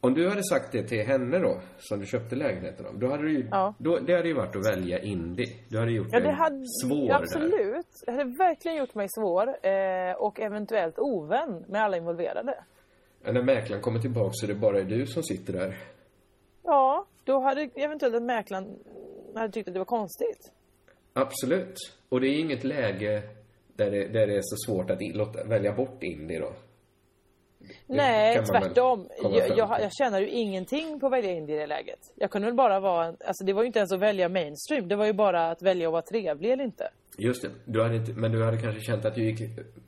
Om 0.00 0.14
du 0.14 0.28
hade 0.28 0.42
sagt 0.44 0.72
det 0.72 0.82
till 0.82 1.06
henne 1.06 1.38
då, 1.38 1.60
som 1.78 2.00
du 2.00 2.06
köpte 2.06 2.36
lägenheten 2.36 2.86
av, 2.86 2.98
då 2.98 3.06
hade 3.10 3.22
du 3.22 3.32
ju, 3.32 3.48
Ja. 3.50 3.74
då, 3.78 3.98
det 3.98 4.14
hade 4.16 4.28
ju 4.28 4.34
varit 4.34 4.56
att 4.56 4.66
välja 4.66 4.98
indie. 4.98 5.46
Du 5.68 5.78
hade 5.78 5.92
gjort 5.92 6.06
Ja, 6.12 6.20
det 6.20 6.30
hade, 6.32 6.64
svår 6.82 7.08
där. 7.08 7.14
absolut. 7.14 7.86
Det 8.06 8.12
hade 8.12 8.24
verkligen 8.38 8.76
gjort 8.78 8.94
mig 8.94 9.06
svår 9.08 9.48
eh, 9.66 10.12
och 10.18 10.40
eventuellt 10.40 10.98
ovän 10.98 11.64
med 11.68 11.82
alla 11.82 11.96
involverade. 11.96 12.64
När 13.24 13.42
mäklaren 13.42 13.82
kommer 13.82 14.00
tillbaka 14.00 14.30
så 14.32 14.46
är 14.46 14.48
det 14.48 14.54
bara 14.54 14.82
du 14.82 15.06
som 15.06 15.22
sitter 15.22 15.52
där. 15.52 15.78
Ja, 16.62 17.06
då 17.24 17.40
hade 17.40 17.70
eventuellt 17.74 18.22
mäklaren 18.22 18.78
hade 19.34 19.52
tyckt 19.52 19.68
att 19.68 19.74
det 19.74 19.80
var 19.80 19.84
konstigt. 19.84 20.52
Absolut. 21.12 21.76
Och 22.08 22.20
det 22.20 22.28
är 22.28 22.40
inget 22.40 22.64
läge 22.64 23.22
där 23.76 23.90
det, 23.90 24.08
där 24.08 24.26
det 24.26 24.36
är 24.36 24.42
så 24.42 24.56
svårt 24.66 24.90
att 24.90 24.98
låta, 25.14 25.44
välja 25.44 25.72
bort 25.72 26.02
indie 26.02 26.38
då. 26.38 26.52
Det 27.86 27.94
Nej, 27.94 28.44
tvärtom. 28.44 29.08
Jag, 29.22 29.58
jag, 29.58 29.80
jag 29.80 29.92
tjänar 29.92 30.20
ju 30.20 30.28
ingenting 30.28 31.00
på 31.00 31.06
att 31.06 31.12
välja 31.12 31.30
in 31.30 31.48
i 31.48 31.56
det 31.56 31.66
läget. 31.66 31.98
Jag 32.14 32.30
kunde 32.30 32.48
väl 32.48 32.54
bara 32.54 32.80
vara, 32.80 33.06
alltså 33.06 33.44
det 33.44 33.52
var 33.52 33.62
ju 33.62 33.66
inte 33.66 33.78
ens 33.78 33.92
att 33.92 34.00
välja 34.00 34.28
mainstream. 34.28 34.88
Det 34.88 34.96
var 34.96 35.06
ju 35.06 35.12
bara 35.12 35.50
att 35.50 35.62
välja 35.62 35.88
att 35.88 35.92
vara 35.92 36.02
trevlig 36.02 36.50
eller 36.50 36.64
inte. 36.64 36.90
Just 37.18 37.42
det. 37.42 37.50
Du 37.64 37.82
hade 37.82 37.96
inte, 37.96 38.12
men 38.12 38.32
du 38.32 38.44
hade 38.44 38.56
kanske 38.58 38.80
känt 38.80 39.04
att 39.04 39.14
du 39.14 39.24
gick 39.24 39.40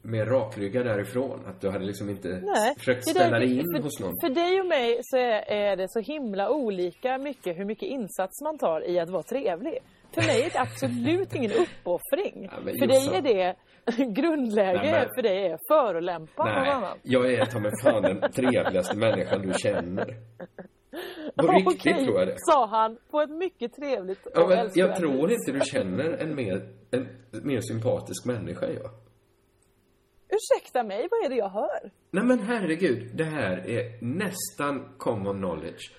mer 0.02 0.26
rakryggad 0.26 0.86
därifrån? 0.86 1.40
Att 1.46 1.60
du 1.60 1.70
hade 1.70 1.84
liksom 1.84 2.10
inte 2.10 2.28
Nej, 2.28 2.74
försökt 2.78 3.08
ställa 3.08 3.38
dig 3.38 3.58
in 3.58 3.64
för, 3.76 3.82
hos 3.82 4.00
någon? 4.00 4.12
För 4.22 4.28
dig 4.34 4.60
och 4.60 4.66
mig 4.66 4.98
så 5.02 5.16
är, 5.16 5.76
det 5.76 5.86
så 5.88 6.00
himla 6.00 6.50
olika 6.50 7.18
mycket 7.18 7.58
hur 7.58 7.64
mycket 7.64 7.88
insats 7.88 8.42
man 8.42 8.58
tar 8.58 8.88
i 8.90 8.98
att 8.98 9.10
vara 9.10 9.22
trevlig. 9.22 9.78
För 10.14 10.22
mig 10.22 10.42
är 10.42 10.50
det 10.50 10.60
absolut 10.60 11.34
ingen 11.34 11.50
uppoffring. 11.64 12.48
Ja, 12.52 12.72
för 12.80 12.86
dig 12.86 13.08
är 13.16 13.22
det 13.22 13.54
grundläge, 14.20 14.78
Nej, 14.82 14.92
men- 14.92 15.08
för 15.16 15.22
dig 15.22 15.46
är 15.46 15.58
förolämpa 15.68 16.44
någon 16.44 16.68
annan. 16.68 16.98
jag 17.02 17.32
är 17.32 17.44
ta 17.44 17.58
mig 17.58 17.72
fan 17.82 18.02
den 18.02 18.32
trevligaste 18.32 18.96
människan 18.96 19.42
du 19.42 19.52
känner. 19.58 20.06
På 21.36 21.46
riktigt 21.46 21.66
Okej, 21.92 22.04
tror 22.04 22.18
jag 22.18 22.28
det. 22.28 22.34
sa 22.38 22.66
han 22.66 22.98
på 23.10 23.20
ett 23.20 23.30
mycket 23.30 23.74
trevligt 23.76 24.26
Ja, 24.34 24.46
men 24.48 24.70
jag 24.74 24.96
tror 24.96 25.28
vis. 25.28 25.38
inte 25.48 25.58
du 25.58 25.64
känner 25.64 26.10
en 26.10 26.34
mer, 26.34 26.68
en 26.90 27.08
mer 27.30 27.60
sympatisk 27.60 28.24
människa, 28.24 28.66
jag. 28.66 28.90
Ursäkta 30.28 30.82
mig, 30.82 31.08
vad 31.10 31.24
är 31.24 31.28
det 31.28 31.36
jag 31.36 31.48
hör? 31.48 31.90
Nej 32.10 32.24
men 32.24 32.38
herregud, 32.38 33.10
det 33.16 33.24
här 33.24 33.68
är 33.68 34.04
nästan 34.04 34.88
common 34.98 35.36
knowledge. 35.38 35.92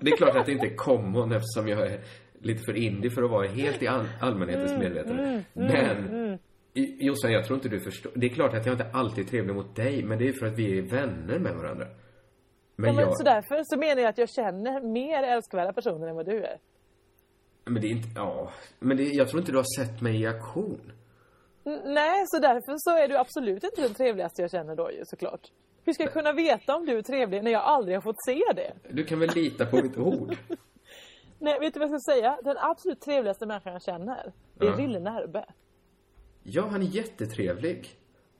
Det 0.00 0.10
är 0.10 0.16
klart 0.16 0.36
att 0.36 0.46
det 0.46 0.52
inte 0.52 0.66
är 0.66 0.76
common 0.76 1.32
eftersom 1.32 1.68
jag 1.68 1.80
är 1.92 2.00
lite 2.40 2.62
för 2.62 2.76
indie 2.76 3.10
för 3.10 3.22
att 3.22 3.30
vara 3.30 3.48
helt 3.48 3.82
i 3.82 3.86
all 3.86 4.08
allmänhetens 4.20 4.70
Mm, 4.70 4.82
medvetande. 4.82 5.42
Men, 5.52 6.38
I- 6.74 7.06
Jossan, 7.06 7.32
jag 7.32 7.44
tror 7.44 7.56
inte 7.56 7.68
du 7.68 7.80
förstår. 7.80 8.12
Det 8.14 8.26
är 8.26 8.30
klart 8.30 8.54
att 8.54 8.66
jag 8.66 8.74
inte 8.74 8.90
alltid 8.92 9.24
är 9.24 9.28
trevlig 9.28 9.54
mot 9.54 9.76
dig, 9.76 10.02
men 10.02 10.18
det 10.18 10.28
är 10.28 10.32
för 10.32 10.46
att 10.46 10.58
vi 10.58 10.78
är 10.78 10.82
vänner 10.82 11.38
med 11.38 11.54
varandra. 11.54 11.86
Men 12.80 12.88
Ja, 12.90 12.96
men 12.96 13.04
jag... 13.04 13.16
Så 13.16 13.22
därför 13.24 13.62
så 13.64 13.76
menar 13.78 14.02
jag 14.02 14.08
att 14.08 14.18
jag 14.18 14.28
känner 14.30 14.80
mer 14.80 15.22
älskvärda 15.22 15.72
personer 15.72 16.06
än 16.06 16.16
vad 16.16 16.26
du 16.26 16.44
är. 16.44 16.58
Men 17.64 17.82
det 17.82 17.86
är 17.88 17.90
inte, 17.90 18.08
ja. 18.14 18.50
Men 18.78 18.96
det, 18.96 19.02
jag 19.04 19.28
tror 19.28 19.40
inte 19.40 19.52
du 19.52 19.58
har 19.58 19.84
sett 19.84 20.00
mig 20.00 20.20
i 20.22 20.26
aktion. 20.26 20.92
N- 21.64 21.80
Nej, 21.84 22.24
så 22.26 22.38
därför 22.38 22.74
så 22.78 22.90
är 22.96 23.08
du 23.08 23.16
absolut 23.16 23.64
inte 23.64 23.82
den 23.82 23.94
trevligaste 23.94 24.42
jag 24.42 24.50
känner 24.50 24.76
då 24.76 24.92
ju 24.92 25.02
såklart. 25.04 25.40
Hur 25.84 25.92
ska 25.92 26.02
jag 26.02 26.12
kunna 26.12 26.32
veta 26.32 26.76
om 26.76 26.86
du 26.86 26.98
är 26.98 27.02
trevlig 27.02 27.44
när 27.44 27.50
jag 27.50 27.62
aldrig 27.62 27.96
har 27.96 28.02
fått 28.02 28.24
se 28.26 28.40
det? 28.56 28.72
Du 28.94 29.04
kan 29.04 29.18
väl 29.20 29.30
lita 29.34 29.66
på 29.66 29.76
mitt 29.76 29.96
ord? 29.98 30.36
Nej, 31.38 31.58
vet 31.60 31.74
du 31.74 31.80
vad 31.80 31.90
jag 31.90 32.00
ska 32.02 32.12
säga? 32.12 32.38
Den 32.44 32.56
absolut 32.58 33.00
trevligaste 33.00 33.46
människan 33.46 33.72
jag 33.72 33.82
känner, 33.82 34.32
det 34.54 34.66
är 34.66 34.70
Ja. 34.70 34.76
Lille 34.76 34.98
Närbe. 35.00 35.44
Ja, 36.42 36.66
han 36.70 36.82
är 36.82 36.86
jättetrevlig. 36.86 37.88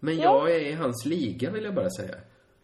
Men 0.00 0.16
Ja. 0.16 0.22
jag 0.22 0.56
är 0.56 0.60
i 0.60 0.72
hans 0.72 1.04
liga, 1.06 1.50
vill 1.50 1.64
jag 1.64 1.74
bara 1.74 1.90
säga. 1.90 2.14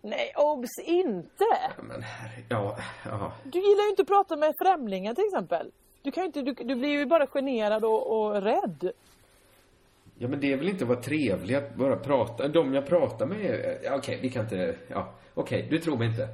Nej, 0.07 0.33
obs 0.37 0.79
inte! 0.79 1.45
Men 1.83 2.03
herre, 2.03 2.45
ja, 2.49 2.77
ja. 3.05 3.33
Du 3.45 3.59
gillar 3.59 3.85
ju 3.85 3.91
inte 3.91 4.03
att 4.03 4.09
prata 4.09 4.37
med 4.37 4.53
främlingar 4.63 5.15
till 5.15 5.25
exempel. 5.25 5.73
Du 6.03 6.11
kan 6.11 6.25
inte, 6.25 6.43
du, 6.43 6.53
du 6.53 6.75
blir 6.75 6.89
ju 6.89 7.07
bara 7.07 7.27
generad 7.27 7.85
och, 7.85 8.07
och 8.17 8.43
rädd. 8.43 8.93
Ja, 10.19 10.29
men 10.29 10.41
det 10.41 10.53
är 10.53 10.57
väl 10.57 10.69
inte 10.69 10.85
att 10.85 10.89
vara 10.89 11.01
trevlig 11.01 11.55
att 11.55 11.75
bara 11.75 11.97
prata. 11.97 12.49
De 12.49 12.75
jag 12.75 12.87
pratar 12.87 13.27
med 13.27 13.45
är... 13.45 13.79
ja, 13.85 13.97
Okej, 13.97 14.19
vi 14.23 14.31
kan 14.31 14.43
inte... 14.43 14.77
Ja, 14.89 15.15
okej, 15.35 15.67
du 15.71 15.79
tror 15.79 15.97
mig 15.99 16.09
inte. 16.09 16.29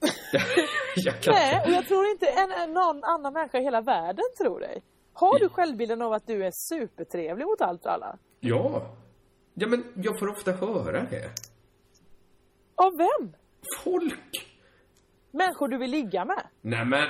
jag 0.96 1.20
kan 1.20 1.34
Nej, 1.34 1.60
och 1.60 1.66
inte. 1.66 1.76
jag 1.76 1.86
tror 1.86 2.06
inte 2.06 2.26
en, 2.26 2.52
en, 2.52 2.72
någon 2.72 3.04
annan 3.04 3.32
människa 3.32 3.58
i 3.58 3.62
hela 3.62 3.80
världen 3.80 4.24
tror 4.42 4.60
dig. 4.60 4.82
Har 5.12 5.38
du 5.38 5.48
självbilden 5.48 6.02
av 6.02 6.12
att 6.12 6.26
du 6.26 6.44
är 6.44 6.50
supertrevlig 6.54 7.44
mot 7.46 7.60
allt 7.60 7.86
och 7.86 7.92
alla? 7.92 8.18
Ja. 8.40 8.82
Ja, 9.54 9.66
men 9.68 9.84
jag 9.96 10.18
får 10.18 10.28
ofta 10.28 10.52
höra 10.52 11.06
det. 11.10 11.30
Av 12.84 12.92
vem? 12.96 13.32
Folk! 13.84 14.30
Människor 15.30 15.68
du 15.68 15.78
vill 15.78 15.90
ligga 15.90 16.24
med? 16.24 16.42
Nej, 16.60 16.84
men... 16.84 17.08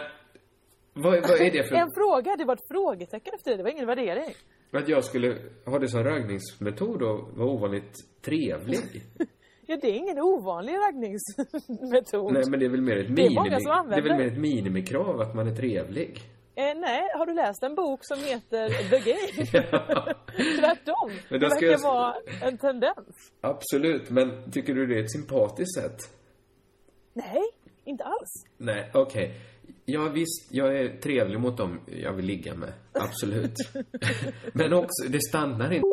Vad, 0.93 1.13
vad 1.13 1.41
är 1.41 1.51
det 1.53 1.69
för... 1.69 1.75
En 1.77 1.91
fråga, 1.95 2.37
det 2.37 2.45
var 2.45 2.55
ett 2.55 2.69
frågetecken 2.73 3.35
efter 3.35 3.51
det, 3.51 3.57
det 3.57 3.63
var 3.63 3.71
ingen 3.71 3.87
värdering. 3.87 4.35
Att 4.73 4.89
jag 4.89 5.05
skulle 5.05 5.37
ha 5.67 5.79
det 5.79 5.89
som 5.89 6.05
raggningsmetod 6.05 7.03
och 7.03 7.29
vara 7.39 7.49
ovanligt 7.51 7.93
trevlig? 8.23 9.03
Ja, 9.71 9.79
det 9.83 9.89
är 9.89 9.95
ingen 9.95 10.19
ovanlig 10.19 10.73
raggningsmetod. 10.73 12.33
Nej, 12.33 12.43
men 12.51 12.61
det 12.61 12.67
är 12.67 12.71
väl 12.71 12.83
mer 12.83 12.97
ett 12.97 13.07
Det 13.17 13.23
är 13.23 13.29
minimi... 13.31 13.35
många 13.35 13.61
som 13.61 13.91
det 13.91 13.97
är 13.97 14.03
väl 14.03 14.13
mer 14.17 14.25
det. 14.25 14.31
ett 14.33 14.39
minimikrav 14.39 15.21
att 15.21 15.35
man 15.35 15.49
är 15.49 15.55
trevlig? 15.57 16.21
Eh, 16.59 16.75
nej, 16.81 17.03
har 17.15 17.27
du 17.27 17.35
läst 17.35 17.63
en 17.63 17.75
bok 17.75 18.01
som 18.03 18.19
heter 18.19 18.69
The 18.69 18.99
Game? 19.11 19.47
Tvärtom. 20.61 21.11
Men 21.29 21.41
Det 21.41 21.49
verkar 21.49 21.67
jag- 21.67 21.79
vara 21.79 22.15
en 22.43 22.59
tendens. 22.59 23.07
Absolut, 23.41 24.11
men 24.11 24.51
tycker 24.53 24.75
du 24.75 24.87
det 24.87 24.99
är 24.99 25.05
ett 25.05 25.13
sympatiskt 25.13 25.75
sätt? 25.75 25.97
Nej, 27.15 27.43
inte 27.85 28.05
alls. 28.05 28.45
Nej, 28.57 28.91
okej. 28.95 29.35
Ja, 29.85 30.01
visst, 30.09 30.49
jag 30.51 30.77
är 30.81 30.89
trevlig 31.01 31.41
mot 31.41 31.57
dem 31.57 31.81
jag 32.03 32.13
vill 32.13 32.25
ligga 32.25 32.55
med. 32.55 32.73
Absolut. 32.93 33.55
Men 34.53 34.73
också, 34.73 35.09
det 35.09 35.21
stannar 35.29 35.73
inte. 35.73 35.89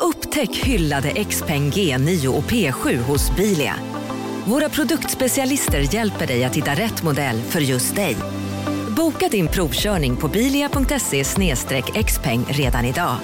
Upptäck 0.00 0.56
hyllade 0.56 1.24
XPeng 1.24 1.70
G9 1.70 2.26
och 2.28 2.42
P7 2.42 2.96
hos 2.96 3.36
Bilia. 3.36 3.74
Våra 4.46 4.68
produktspecialister 4.68 5.94
hjälper 5.94 6.26
dig 6.26 6.44
att 6.44 6.56
hitta 6.56 6.70
rätt 6.74 7.02
modell 7.02 7.40
för 7.42 7.60
just 7.60 7.94
dig. 7.94 8.16
Boka 8.96 9.28
din 9.28 9.48
provkörning 9.48 10.16
på 10.16 10.28
bilia.se 10.28 11.24
xpeng 12.06 12.44
redan 12.48 12.84
idag. 12.84 13.16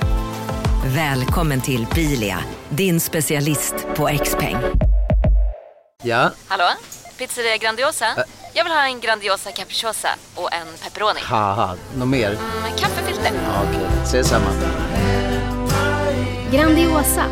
Välkommen 0.85 1.61
till 1.61 1.87
Bilia, 1.95 2.39
din 2.69 3.01
specialist 3.01 3.75
på 3.97 4.11
XPeng. 4.25 4.57
Ja, 6.03 6.31
Hallå? 6.49 6.65
Pizzeria 7.19 7.57
Grandiosa? 7.57 8.07
Jag 8.55 8.65
vill 8.65 8.73
ha 8.73 8.85
en 8.87 9.01
Grandiosa 9.01 9.51
capriciosa 9.53 10.09
och 10.35 10.53
en 10.53 10.67
pepperoni. 10.85 11.21
något 11.97 12.09
mer? 12.09 12.31
Med 12.63 12.79
kaffefilter. 12.79 13.33
Ja, 13.47 13.63
Okej, 13.71 13.87
ses 14.05 14.29
samma. 14.29 14.47
Grandiosa, 16.53 17.25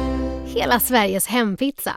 hela 0.46 0.80
Sveriges 0.80 1.26
hempizza. 1.26 1.96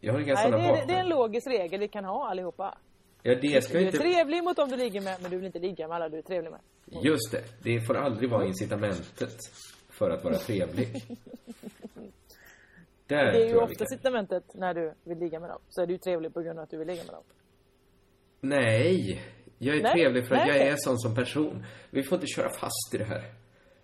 Jag 0.00 0.12
har 0.12 0.20
inga 0.20 0.34
Nej, 0.34 0.44
sådana 0.44 0.62
det, 0.64 0.70
vapen. 0.70 0.88
det 0.88 0.94
är 0.94 1.00
en 1.00 1.08
logisk 1.08 1.46
regel 1.46 1.80
vi 1.80 1.88
kan 1.88 2.04
ha 2.04 2.28
allihopa. 2.30 2.78
Ja, 3.22 3.34
det 3.34 3.64
ska 3.64 3.72
Du 3.72 3.78
är 3.78 3.86
inte... 3.86 3.98
trevlig 3.98 4.44
mot 4.44 4.56
dem 4.56 4.68
du 4.70 4.76
ligger 4.76 5.00
med, 5.00 5.16
men 5.22 5.30
du 5.30 5.36
vill 5.36 5.46
inte 5.46 5.58
ligga 5.58 5.88
med 5.88 5.94
alla 5.96 6.08
du 6.08 6.18
är 6.18 6.22
trevlig 6.22 6.50
med. 6.50 6.60
Just 7.04 7.32
det. 7.32 7.42
Det 7.62 7.80
får 7.86 7.96
aldrig 7.96 8.30
vara 8.30 8.46
incitamentet 8.46 9.36
för 9.90 10.10
att 10.10 10.24
vara 10.24 10.34
trevlig. 10.34 11.02
Där 13.06 13.32
Det 13.32 13.44
är 13.44 13.48
ju 13.48 13.56
ofta 13.56 13.84
incitamentet 13.84 14.54
när 14.54 14.74
du 14.74 14.94
vill 15.04 15.18
ligga 15.18 15.40
med 15.40 15.48
dem. 15.50 15.58
Så 15.68 15.82
är 15.82 15.86
du 15.86 15.98
trevlig 15.98 16.34
på 16.34 16.40
grund 16.40 16.58
av 16.58 16.62
att 16.62 16.70
du 16.70 16.78
vill 16.78 16.86
ligga 16.88 17.04
med 17.04 17.14
dem. 17.14 17.22
Nej. 18.40 19.22
Jag 19.58 19.76
är 19.76 19.82
Nej, 19.82 19.92
trevlig 19.92 20.26
för 20.28 20.34
att 20.34 20.46
nej, 20.46 20.58
jag 20.58 20.66
är 20.68 20.76
sån 20.76 20.98
som 20.98 21.14
person. 21.14 21.64
Vi 21.90 22.02
får 22.02 22.16
inte 22.16 22.26
köra 22.26 22.50
fast 22.50 22.94
i 22.94 22.98
det 22.98 23.04
här. 23.04 23.24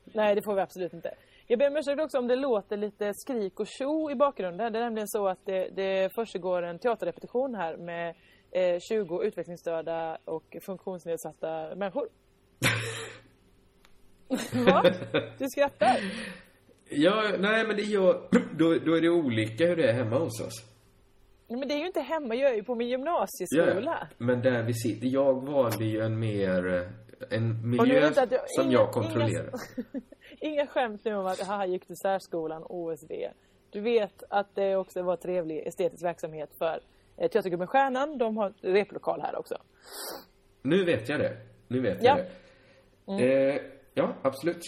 Nej, 0.05 0.35
det 0.35 0.43
får 0.43 0.55
vi 0.55 0.61
absolut 0.61 0.93
inte. 0.93 1.15
Jag 1.47 1.59
ber 1.59 1.71
om 1.71 1.77
ursäkt 1.77 2.01
också 2.01 2.19
om 2.19 2.27
det 2.29 2.37
låter 2.37 2.77
lite 2.77 3.13
skrik 3.15 3.61
och 3.61 3.67
tjo 3.67 4.11
i 4.11 4.15
bakgrunden. 4.15 4.73
Det 4.73 4.79
är 4.79 4.83
nämligen 4.85 5.09
så 5.09 5.29
att 5.29 5.39
det, 5.45 5.69
det 5.77 6.15
försiggår 6.15 6.63
en 6.63 6.79
teaterrepetition 6.79 7.55
här 7.55 7.77
med 7.77 8.15
eh, 8.51 8.79
20 8.89 9.23
utvecklingsstörda 9.23 10.19
och 10.25 10.57
funktionsnedsatta 10.67 11.75
människor. 11.77 12.09
Va? 14.67 14.85
Du 15.39 15.47
skrattar? 15.49 15.97
Ja, 16.91 17.23
nej 17.39 17.67
men 17.67 17.77
det 17.77 17.83
gör... 17.83 18.29
Då, 18.59 18.75
då 18.87 18.97
är 18.97 19.01
det 19.01 19.09
olika 19.09 19.67
hur 19.67 19.77
det 19.77 19.89
är 19.91 19.93
hemma 19.93 20.19
hos 20.19 20.41
oss. 20.41 20.65
Nej, 21.49 21.59
Men 21.59 21.69
det 21.69 21.75
är 21.75 21.79
ju 21.79 21.87
inte 21.87 22.01
hemma, 22.01 22.35
jag 22.35 22.51
är 22.51 22.55
ju 22.55 22.63
på 22.65 22.75
min 22.75 22.89
gymnasieskola. 22.89 24.09
Men 24.19 24.43
där 24.43 24.63
vi 24.63 24.75
sitter, 24.75 25.07
jag 25.07 25.47
valde 25.47 25.85
ju 25.85 26.01
en 26.01 26.19
mer, 26.19 26.75
eh, 26.75 27.37
en 27.39 27.71
miljö 27.71 28.01
jag 28.17 28.29
som 28.47 28.65
inga- 28.67 28.73
jag 28.73 28.91
kontrollerar. 28.93 29.51
Inga, 29.51 30.01
inga 30.41 30.67
skämt 30.67 31.05
nu 31.05 31.15
om 31.15 31.27
att 31.27 31.41
haha, 31.41 31.67
gick 31.67 31.87
till 31.87 31.97
särskolan, 31.97 32.63
OSV. 32.69 33.13
Du 33.71 33.81
vet 33.81 34.23
att 34.31 34.55
det 34.55 34.77
också 34.77 35.03
var 35.03 35.17
trevlig 35.17 35.67
estetisk 35.67 36.05
verksamhet 36.05 36.51
för 36.59 36.81
eh, 37.17 37.31
Teatergruppen 37.31 37.67
Stjärnan. 37.67 38.19
De 38.19 38.37
har 38.37 38.53
replokal 38.61 39.21
här 39.21 39.39
också. 39.39 39.59
Nu 40.63 40.85
vet 40.85 41.09
jag 41.09 41.21
det. 41.21 41.37
Nu 41.69 41.81
vet 41.81 42.03
Ja. 42.03 42.19
jag 43.07 43.19
det. 43.19 43.51
Eh, 43.55 43.61
ja, 43.95 44.15
absolut. 44.23 44.63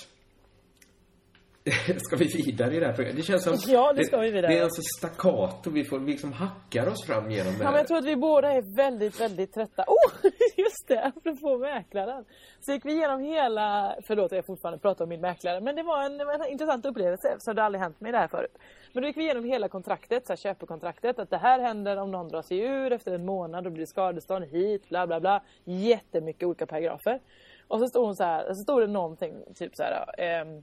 Ska 1.99 2.17
vi 2.17 2.25
vidare 2.25 2.77
i 2.77 2.81
det 2.81 2.87
här 2.87 2.93
programmet? 2.93 3.17
Det 3.17 3.23
känns 3.23 3.45
som... 3.45 3.57
Ja, 3.73 3.93
det 3.93 4.05
ska 4.05 4.19
vi 4.19 4.31
vidare. 4.31 4.53
Det 4.53 4.59
är 4.59 4.63
alltså 4.63 4.83
staccato. 4.99 5.71
Vi 5.71 5.85
får 5.85 5.99
vi 5.99 6.13
liksom 6.13 6.33
hackar 6.33 6.87
oss 6.87 7.07
fram 7.07 7.31
genom 7.31 7.53
det 7.59 7.65
Ja, 7.65 7.71
men 7.71 7.79
jag 7.79 7.89
tror 7.89 7.99
att 7.99 8.05
vi 8.05 8.17
båda 8.17 8.53
är 8.53 8.77
väldigt, 8.77 9.21
väldigt 9.21 9.55
trötta. 9.55 9.85
Oh, 9.87 10.13
just 10.57 10.89
det, 10.89 11.05
apropå 11.05 11.59
mäklaren. 11.59 12.25
Så 12.61 12.73
gick 12.73 12.85
vi 12.85 12.93
igenom 12.93 13.21
hela, 13.21 13.97
förlåt 14.07 14.33
jag 14.33 14.47
fortfarande 14.47 14.79
pratar 14.79 15.05
om 15.05 15.09
min 15.09 15.21
mäklare, 15.21 15.61
men 15.61 15.77
det 15.77 15.83
var 15.83 16.05
en, 16.05 16.21
en 16.21 16.47
intressant 16.51 16.87
upplevelse 16.87 17.37
så 17.39 17.53
det 17.53 17.61
har 17.61 17.67
aldrig 17.67 17.83
hänt 17.83 18.01
mig 18.01 18.13
det 18.13 18.19
här 18.19 18.29
förut. 18.29 18.59
Men 18.93 19.03
då 19.03 19.07
gick 19.07 19.17
vi 19.17 19.23
igenom 19.23 19.45
hela 19.45 19.69
kontraktet, 19.69 20.27
så 20.27 20.33
här, 20.33 20.37
köpekontraktet, 20.37 21.19
att 21.19 21.31
det 21.31 21.37
här 21.37 21.61
händer 21.61 21.97
om 21.97 22.11
någon 22.11 22.29
drar 22.29 22.43
sig 22.43 22.59
ur 22.59 22.93
efter 22.93 23.13
en 23.13 23.25
månad, 23.25 23.65
då 23.65 23.71
blir 23.71 23.81
det 23.81 23.87
skadestånd 23.87 24.45
hit, 24.45 24.89
bla 24.89 25.07
bla 25.07 25.21
bla. 25.21 25.43
Jättemycket 25.65 26.43
olika 26.43 26.67
paragrafer. 26.67 27.21
Och 27.69 27.79
så 27.79 27.87
stod 27.87 28.05
hon 28.07 28.17
så 28.17 28.25
här, 28.25 28.55
så 28.55 28.63
stod 28.63 28.81
det 28.83 28.87
någonting, 28.87 29.35
typ 29.55 29.77
så 29.77 29.83
här, 29.83 30.21
ehm, 30.21 30.63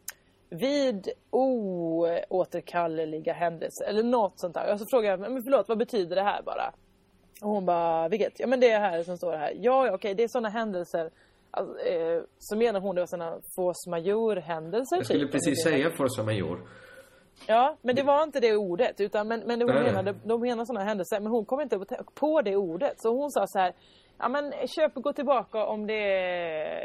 vid 0.50 1.10
oåterkalleliga 2.30 3.34
händelser, 3.34 3.86
eller 3.86 4.04
något 4.04 4.40
sånt 4.40 4.54
där. 4.54 4.74
Och 4.74 4.80
så 4.80 4.86
frågade 4.92 5.24
jag, 5.24 5.32
men 5.34 5.44
förlåt, 5.44 5.68
vad 5.70 5.78
betyder 5.78 6.16
det 6.16 6.24
här 6.24 6.42
bara? 6.42 6.74
Och 7.42 7.50
hon 7.50 7.66
bara, 7.66 8.08
vilket? 8.10 8.40
Ja 8.40 8.48
men 8.48 8.60
det 8.60 8.70
är 8.72 8.80
här 8.80 9.04
som 9.04 9.18
står 9.18 9.32
här. 9.38 9.54
Ja, 9.60 9.88
ja 9.88 9.94
okej, 9.94 10.14
det 10.16 10.24
är 10.24 10.28
sådana 10.28 10.50
händelser. 10.50 11.10
Alltså, 11.52 11.80
eh, 11.86 12.22
så 12.40 12.58
menar 12.58 12.80
hon 12.80 12.96
det 12.96 13.02
var 13.02 13.06
sådana 13.08 13.32
force 13.56 13.90
majeure-händelser 13.90 14.96
Jag 14.96 15.06
skulle 15.06 15.20
typ, 15.24 15.32
precis 15.32 15.64
säga 15.64 15.92
force 15.98 16.24
majeure. 16.24 16.62
Ja, 17.48 17.78
men 17.82 17.96
det 17.96 18.04
var 18.04 18.24
inte 18.24 18.40
det 18.40 18.56
ordet. 18.56 19.02
Utan, 19.02 19.28
men 19.28 19.40
men 19.46 19.62
hon 19.62 19.72
Nej. 19.72 19.84
menade, 19.84 20.16
de 20.24 20.42
menar 20.42 20.66
sådana 20.66 20.86
händelser. 20.86 21.20
Men 21.20 21.32
hon 21.32 21.46
kom 21.46 21.62
inte 21.62 21.80
på- 21.80 21.86
på 22.20 22.42
det 22.42 22.56
ordet. 22.56 22.94
Så 22.98 23.10
hon 23.10 23.32
sa 23.32 23.48
så 23.48 23.60
här. 23.60 23.74
Ja 24.18 24.30
men 24.30 24.54
köp 24.68 24.94
gå 24.94 25.14
tillbaka 25.14 25.66
om 25.66 25.88
det, 25.88 26.02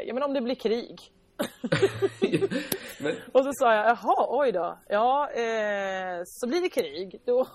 ja, 0.05 0.13
men 0.13 0.23
om 0.23 0.33
det 0.33 0.41
blir 0.41 0.55
krig. 0.55 0.95
Och 3.31 3.43
så 3.43 3.51
sa 3.53 3.75
jag, 3.75 3.85
jaha, 3.85 4.27
oj 4.29 4.51
då. 4.51 4.77
Ja, 4.87 5.29
eh, 5.31 6.21
så 6.25 6.47
blir 6.47 6.61
det 6.61 6.69
krig. 6.69 7.21
Då, 7.25 7.47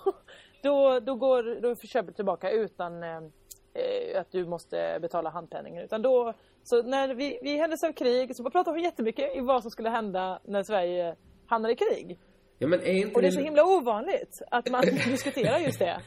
då, 0.63 0.99
då, 0.99 1.15
går, 1.15 1.61
då 1.61 1.75
köper 1.75 2.07
du 2.07 2.13
tillbaka 2.13 2.51
utan 2.51 3.03
eh, 3.03 3.17
eh, 3.73 4.19
att 4.21 4.31
du 4.31 4.45
måste 4.45 4.99
betala 5.01 5.29
handpenningen. 5.29 5.83
Utan 5.83 6.01
då, 6.01 6.33
så 6.63 6.83
när 6.83 7.15
vi, 7.15 7.39
vi 7.43 7.57
händelse 7.57 7.87
av 7.87 7.93
krig 7.93 8.35
så 8.35 8.43
pratade 8.43 8.77
hon 8.77 8.83
jättemycket 8.83 9.35
i 9.35 9.39
vad 9.39 9.61
som 9.61 9.71
skulle 9.71 9.89
hända 9.89 10.39
när 10.43 10.63
Sverige 10.63 11.15
hamnar 11.47 11.69
i 11.69 11.75
krig. 11.75 12.19
Ja, 12.59 12.67
men 12.67 12.81
är 12.81 12.93
inte 12.93 13.15
Och 13.15 13.21
det 13.21 13.27
är 13.27 13.31
så 13.31 13.39
himla 13.39 13.63
ovanligt 13.65 14.41
att 14.51 14.69
man 14.69 14.81
diskuterar 15.05 15.59
just 15.59 15.79
det. 15.79 16.01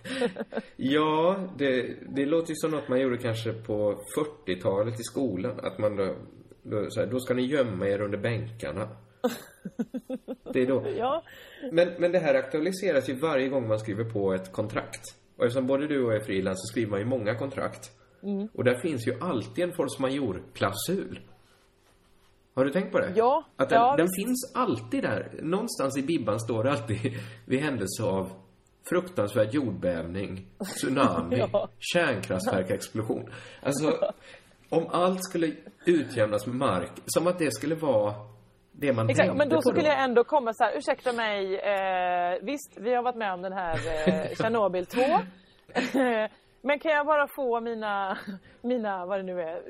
Ja, 0.76 1.36
det, 1.58 1.96
det 2.16 2.26
låter 2.26 2.50
ju 2.50 2.54
som 2.54 2.70
något 2.70 2.88
man 2.88 3.00
gjorde 3.00 3.18
kanske 3.18 3.52
på 3.52 4.00
40-talet 4.46 5.00
i 5.00 5.02
skolan. 5.02 5.60
Att 5.62 5.78
man 5.78 5.96
då, 5.96 6.16
då, 6.70 6.90
så 6.90 7.00
här, 7.00 7.06
då 7.06 7.20
ska 7.20 7.34
ni 7.34 7.42
gömma 7.46 7.86
er 7.88 8.00
under 8.00 8.18
bänkarna. 8.18 8.88
Det 10.52 10.60
är 10.62 10.66
då. 10.66 10.86
Ja, 10.98 11.22
Men, 11.72 11.88
men 11.98 12.12
det 12.12 12.18
här 12.18 12.34
aktualiseras 12.34 13.08
ju 13.08 13.14
varje 13.14 13.48
gång 13.48 13.68
man 13.68 13.78
skriver 13.78 14.04
på 14.04 14.32
ett 14.34 14.52
kontrakt. 14.52 15.00
Och 15.36 15.44
eftersom 15.44 15.66
både 15.66 15.86
du 15.86 16.04
och 16.04 16.12
jag 16.12 16.20
är 16.20 16.24
frilans 16.24 16.58
så 16.60 16.72
skriver 16.72 16.90
man 16.90 17.00
ju 17.00 17.06
många 17.06 17.34
kontrakt. 17.34 17.90
Mm. 18.22 18.48
Och 18.54 18.64
där 18.64 18.74
finns 18.74 19.08
ju 19.08 19.14
alltid 19.20 19.64
en 19.64 19.72
force 19.72 20.02
majeure-klausul. 20.02 21.20
Har 22.54 22.64
du 22.64 22.70
tänkt 22.70 22.92
på 22.92 22.98
det? 22.98 23.12
Ja, 23.16 23.44
Att 23.56 23.68
den, 23.68 23.78
ja, 23.78 23.96
den 23.96 24.08
finns 24.16 24.52
alltid 24.54 25.02
där. 25.02 25.30
Någonstans 25.42 25.98
i 25.98 26.02
bibban 26.02 26.40
står 26.40 26.64
det 26.64 26.70
alltid 26.70 26.98
vid 27.46 27.60
händelse 27.60 28.02
av 28.02 28.32
fruktansvärd 28.88 29.54
jordbävning, 29.54 30.46
tsunami, 30.64 31.38
Ja. 31.52 31.68
kärnkraftverkexplosion. 31.78 33.30
Alltså, 33.62 34.12
om 34.70 34.86
allt 34.90 35.24
skulle 35.24 35.52
utjämnas 35.84 36.46
med 36.46 36.56
mark, 36.56 36.92
som 37.06 37.26
att 37.26 37.38
det 37.38 37.52
skulle 37.52 37.74
vara 37.74 38.14
det 38.72 38.92
man 38.92 39.10
exakt. 39.10 39.36
Men 39.36 39.48
då 39.48 39.62
skulle 39.62 39.88
jag 39.88 40.04
ändå 40.04 40.24
komma 40.24 40.52
så 40.54 40.64
här, 40.64 40.76
ursäkta 40.76 41.12
mig, 41.12 41.56
eh, 41.56 42.38
visst 42.42 42.78
vi 42.80 42.94
har 42.94 43.02
varit 43.02 43.16
med 43.16 43.32
om 43.32 43.42
den 43.42 43.52
här 43.52 43.74
eh, 43.74 44.36
Tjernobyl 44.36 44.86
2. 44.86 45.00
Men 46.62 46.78
kan 46.78 46.92
jag 46.92 47.06
bara 47.06 47.26
få 47.36 47.60
mina, 47.60 48.18
mina, 48.62 49.06
vad 49.06 49.18
det 49.18 49.22
nu 49.22 49.40
är, 49.40 49.62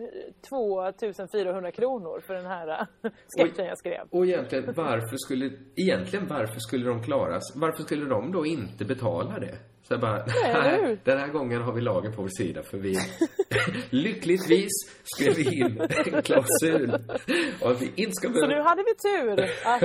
2400 0.49 1.73
kronor 1.73 2.21
för 2.27 2.35
den 2.35 2.47
här 2.47 2.69
eh, 3.03 3.11
sketchen 3.37 3.67
jag 3.67 3.79
skrev? 3.79 4.07
Och 4.11 4.27
egentligen, 4.27 4.75
varför 4.77 5.17
skulle, 5.17 5.51
egentligen 5.77 6.27
varför 6.27 6.59
skulle 6.59 6.89
de 6.89 7.03
klaras? 7.03 7.43
Varför 7.57 7.83
skulle 7.83 8.05
de 8.05 8.33
då 8.33 8.47
inte 8.47 8.85
betala 8.85 9.39
det? 9.39 9.59
Så 9.91 9.95
jag 9.95 10.01
bara, 10.01 10.25
nej, 10.27 10.99
den 11.05 11.19
här 11.19 11.29
gången 11.29 11.63
har 11.63 11.73
vi 11.73 11.81
lagen 11.81 12.13
på 12.13 12.23
vår 12.23 12.29
sida 12.29 12.63
för 12.63 12.79
vi 12.79 12.95
lyckligtvis 13.91 14.71
skrev 15.05 15.35
vi 15.35 15.61
in 15.61 15.81
en 15.81 16.23
klausul 16.23 16.95
och 17.61 17.71
att 17.71 17.83
vi 17.83 17.93
inte 17.97 18.13
ska 18.13 18.29
Så 18.29 18.33
behöva... 18.33 18.55
nu 18.55 18.61
hade 18.63 18.83
vi 18.83 18.95
tur 18.95 19.41
att, 19.65 19.83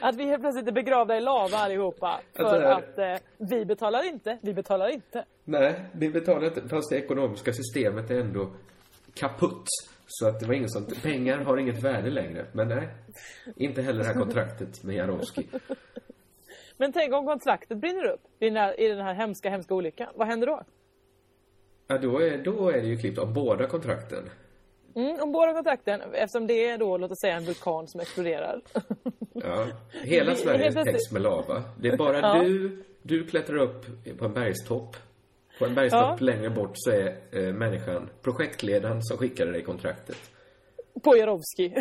att 0.08 0.16
vi 0.16 0.24
helt 0.24 0.42
plötsligt 0.42 0.68
är 0.68 0.72
begravda 0.72 1.16
i 1.16 1.20
lava 1.20 1.56
allihopa. 1.56 2.20
För 2.36 2.44
Alltså, 2.44 2.68
att 2.68 2.98
eh, 2.98 3.16
vi 3.50 3.64
betalar 3.64 4.08
inte, 4.08 4.38
vi 4.42 4.54
betalar 4.54 4.88
inte. 4.88 5.24
Nej, 5.44 5.84
vi 5.92 6.10
betalar 6.10 6.44
inte, 6.44 6.68
fast 6.68 6.90
det 6.90 6.96
ekonomiska 6.96 7.52
systemet 7.52 8.10
är 8.10 8.20
ändå 8.20 8.50
kaputt. 9.14 9.66
Så 10.06 10.28
att 10.28 10.40
det 10.40 10.46
var 10.46 10.54
ingen 10.54 10.70
som, 10.70 10.86
pengar 11.02 11.38
har 11.38 11.56
inget 11.56 11.82
värde 11.82 12.10
längre. 12.10 12.46
Men 12.52 12.68
nej, 12.68 12.88
inte 13.56 13.82
heller 13.82 13.98
det 13.98 14.06
här 14.06 14.14
kontraktet 14.14 14.84
med 14.84 14.96
Jarowski. 14.96 15.46
Men 16.76 16.92
tänk 16.92 17.14
om 17.14 17.26
kontraktet 17.26 17.78
brinner 17.78 18.04
upp 18.04 18.20
i 18.40 18.44
den 18.44 18.56
här, 18.56 18.80
i 18.80 18.88
den 18.88 19.00
här 19.00 19.14
hemska, 19.14 19.50
hemska 19.50 19.74
olyckan. 19.74 20.08
Vad 20.14 20.28
händer 20.28 20.46
då? 20.46 20.62
Ja, 21.86 21.98
då 21.98 22.18
är, 22.18 22.38
då 22.38 22.68
är 22.68 22.80
det 22.82 22.86
ju 22.88 22.96
klippt 22.98 23.18
av 23.18 23.32
båda 23.34 23.66
kontrakten. 23.66 24.30
Mm, 24.96 25.20
om 25.20 25.32
båda 25.32 25.52
kontrakten, 25.54 26.00
eftersom 26.12 26.46
det 26.46 26.66
är 26.68 26.78
då, 26.78 26.98
låt 26.98 27.10
oss 27.10 27.20
säga 27.20 27.36
en 27.36 27.44
vulkan 27.44 27.88
som 27.88 28.00
exploderar. 28.00 28.60
Ja, 29.32 29.66
hela 30.02 30.34
Sverige 30.34 30.72
täcks 30.72 31.12
med 31.12 31.22
lava. 31.22 31.62
Det 31.80 31.88
är 31.88 31.96
bara 31.96 32.18
Ja. 32.36 32.42
du, 32.42 32.84
du 33.02 33.26
klättrar 33.26 33.56
upp 33.56 33.86
på 34.18 34.24
en 34.24 34.32
bergstopp. 34.34 34.96
På 35.58 35.64
en 35.64 35.74
bergstopp 35.74 36.00
Ja. 36.02 36.16
längre 36.20 36.50
bort 36.50 36.70
så 36.74 36.90
är 36.90 37.16
eh, 37.32 37.52
människan, 37.54 38.10
projektledaren 38.22 39.02
som 39.02 39.18
skickade 39.18 39.52
dig 39.52 39.62
kontraktet. 39.62 40.16
På 41.02 41.16
Jarowski, 41.16 41.62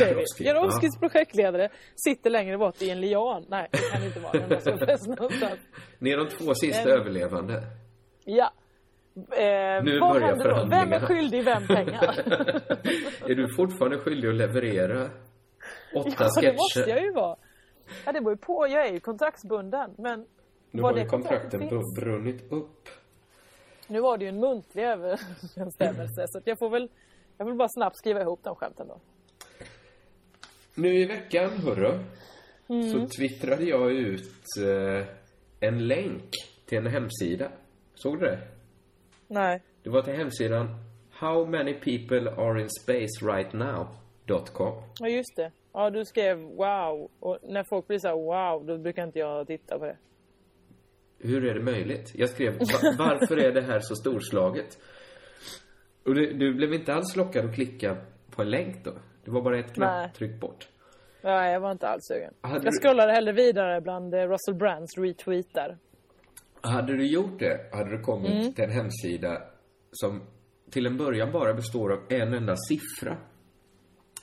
Jarowski. 0.00 0.44
Jarowskis 0.44 0.98
projektledare 1.00 1.68
sitter 1.96 2.30
längre 2.30 2.58
bort 2.58 2.82
i 2.82 2.90
en 2.90 3.00
lian. 3.00 3.44
Nej, 3.48 3.68
det 3.72 3.78
kan 3.92 4.04
inte 4.04 4.20
vara. 4.20 4.32
Den 4.32 4.48
måste. 4.50 5.56
Ni 5.98 6.10
är 6.10 6.16
de 6.16 6.28
två 6.28 6.54
sista 6.54 6.82
En- 6.92 7.00
överlevande. 7.00 7.62
Ja. 8.24 8.52
Eh, 9.16 9.84
Nu 9.84 9.98
vad 10.00 10.12
börjar 10.12 10.36
då? 10.36 10.42
Vem 10.44 10.92
är 10.92 11.00
förhandlingarna. 11.00 11.06
skyldig 11.06 11.44
vem 11.44 11.66
pengar? 11.66 12.14
är 13.30 13.34
du 13.34 13.54
fortfarande 13.56 13.98
skyldig 13.98 14.28
att 14.28 14.34
leverera 14.34 15.02
åtta 15.96 16.10
ja, 16.18 16.28
sketcher? 16.28 16.46
det 16.46 16.52
måste 16.52 16.80
jag 16.80 17.02
ju 17.02 17.12
vara. 17.12 17.36
Ja, 18.06 18.12
det 18.12 18.20
beror 18.20 18.32
ju 18.32 18.36
på. 18.36 18.66
Jag 18.68 18.86
är 18.86 18.92
ju 18.92 19.00
kontraktsbunden. 19.00 19.90
Men 19.98 20.26
Nu 20.70 20.82
har 20.82 20.96
ju 20.96 21.06
kontrakten 21.06 21.60
finns? 21.60 21.94
brunnit 22.00 22.52
upp. 22.52 22.88
Nu 23.86 24.00
var 24.00 24.18
det 24.18 24.24
ju 24.24 24.28
en 24.28 24.40
muntlig 24.40 24.82
överensstämmelse. 24.84 26.24
Så 26.28 26.40
jag 26.44 26.58
får 26.58 26.70
väl 26.70 26.88
jag 27.38 27.46
vill 27.46 27.54
bara 27.54 27.68
snabbt 27.68 27.96
skriva 27.98 28.20
ihop 28.20 28.40
de 28.44 28.54
skämten 28.56 28.88
då. 28.88 29.00
Nu 30.74 30.94
i 30.94 31.04
veckan, 31.06 31.50
hörru, 31.50 31.98
Mm. 32.68 32.88
så 32.90 33.06
twittrade 33.16 33.64
jag 33.64 33.92
ut 33.92 34.32
eh, 34.66 35.06
en 35.60 35.86
länk 35.88 36.30
till 36.66 36.78
en 36.78 36.86
hemsida. 36.86 37.48
Såg 37.94 38.20
du 38.20 38.26
det? 38.26 38.38
Nej. 39.28 39.62
Det 39.82 39.90
var 39.90 40.02
till 40.02 40.12
hemsidan 40.14 40.68
How 41.10 41.46
many 41.46 41.74
people 41.74 42.30
are 42.30 42.60
in 42.62 42.68
space 42.80 43.26
right 43.26 43.52
now.com. 43.52 44.82
Ja, 45.00 45.08
just 45.08 45.36
det. 45.36 45.52
Ja, 45.72 45.90
du 45.90 46.04
skrev 46.04 46.38
wow. 46.38 47.10
Och 47.20 47.38
när 47.42 47.64
folk 47.70 47.86
blir 47.86 47.98
så 47.98 48.08
här 48.08 48.14
wow, 48.14 48.66
då 48.66 48.78
brukar 48.78 49.04
inte 49.04 49.18
jag 49.18 49.46
titta 49.46 49.78
på 49.78 49.84
det. 49.84 49.96
Hur 51.18 51.44
är 51.44 51.54
det 51.54 51.62
möjligt? 51.62 52.12
Jag 52.14 52.28
skrev 52.30 52.52
"Va- 52.58 52.94
Varför 52.98 53.36
är 53.36 53.52
det 53.52 53.62
här 53.62 53.80
så 53.80 53.94
storslaget? 53.94 54.78
Och 56.04 56.14
du, 56.14 56.32
du 56.32 56.54
blev 56.54 56.74
inte 56.74 56.94
alls 56.94 57.16
lockad 57.16 57.44
att 57.44 57.54
klicka 57.54 57.96
på 58.30 58.42
en 58.42 58.50
länk 58.50 58.84
då? 58.84 58.92
Det 59.24 59.30
var 59.30 59.42
bara 59.42 59.58
ett 59.58 59.74
knapptryck 59.74 60.40
bort. 60.40 60.68
Nej, 61.22 61.52
jag 61.52 61.60
var 61.60 61.72
inte 61.72 61.88
alls 61.88 62.02
sugen. 62.12 62.34
Hade 62.40 62.64
Jag 62.64 62.72
du- 62.72 62.78
scrollade 62.80 63.12
hellre 63.12 63.32
vidare 63.32 63.80
bland 63.80 64.14
eh, 64.14 64.18
Russell 64.28 64.54
Brands 64.54 64.98
retweetar. 64.98 65.78
Hade 66.60 66.96
du 66.96 67.06
gjort 67.06 67.38
det, 67.38 67.70
hade 67.72 67.90
du 67.96 68.02
kommit 68.02 68.30
Mm. 68.32 68.52
till 68.52 68.64
en 68.64 68.70
hemsida 68.70 69.42
som 69.90 70.22
till 70.70 70.86
en 70.86 70.96
början 70.96 71.32
bara 71.32 71.54
består 71.54 71.92
av 71.92 71.98
en 72.08 72.34
enda 72.34 72.56
siffra. 72.56 73.16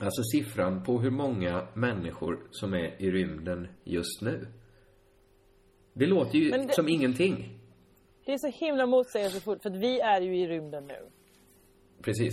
Alltså 0.00 0.22
siffran 0.22 0.82
på 0.84 0.98
hur 1.00 1.10
många 1.10 1.66
människor 1.74 2.38
som 2.50 2.74
är 2.74 3.02
i 3.02 3.10
rymden 3.10 3.68
just 3.84 4.22
nu. 4.22 4.46
Det 5.92 6.06
låter 6.06 6.38
ju 6.38 6.50
det- 6.50 6.74
som 6.74 6.88
ingenting. 6.88 7.58
Det 8.26 8.32
är 8.32 8.38
så 8.38 8.64
himla 8.66 8.86
motsägelsefullt 8.86 9.62
för 9.62 9.70
att 9.70 9.76
vi 9.76 10.00
är 10.00 10.20
ju 10.20 10.36
i 10.38 10.46
rymden 10.48 10.86
nu. 10.86 10.98
Precis. 12.02 12.32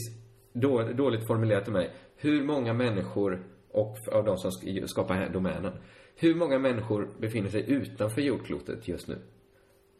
Då, 0.53 0.83
dåligt 0.83 1.27
formulerat 1.27 1.67
av 1.67 1.73
mig. 1.73 1.89
Hur 2.15 2.43
många 2.43 2.73
människor, 2.73 3.43
och 3.71 3.95
av 4.11 4.25
de 4.25 4.37
som 4.37 4.51
sk- 4.51 4.87
skapar 4.87 5.15
här 5.15 5.29
domänen, 5.29 5.73
hur 6.15 6.35
många 6.35 6.59
människor 6.59 7.09
befinner 7.19 7.49
sig 7.49 7.71
utanför 7.71 8.21
jordklotet 8.21 8.87
just 8.87 9.07
nu? 9.07 9.17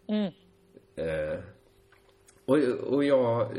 Mm. 0.08 0.32
Eh, 0.96 1.40
och, 2.46 2.58
och 2.94 3.04
jag, 3.04 3.52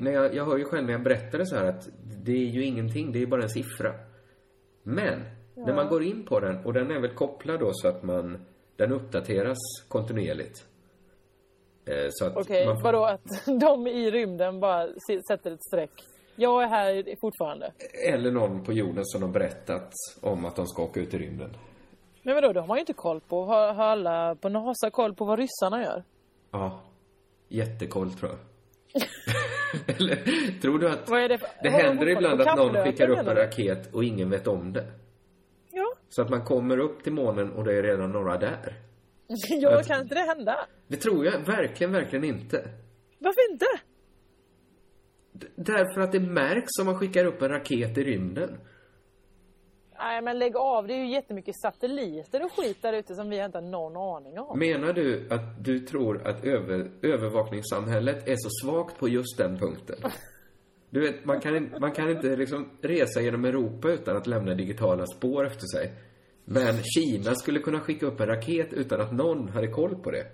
när 0.00 0.12
jag, 0.12 0.34
jag 0.34 0.44
hör 0.44 0.58
ju 0.58 0.64
själv 0.64 0.86
när 0.86 0.92
jag 0.92 1.02
berättar 1.02 1.38
det 1.38 1.46
så 1.46 1.56
här 1.56 1.64
att 1.64 1.88
det 2.24 2.32
är 2.32 2.46
ju 2.50 2.64
ingenting, 2.64 3.12
det 3.12 3.22
är 3.22 3.26
bara 3.26 3.42
en 3.42 3.48
siffra. 3.48 3.94
Men, 4.82 5.20
När 5.56 5.74
man 5.74 5.88
går 5.88 6.02
in 6.02 6.24
på 6.26 6.40
den, 6.40 6.64
och 6.64 6.72
den 6.72 6.90
är 6.90 7.00
väl 7.00 7.14
kopplad 7.14 7.60
då 7.60 7.70
så 7.72 7.88
att 7.88 8.02
man, 8.02 8.44
den 8.76 8.92
uppdateras 8.92 9.58
kontinuerligt. 9.88 10.66
Eh, 11.86 12.32
Okej, 12.34 12.66
man 12.66 12.76
får, 12.76 12.82
vadå 12.82 13.04
att 13.04 13.46
de 13.60 13.86
i 13.86 14.10
rymden 14.10 14.60
bara 14.60 14.88
sätter 15.28 15.50
ett 15.50 15.64
streck? 15.64 15.90
Jag 16.36 16.62
är 16.62 16.66
här 16.68 17.16
fortfarande. 17.20 17.72
eller 18.08 18.30
någon 18.30 18.64
på 18.64 18.72
jorden 18.72 19.04
som 19.04 19.22
har 19.22 19.28
berättat 19.28 19.92
om 20.20 20.44
att 20.44 20.56
de 20.56 20.66
ska 20.66 20.82
åka 20.82 21.00
ut 21.00 21.14
i 21.14 21.18
rymden. 21.18 21.56
Men 22.22 22.34
vadå, 22.34 22.52
de 22.52 22.68
har 22.68 22.76
ju 22.76 22.80
inte 22.80 22.92
koll 22.92 23.20
på, 23.20 23.44
har, 23.44 23.72
har 23.74 23.84
alla 23.84 24.34
på 24.34 24.48
NASA 24.48 24.90
koll 24.90 25.14
på 25.14 25.24
vad 25.24 25.38
ryssarna 25.38 25.82
gör? 25.82 26.04
Ja. 26.50 26.80
Jättekoll 27.48 28.12
tror 28.12 28.30
jag. 28.30 28.38
eller 30.00 30.16
tror 30.60 30.78
du 30.78 30.88
att 30.88 31.06
det 31.06 31.28
det 31.28 31.38
de 31.62 31.68
händer 31.68 32.08
ibland 32.08 32.40
att 32.40 32.56
någon 32.56 32.84
skickar 32.84 33.08
upp 33.10 33.18
en 33.18 33.36
raket 33.36 33.94
och 33.94 34.04
ingen 34.04 34.30
vet 34.30 34.46
om 34.46 34.72
det? 34.72 34.84
Ja. 35.70 35.94
Så 36.08 36.22
att 36.22 36.30
man 36.30 36.44
kommer 36.44 36.78
upp 36.78 37.04
till 37.04 37.12
månen 37.12 37.52
och 37.52 37.64
det 37.64 37.74
är 37.74 37.82
redan 37.82 38.12
några 38.12 38.38
där. 38.38 38.74
ja, 39.60 39.82
kan 39.82 40.00
inte 40.02 40.14
det 40.14 40.20
hända? 40.20 40.56
Det 40.88 40.96
tror 40.96 41.24
jag 41.26 41.38
verkligen, 41.46 41.92
verkligen 41.92 42.24
inte. 42.24 42.56
Varför 43.18 43.52
inte? 43.52 43.66
D- 45.32 45.46
Därför 45.56 46.00
att 46.00 46.12
det 46.12 46.20
märks 46.20 46.70
om 46.80 46.86
man 46.86 46.98
skickar 46.98 47.24
upp 47.24 47.42
en 47.42 47.48
raket 47.48 47.98
i 47.98 48.04
rymden. 48.04 48.58
Nej 49.98 50.22
men 50.22 50.38
lägg 50.38 50.56
av, 50.56 50.86
det 50.86 50.94
är 50.94 50.98
ju 50.98 51.12
jättemycket 51.12 51.54
satelliter 51.60 52.44
och 52.44 52.52
skit 52.52 52.82
där 52.82 52.92
ute 52.92 53.14
som 53.14 53.30
vi 53.30 53.44
inte 53.44 53.58
har 53.58 53.62
någon 53.62 53.96
aning 54.16 54.38
om. 54.38 54.58
Menar 54.58 54.92
du 54.92 55.26
att 55.30 55.64
du 55.64 55.78
tror 55.80 56.26
att 56.26 56.44
över, 56.44 56.90
övervakningssamhället 57.02 58.28
är 58.28 58.36
så 58.36 58.48
svagt 58.62 58.98
på 58.98 59.08
just 59.08 59.38
den 59.38 59.58
punkten? 59.58 59.96
Du 60.90 61.00
vet, 61.00 61.24
man 61.24 61.40
kan, 61.40 61.70
man 61.80 61.92
kan 61.92 62.10
inte 62.10 62.36
liksom 62.36 62.70
resa 62.82 63.20
genom 63.20 63.44
Europa 63.44 63.88
utan 63.92 64.16
att 64.16 64.26
lämna 64.26 64.54
digitala 64.54 65.06
spår 65.06 65.46
efter 65.46 65.66
sig. 65.66 65.92
Men 66.44 66.82
Kina 66.82 67.34
skulle 67.34 67.60
kunna 67.60 67.80
skicka 67.80 68.06
upp 68.06 68.20
en 68.20 68.26
raket 68.26 68.72
utan 68.72 69.00
att 69.00 69.12
någon 69.12 69.48
hade 69.48 69.68
koll 69.68 69.96
på 69.96 70.10
det. 70.10 70.26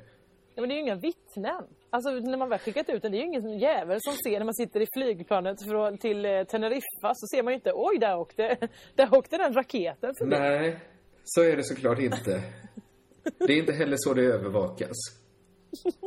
Ja, 0.55 0.61
men 0.61 0.69
det 0.69 0.75
är 0.75 0.77
ju 0.77 0.83
inga 0.83 0.95
vittnen. 0.95 1.65
Alltså 1.91 2.11
när 2.11 2.39
man 2.39 2.49
väl 2.49 2.59
skickat 2.59 2.89
ut 2.89 3.03
den, 3.03 3.13
det 3.13 3.19
är 3.19 3.21
ju 3.21 3.27
ingen 3.27 3.59
jävel 3.59 3.99
som 4.01 4.13
ser 4.13 4.39
när 4.39 4.45
man 4.45 4.55
sitter 4.55 4.81
i 4.81 4.87
flygplanet 4.97 5.63
från, 5.69 5.99
till 5.99 6.25
eh, 6.25 6.43
Teneriffa 6.43 7.15
så 7.15 7.27
ser 7.37 7.43
man 7.43 7.53
ju 7.53 7.55
inte, 7.55 7.73
oj 7.75 7.99
där 7.99 8.19
åkte, 8.19 8.57
där 8.95 9.15
åkte 9.15 9.37
den 9.37 9.53
raketen 9.55 10.15
förbi. 10.19 10.37
Nej, 10.39 10.81
så 11.25 11.43
är 11.43 11.57
det 11.57 11.65
såklart 11.65 11.99
inte. 11.99 12.43
Det 13.39 13.53
är 13.53 13.59
inte 13.59 13.73
heller 13.73 13.97
så 13.99 14.15
det 14.15 14.23
övervakas. 14.23 14.97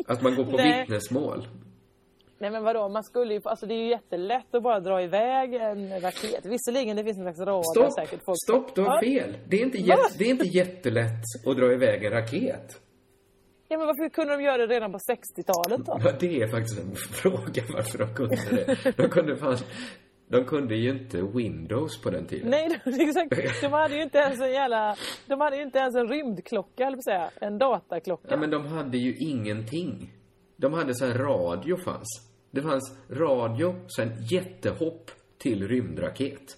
Att 0.07 0.21
man 0.21 0.35
går 0.35 0.45
på 0.45 0.57
Nej. 0.57 0.81
vittnesmål. 0.81 1.47
Nej 2.43 2.51
men 2.51 2.63
vadå, 2.63 2.89
man 2.89 3.03
skulle 3.03 3.33
ju, 3.33 3.41
alltså 3.43 3.65
det 3.65 3.73
är 3.73 3.77
ju 3.77 3.89
jättelätt 3.89 4.55
att 4.55 4.63
bara 4.63 4.79
dra 4.79 5.01
iväg 5.01 5.53
en 5.53 5.99
raket. 6.01 6.45
Visserligen 6.45 6.95
det 6.97 7.03
finns 7.03 7.17
en 7.17 7.23
slags 7.23 7.39
radar 7.39 7.63
Stopp! 7.63 7.93
säkert. 7.93 8.25
Folk... 8.25 8.37
Stopp, 8.43 8.75
du 8.75 8.81
har 8.81 9.01
fel. 9.01 9.37
Det 9.47 9.55
är, 9.57 9.63
inte 9.65 9.77
Va? 9.77 9.83
jätte, 9.83 10.17
det 10.17 10.23
är 10.23 10.29
inte 10.29 10.47
jättelätt 10.47 11.23
att 11.45 11.57
dra 11.57 11.73
iväg 11.73 12.03
en 12.03 12.11
raket. 12.11 12.81
Ja 13.67 13.77
men 13.77 13.87
varför 13.87 14.09
kunde 14.09 14.37
de 14.37 14.43
göra 14.43 14.57
det 14.57 14.75
redan 14.75 14.91
på 14.91 14.97
60-talet 14.97 15.85
då? 15.85 15.99
Ja, 16.03 16.11
det 16.19 16.41
är 16.41 16.47
faktiskt 16.47 16.79
en 16.79 16.95
fråga 16.95 17.63
varför 17.73 17.97
de 17.97 18.13
kunde 18.13 18.35
det. 18.35 18.97
De 18.97 19.09
kunde 19.09 19.37
fan... 19.37 19.57
De 20.27 20.45
kunde 20.45 20.75
ju 20.75 20.89
inte 20.89 21.21
Windows 21.21 22.01
på 22.01 22.09
den 22.09 22.25
tiden. 22.25 22.49
Nej, 22.49 22.65
exakt. 22.85 23.61
De 23.61 23.67
hade 23.67 23.95
ju 23.95 24.03
inte 24.03 24.17
ens 24.17 24.41
en 24.41 24.51
jävla... 24.51 24.95
De 25.27 25.41
hade 25.41 25.55
ju 25.55 25.63
inte 25.63 25.79
ens 25.79 25.95
en 25.95 26.07
rymdklocka, 26.07 26.83
eller 26.83 27.01
säga. 27.01 27.29
En 27.41 27.57
dataklocka. 27.57 28.27
Ja, 28.29 28.37
men 28.37 28.49
de 28.49 28.65
hade 28.65 28.97
ju 28.97 29.15
ingenting. 29.15 30.13
De 30.57 30.73
hade 30.73 30.95
så 30.95 31.05
här 31.05 31.13
radio 31.13 31.77
fanns. 31.77 32.32
Det 32.53 32.61
fanns 32.61 32.97
radio, 33.09 33.75
sen 33.97 34.11
jättehopp 34.31 35.11
till 35.37 35.67
rymdraket. 35.67 36.57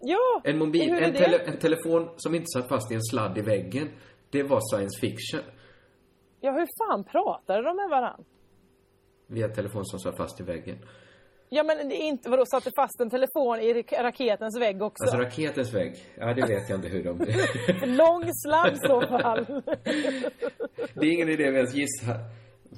Ja! 0.00 0.40
En 0.44 0.58
mobil, 0.58 0.90
en, 0.94 1.12
tele, 1.12 1.38
en 1.38 1.58
telefon 1.58 2.08
som 2.16 2.34
inte 2.34 2.46
satt 2.54 2.68
fast 2.68 2.92
i 2.92 2.94
en 2.94 3.02
sladd 3.02 3.38
i 3.38 3.40
väggen. 3.40 3.88
Det 4.30 4.42
var 4.42 4.60
science 4.74 5.00
fiction. 5.00 5.40
Ja, 6.40 6.52
hur 6.52 6.66
fan 6.78 7.04
pratade 7.04 7.62
de 7.62 7.76
med 7.76 7.88
varann? 7.90 8.24
Via 9.26 9.48
telefon 9.48 9.84
som 9.84 9.98
satt 10.00 10.16
fast 10.16 10.40
i 10.40 10.42
väggen. 10.42 10.78
Ja, 11.48 11.62
men 11.62 11.88
det 11.88 11.94
är 12.02 12.06
inte... 12.06 12.30
Vadå, 12.30 12.44
satte 12.46 12.70
fast 12.76 13.00
en 13.00 13.10
telefon 13.10 13.60
i 13.60 13.74
rak- 13.74 14.02
raketens 14.02 14.60
vägg 14.60 14.82
också? 14.82 15.04
Alltså 15.04 15.18
raketens 15.18 15.74
vägg. 15.74 15.96
Ja, 16.18 16.34
det 16.34 16.46
vet 16.46 16.68
jag 16.68 16.78
inte 16.78 16.88
hur 16.88 17.04
de... 17.04 17.18
Lång 17.96 18.24
sladd 18.44 18.72
i 18.72 18.76
så 18.76 19.00
fall. 19.00 19.44
det 20.94 21.06
är 21.06 21.12
ingen 21.12 21.28
idé 21.28 21.50
vi 21.50 21.56
ens 21.56 21.74
gissar. 21.74 22.16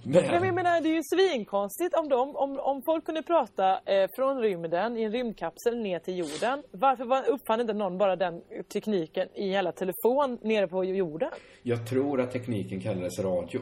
Men 0.09 0.25
jag 0.25 0.41
Men, 0.41 0.55
menar, 0.55 0.81
det 0.81 0.89
är 0.89 0.95
ju 0.95 1.03
svinkonstigt 1.03 1.95
om, 1.95 2.09
de, 2.09 2.37
om, 2.37 2.59
om 2.59 2.83
folk 2.83 3.05
kunde 3.05 3.23
prata 3.23 3.81
eh, 3.85 4.09
från 4.17 4.41
rymden 4.41 4.97
i 4.97 5.03
en 5.03 5.13
rymdkapsel 5.13 5.77
ner 5.79 5.99
till 5.99 6.19
jorden. 6.19 6.63
Varför 6.71 7.05
var, 7.05 7.29
uppfann 7.29 7.61
inte 7.61 7.73
någon 7.73 7.99
bara 7.99 8.17
den 8.17 8.43
tekniken 8.73 9.29
i 9.35 9.51
hela 9.51 9.73
telefon 9.73 10.39
nere 10.43 10.69
på 10.69 10.85
jorden? 10.85 11.31
jag 11.63 11.89
tror 11.89 12.21
att 12.21 12.31
tekniken 12.31 12.81
kallades 12.81 13.19
radio. 13.19 13.61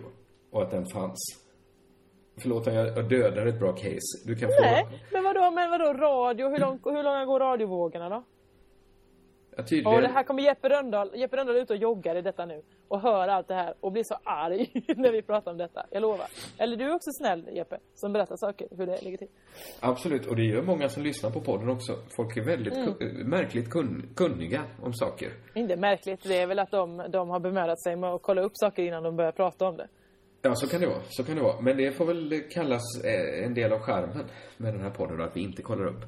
Och 0.51 0.63
att 0.63 0.71
den 0.71 0.87
fanns. 0.87 1.19
Förlåt 2.43 2.67
om 2.67 2.75
jag 2.75 3.09
dödar 3.09 3.47
ett 3.47 3.59
bra 3.59 3.73
case. 3.73 4.27
Du 4.27 4.37
kan 4.37 4.49
få... 4.49 4.61
Nej, 4.61 4.87
men 5.13 5.25
vadå, 5.25 5.51
men 5.51 5.71
vadå 5.71 5.93
radio? 5.93 6.49
Hur, 6.49 6.59
lång, 6.59 6.81
hur 6.85 7.03
långa 7.03 7.25
går 7.25 7.41
radiovågorna 7.41 8.09
då? 8.09 8.25
Ja, 9.57 9.63
tydligen. 9.63 9.95
Och 9.95 10.03
det 10.03 10.09
här 10.09 10.23
kommer 10.23 10.43
Jeppe 10.43 10.69
Rönndahl, 10.69 11.11
Jeppe 11.15 11.37
Rönndahl 11.37 11.57
ut 11.57 11.71
och 11.71 11.77
joggar 11.77 12.17
i 12.17 12.23
detta 12.23 12.47
nu 12.47 12.63
och 12.89 13.01
hör 13.01 13.29
allt 13.29 13.49
det 13.49 13.55
här 13.55 13.75
och 13.81 13.93
blir 13.93 14.03
så 14.05 14.15
arg 14.25 14.71
när 14.97 15.13
vi 15.13 15.23
pratar 15.23 15.51
om 15.51 15.59
detta. 15.59 15.87
Jag 15.91 16.03
lovar. 16.03 16.27
Eller 16.59 16.77
du 16.77 16.85
är 16.85 16.95
också 16.95 17.11
snäll 17.21 17.49
Jeppe, 17.53 17.79
som 17.95 18.13
berättar 18.13 18.37
saker, 18.37 18.69
hur 18.71 18.87
det 18.87 19.03
ligger 19.03 19.19
till. 19.19 19.29
Absolut, 19.81 20.27
och 20.27 20.37
det 20.37 20.43
gör 20.45 20.63
många 20.63 20.89
som 20.89 21.03
lyssnar 21.03 21.31
på 21.31 21.41
podden 21.41 21.69
också. 21.71 21.93
Folk 22.17 22.37
är 22.37 22.45
väldigt 22.45 22.75
Mm. 22.77 22.89
ku- 22.95 23.25
märkligt 23.25 23.71
kun, 23.71 24.09
kunniga 24.17 24.63
om 24.83 24.93
saker. 24.95 25.33
Inte 25.55 25.77
märkligt, 25.77 26.23
det 26.23 26.39
är 26.39 26.47
väl 26.47 26.59
att 26.59 26.71
de, 26.71 27.05
de 27.13 27.31
har 27.31 27.41
bemödat 27.41 27.83
sig 27.83 27.97
med 27.97 28.11
att 28.11 28.23
kolla 28.23 28.43
upp 28.43 28.53
saker 28.55 28.83
innan 28.83 29.03
de 29.03 29.17
börjar 29.17 29.33
prata 29.33 29.69
om 29.69 29.77
det. 29.77 29.89
Ja, 30.43 30.55
så 30.55 30.67
kan 30.69 30.81
det 30.81 30.87
vara. 30.87 31.03
Så 31.09 31.25
kan 31.25 31.37
det 31.37 31.43
vara. 31.43 31.61
Men 31.61 31.77
det 31.77 31.93
får 31.93 32.05
väl 32.07 32.41
kallas 32.51 32.83
eh, 33.05 33.45
en 33.47 33.55
del 33.55 33.73
av 33.73 33.79
charmen 33.79 34.25
med 34.57 34.75
den 34.75 34.81
här 34.83 34.91
podden, 34.91 35.21
att 35.21 35.37
vi 35.37 35.41
inte 35.43 35.63
kollar 35.63 35.87
upp. 35.87 36.01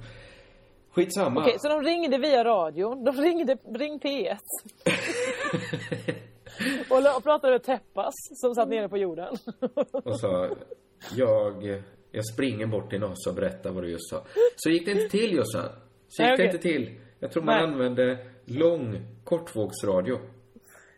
Skitsamma. 0.90 1.40
Okej, 1.40 1.54
så 1.58 1.68
de 1.68 1.82
ringde 1.82 2.18
via 2.18 2.44
radion. 2.44 3.04
De 3.04 3.12
ringde 3.16 3.56
Ring 3.74 3.98
P1. 3.98 4.36
och, 7.16 7.22
pratade 7.22 7.52
med 7.52 7.62
Teppas 7.62 8.14
som 8.34 8.54
satt 8.54 8.68
nere 8.68 8.88
på 8.88 8.98
jorden. 8.98 9.36
Och 9.92 10.20
sa, 10.20 10.48
jag, 11.16 11.82
jag 12.10 12.26
springer 12.26 12.66
bort 12.66 12.90
till 12.90 13.00
Nasa 13.00 13.30
och 13.30 13.36
berättar 13.36 13.70
vad 13.70 13.82
du 13.82 13.90
just 13.90 14.10
sa. 14.10 14.24
Så 14.56 14.70
gick 14.70 14.86
det 14.86 14.92
inte 14.92 15.08
till 15.08 15.32
Jossan. 15.32 15.68
Så 16.08 16.22
gick 16.22 16.28
Nej, 16.28 16.36
det 16.36 16.44
inte 16.44 16.58
till. 16.58 17.00
Jag 17.20 17.32
tror 17.32 17.42
man 17.42 17.54
Nej. 17.54 17.64
använde 17.64 18.18
lång 18.44 19.06
kortvågsradio. 19.24 20.18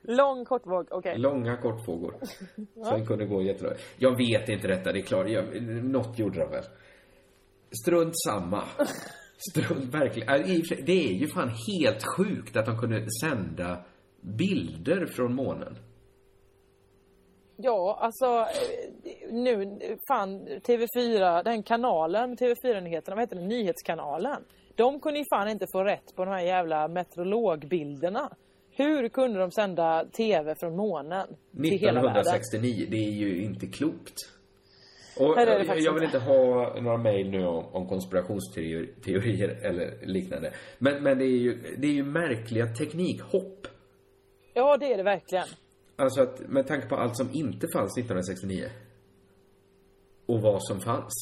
Lång 0.02 0.44
kortvåg, 0.44 0.86
okej. 0.90 1.18
Långa 1.18 1.56
kortvågor. 1.56 2.14
Som 2.84 3.06
kunde 3.06 3.24
gå 3.24 3.42
jättebra. 3.42 3.72
Jag 3.96 4.16
vet 4.16 4.48
inte 4.48 4.68
detta, 4.68 4.92
det 4.92 4.98
är 4.98 5.02
klart. 5.02 5.28
Jag, 5.28 5.62
något 5.84 6.18
gjorde 6.18 6.38
de 6.38 6.50
väl. 6.50 6.64
Strunt 7.82 8.12
samma. 8.26 8.64
Strunt, 9.50 9.94
verkligen. 9.94 10.28
Äh, 10.28 10.62
Det 10.86 11.08
är 11.10 11.12
ju 11.12 11.26
fan 11.26 11.48
helt 11.48 12.04
sjukt 12.16 12.56
att 12.56 12.66
de 12.66 12.78
kunde 12.78 13.06
sända 13.22 13.84
bilder 14.20 15.06
från 15.06 15.34
månen. 15.34 15.76
Ja, 17.56 17.98
alltså 18.00 18.26
eh, 18.26 19.32
nu, 19.32 19.78
fan 20.08 20.48
TV4, 20.48 21.44
den 21.44 21.62
kanalen, 21.62 22.36
TV4-nyheterna, 22.36 23.14
vad 23.16 23.22
heter 23.22 23.36
den, 23.36 23.48
Nyhetskanalen. 23.48 24.44
De 24.74 25.00
kunde 25.00 25.18
ju 25.18 25.24
fan 25.34 25.48
inte 25.48 25.66
få 25.72 25.84
rätt 25.84 26.16
på 26.16 26.24
de 26.24 26.30
här 26.30 26.42
jävla 26.42 26.88
meteorologbilderna. 26.88 28.36
Hur 28.70 29.08
kunde 29.08 29.40
de 29.40 29.50
sända 29.50 30.04
TV 30.16 30.54
från 30.60 30.76
månen 30.76 31.26
till 31.62 31.78
hela 31.78 32.02
världen? 32.02 32.20
1969, 32.20 32.86
det 32.90 32.96
är 32.96 33.10
ju 33.10 33.42
inte 33.42 33.66
klokt. 33.66 34.38
Och 35.20 35.36
det 35.36 35.64
jag, 35.76 35.94
vill 35.94 36.02
inte. 36.02 36.16
inte 36.16 36.18
ha 36.18 36.74
några 36.80 36.96
mejl 36.96 37.30
nu 37.30 37.46
om, 37.46 37.64
om 37.64 37.88
konspirationsteorier 37.88 39.48
eller 39.48 40.06
liknande. 40.06 40.52
Men, 40.78 41.02
men 41.02 41.18
det, 41.18 41.24
är 41.24 41.38
ju, 41.38 41.76
det 41.78 41.86
är 41.86 41.92
ju 41.92 42.04
märkliga 42.04 42.66
teknikhopp. 42.66 43.66
Ja, 44.58 44.76
det 44.76 44.92
är 44.92 44.96
det 44.96 45.02
verkligen. 45.02 45.46
Alltså 45.96 46.22
att 46.22 46.40
med 46.48 46.66
tanke 46.66 46.86
på 46.88 46.96
allt 46.96 47.16
som 47.16 47.28
inte 47.32 47.66
fanns 47.74 47.98
1969 47.98 48.64
och 50.26 50.40
vad 50.42 50.62
som 50.62 50.80
fanns 50.80 51.12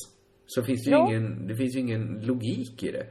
så 0.47 0.62
finns 0.62 0.84
det 0.84 0.91
ju 0.91 0.97
Ja. 0.97 1.07
ingen, 1.09 1.47
det 1.49 1.57
finns 1.57 1.76
ju 1.76 1.80
ingen 1.80 2.20
logik 2.22 2.82
i 2.82 2.91
det. 2.93 3.07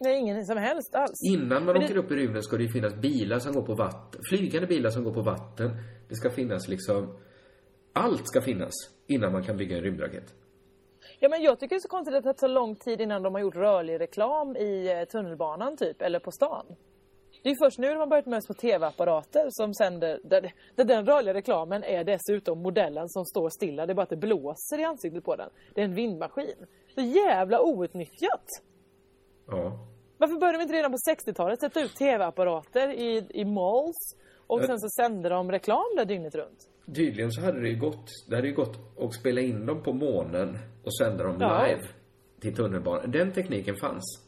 Nej, 0.00 0.18
ingen 0.18 0.46
som 0.46 0.56
helst 0.58 0.94
alls. 0.94 1.12
Innan 1.32 1.48
man 1.64 1.74
Men 1.74 1.76
åker 1.84 1.94
det- 1.94 2.00
upp 2.00 2.10
i 2.10 2.14
rymden 2.14 2.42
ska 2.42 2.56
det 2.56 2.62
ju 2.62 2.68
finnas 2.68 2.94
bilar 2.94 3.38
som 3.38 3.52
går 3.52 3.62
på 3.62 3.74
vatten, 3.74 4.20
flygande 4.28 4.66
bilar 4.66 4.90
som 4.90 5.04
går 5.04 5.12
på 5.14 5.22
vatten. 5.22 5.70
Det 6.08 6.14
ska 6.14 6.30
finnas 6.30 6.68
liksom, 6.68 7.18
allt 7.92 8.28
ska 8.28 8.40
finnas 8.40 8.72
innan 9.06 9.32
man 9.32 9.42
kan 9.44 9.56
bygga 9.56 9.76
en 9.76 9.82
rymdraket. 9.82 10.34
Ja, 11.20 11.28
men 11.28 11.42
jag 11.42 11.60
tycker 11.60 11.74
det 11.76 11.78
är 11.78 11.80
så 11.80 11.88
konstigt 11.88 12.14
att 12.16 12.24
det 12.24 12.32
tar 12.34 12.48
så 12.48 12.54
lång 12.54 12.76
tid 12.76 13.00
innan 13.00 13.22
de 13.22 13.34
har 13.34 13.40
gjort 13.40 13.56
rörlig 13.56 14.00
reklam 14.00 14.56
i 14.56 14.90
eh, 14.92 15.04
tunnelbanan 15.08 15.76
typ, 15.76 16.02
eller 16.02 16.18
på 16.18 16.30
stan. 16.30 16.66
Det 17.42 17.48
är 17.50 17.54
först 17.64 17.78
nu 17.78 17.88
de 17.88 17.96
har 17.96 18.06
börjat 18.06 18.26
med 18.26 18.44
små 18.44 18.54
tv-apparater 18.54 19.46
som 19.50 19.74
sänder, 19.74 20.20
där, 20.24 20.52
där 20.76 20.84
den 20.84 21.06
rörliga 21.06 21.34
reklamen 21.34 21.84
är 21.84 22.04
dessutom 22.04 22.62
modellen 22.62 23.08
som 23.08 23.24
står 23.24 23.48
stilla. 23.48 23.86
Det 23.86 23.92
är 23.92 23.94
bara 23.94 24.02
att 24.02 24.10
det 24.10 24.16
blåser 24.16 24.78
i 24.80 24.84
ansiktet 24.84 25.24
på 25.24 25.36
den. 25.36 25.50
Det 25.74 25.80
är 25.80 25.84
en 25.84 25.94
vindmaskin. 25.94 26.66
Så 26.94 27.00
jävla 27.00 27.60
outnyttjat! 27.60 28.46
Ja. 29.46 29.86
Varför 30.18 30.34
började 30.40 30.58
de 30.58 30.62
inte 30.62 30.74
redan 30.74 30.90
på 30.92 30.98
60-talet 31.10 31.60
sätta 31.60 31.80
ut 31.80 31.94
tv-apparater 31.94 32.88
i, 32.88 33.26
i 33.30 33.44
malls 33.44 34.16
och 34.46 34.64
sen 34.64 34.78
så 34.78 34.88
sände 34.88 35.28
de 35.28 35.50
reklam 35.52 35.84
där 35.96 36.04
dygnet 36.04 36.34
runt? 36.34 36.68
Tydligen 36.94 37.32
så 37.32 37.40
hade 37.40 37.60
det 37.60 37.68
ju 37.68 37.78
gått, 37.80 38.06
det 38.28 38.36
hade 38.36 38.48
ju 38.48 38.54
gått 38.54 38.78
att 38.98 39.14
spela 39.14 39.40
in 39.40 39.66
dem 39.66 39.82
på 39.82 39.92
månen 39.92 40.58
och 40.84 40.96
sända 40.96 41.24
dem 41.24 41.36
Ja. 41.40 41.66
live 41.66 41.82
till 42.40 42.54
tunnelbanan. 42.56 43.10
Den 43.10 43.32
tekniken 43.32 43.76
fanns. 43.76 44.27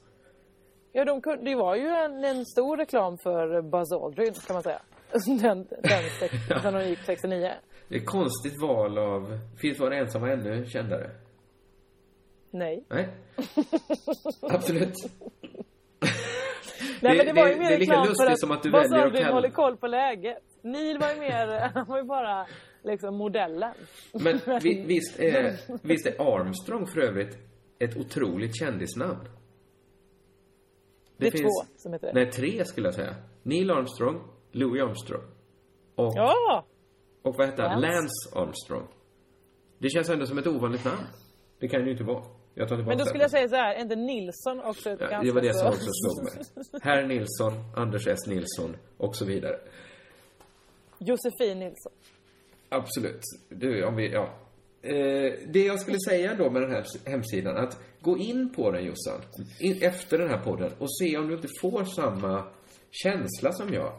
Ja, 0.92 1.04
de 1.04 1.20
kunde, 1.22 1.44
det 1.44 1.54
var 1.54 1.74
ju 1.76 1.86
en, 1.88 2.24
en 2.24 2.46
stor 2.46 2.76
reklam 2.76 3.18
för 3.18 3.62
Buzz 3.62 3.92
Aldrin 3.92 4.34
kan 4.46 4.54
man 4.54 4.62
säga. 4.62 4.82
Den, 5.26 5.66
den, 5.82 6.02
sex- 6.20 6.34
den 6.62 6.88
gick 6.88 6.98
69. 7.06 7.50
Det 7.88 7.94
är 7.96 8.00
ett 8.00 8.06
konstigt 8.06 8.62
val 8.62 8.98
av, 8.98 9.38
finns 9.60 9.78
var 9.78 9.90
ensam 9.90 10.22
och 10.22 10.28
ännu 10.28 10.66
kändare? 10.66 11.10
Nej. 12.50 12.84
Nej. 12.88 13.08
Absolut. 14.42 14.94
Nej, 17.02 17.18
Det- 17.18 17.24
men 17.24 17.34
det 17.34 17.40
var 17.42 17.48
ju 17.48 17.54
det- 17.54 17.60
mer 17.60 17.68
det 17.68 17.74
är 17.74 17.78
lika 17.78 17.92
reklam 17.92 18.06
lustigt 18.08 18.26
för 18.26 18.32
att 18.32 18.40
som 18.40 18.50
att 18.50 18.62
du 18.62 18.70
Buzz 18.70 18.90
väljer 18.92 19.06
att 19.06 19.12
kalla- 19.16 19.34
håller 19.34 19.50
koll 19.50 19.76
på 19.76 19.86
läget. 19.86 20.42
Neil 20.62 20.98
var 20.98 21.12
ju 21.14 21.20
mer, 21.20 21.70
han 21.74 21.86
var 21.86 21.96
ju 21.98 22.04
bara 22.04 22.46
liksom 22.82 23.14
modellen. 23.16 23.74
Men 24.12 24.40
vi, 24.62 24.84
visst, 24.86 25.20
är, 25.20 25.56
visst 25.82 26.06
är 26.06 26.34
Armstrong 26.34 26.86
för 26.86 27.00
övrigt 27.00 27.38
ett 27.78 27.96
otroligt 27.96 28.56
kändisnamn? 28.56 29.28
Det 31.20 31.26
är 31.26 31.42
två 31.42 31.48
som 31.76 31.92
heter 31.92 32.06
det. 32.06 32.12
Nej, 32.14 32.30
tre 32.32 32.64
skulle 32.64 32.86
jag 32.86 32.94
säga. 32.94 33.14
Neil 33.42 33.70
Armstrong, 33.70 34.20
Louis 34.52 34.82
Armstrong 34.82 35.22
och, 35.94 36.12
Ja! 36.16 36.64
och 37.22 37.34
vad 37.38 37.46
heter 37.46 37.62
han? 37.62 37.80
Lance. 37.80 37.96
Lance 37.96 38.38
Armstrong. 38.38 38.86
Det 39.78 39.90
känns 39.90 40.08
ändå 40.10 40.26
som 40.26 40.38
ett 40.38 40.46
ovanligt 40.46 40.84
namn. 40.84 41.06
Det 41.58 41.68
kan 41.68 41.80
det 41.80 41.86
ju 41.86 41.92
inte 41.92 42.04
vara. 42.04 42.24
Jag 42.54 42.68
tar 42.68 42.76
Men 42.76 42.86
då 42.86 42.94
det. 43.04 43.06
skulle 43.06 43.24
jag 43.24 43.30
säga 43.30 43.48
så 43.48 43.56
här, 43.56 43.74
är 43.74 43.80
inte 43.80 43.96
Nilsson 43.96 44.60
också 44.60 44.90
ett 44.90 45.00
Ja, 45.00 45.06
ganska 45.08 45.26
det 45.26 45.32
var 45.32 45.40
det 45.40 45.54
som 45.54 45.62
så- 45.62 45.68
också 45.68 45.90
slog 45.92 46.24
mig. 46.24 46.44
Herr 46.82 47.06
Nilsson, 47.06 47.52
Anders 47.76 48.06
S. 48.06 48.26
Nilsson 48.26 48.76
och 48.96 49.16
så 49.16 49.24
vidare. 49.24 49.58
Josefin 50.98 51.58
Nilsson. 51.58 51.92
Absolut. 52.68 53.20
Du, 53.48 53.84
om 53.84 53.96
vi, 53.96 54.12
ja. 54.12 54.34
Eh, 54.82 55.32
det 55.48 55.64
jag 55.66 55.80
skulle 55.80 55.98
säga 56.08 56.34
då 56.34 56.50
med 56.50 56.62
den 56.62 56.70
här 56.70 56.84
hemsidan, 57.06 57.56
att 57.56 57.78
gå 58.00 58.18
in 58.18 58.52
på 58.56 58.70
den 58.70 58.84
Jossan, 58.84 59.20
in, 59.60 59.82
efter 59.82 60.18
den 60.18 60.28
här 60.30 60.38
podden 60.44 60.72
och 60.78 60.96
se 60.98 61.16
om 61.18 61.28
du 61.28 61.34
inte 61.34 61.48
får 61.60 61.84
samma 61.84 62.44
känsla 62.90 63.52
som 63.52 63.74
jag. 63.74 63.92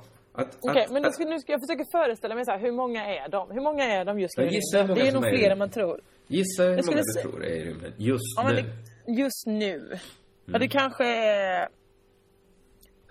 Okej, 0.61 0.83
att, 0.83 0.91
men 0.91 1.01
nu 1.01 1.11
ska, 1.11 1.23
nu 1.25 1.39
ska 1.39 1.51
jag 1.51 1.61
försöka 1.67 1.85
föreställa 1.91 2.35
mig 2.35 2.45
så 2.45 2.51
här, 2.51 2.59
hur 2.59 2.71
många 2.71 3.05
är 3.05 3.29
de? 3.29 3.51
Hur 3.51 3.61
många 3.61 3.83
är 3.83 4.05
de 4.05 4.19
just 4.19 4.37
nu? 4.37 4.43
Ja, 4.43 4.51
gissa 4.51 4.83
Det 4.83 5.07
är 5.07 5.11
nog 5.11 5.25
är 5.25 5.37
fler 5.37 5.49
än 5.51 5.57
man 5.57 5.69
tror. 5.69 6.01
Gissa 6.27 6.63
hur 6.63 6.83
många 6.85 7.01
du 7.15 7.21
tror 7.21 7.45
är 7.45 7.49
i 7.55 7.63
rymden 7.65 7.93
just 7.97 8.23
Ja, 8.37 8.49
nu. 8.49 8.55
det, 8.55 9.21
just 9.21 9.45
nu. 9.47 9.89
Ja, 9.91 9.99
Mm. 10.47 10.59
det 10.61 10.67
kanske 10.67 11.05
är 11.05 11.69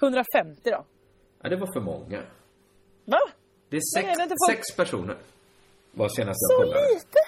150 0.03 0.61
då. 0.71 0.85
Ja, 1.43 1.49
det 1.49 1.57
var 1.57 1.73
för 1.75 1.81
många. 1.81 2.23
Va? 3.05 3.19
Det 3.69 3.77
är 3.77 3.81
sex, 3.97 4.09
är 4.19 4.27
det 4.29 4.37
folk- 4.49 4.57
sex 4.57 4.77
personer. 4.77 5.17
Var 5.93 6.09
senast 6.09 6.39
Så 6.49 6.53
jag 6.53 6.61
kollade. 6.63 6.87
lite? 6.95 7.19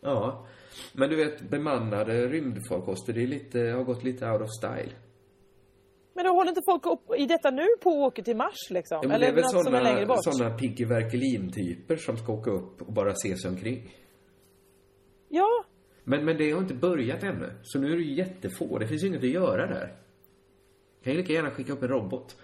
Ja. 0.00 0.46
Men 0.92 1.10
du 1.10 1.16
vet, 1.16 1.40
bemannade 1.50 2.28
rymdfarkoster, 2.28 3.12
det 3.12 3.22
är 3.22 3.26
lite, 3.26 3.58
har 3.60 3.84
gått 3.84 4.04
lite 4.04 4.30
out 4.30 4.42
of 4.42 4.48
style. 4.60 4.92
Men 6.14 6.24
då 6.24 6.32
håller 6.32 6.48
inte 6.48 6.62
folk 6.66 6.86
upp 6.86 7.18
i 7.18 7.26
detta 7.26 7.50
nu 7.50 7.66
på 7.82 7.90
och 7.90 8.02
åker 8.02 8.22
till 8.22 8.36
Mars 8.36 8.70
liksom? 8.70 8.98
Ja, 9.02 9.08
men 9.08 9.16
Eller 9.16 9.26
det 9.26 9.32
är 9.32 9.34
väl 9.34 9.54
något 9.54 9.64
som 9.64 9.74
är 9.74 9.82
längre 9.82 10.06
såna, 10.06 10.14
bort? 10.14 10.24
såna 10.24 10.50
Piggy 10.50 10.84
Verkelin-typer 10.84 11.96
som 11.96 12.16
ska 12.16 12.32
åka 12.32 12.50
upp 12.50 12.82
och 12.82 12.92
bara 12.92 13.14
se 13.14 13.36
sig 13.36 13.50
omkring. 13.50 13.94
Ja, 15.28 15.64
Men, 16.04 16.24
men 16.24 16.36
det 16.36 16.50
har 16.50 16.60
inte 16.60 16.74
börjat 16.74 17.22
ännu. 17.22 17.52
Så 17.62 17.78
nu 17.78 17.92
är 17.92 17.96
det 17.96 18.02
ju 18.02 18.14
jättefå. 18.14 18.78
Det 18.78 18.86
finns 18.86 19.02
ju 19.02 19.06
inget 19.06 19.22
att 19.22 19.28
göra 19.30 19.66
där. 19.66 19.96
Kan 21.04 21.12
ju 21.12 21.18
lika 21.18 21.32
gärna 21.32 21.50
skicka 21.50 21.72
upp 21.72 21.82
en 21.82 21.88
robot. 21.88 22.36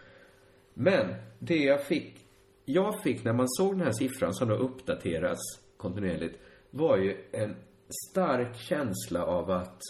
Men 0.75 1.15
det 1.39 1.57
jag 1.57 1.87
fick, 1.87 2.27
jag 2.65 3.03
fick 3.03 3.25
när 3.25 3.33
man 3.33 3.49
såg 3.49 3.73
den 3.73 3.81
här 3.81 3.93
siffran 3.93 4.35
som 4.35 4.49
då 4.49 4.55
uppdateras 4.55 5.39
kontinuerligt, 5.77 6.39
var 6.71 6.97
ju 6.97 7.17
en 7.33 7.57
stark 8.11 8.57
känsla 8.57 9.25
av 9.25 9.51
att 9.51 9.81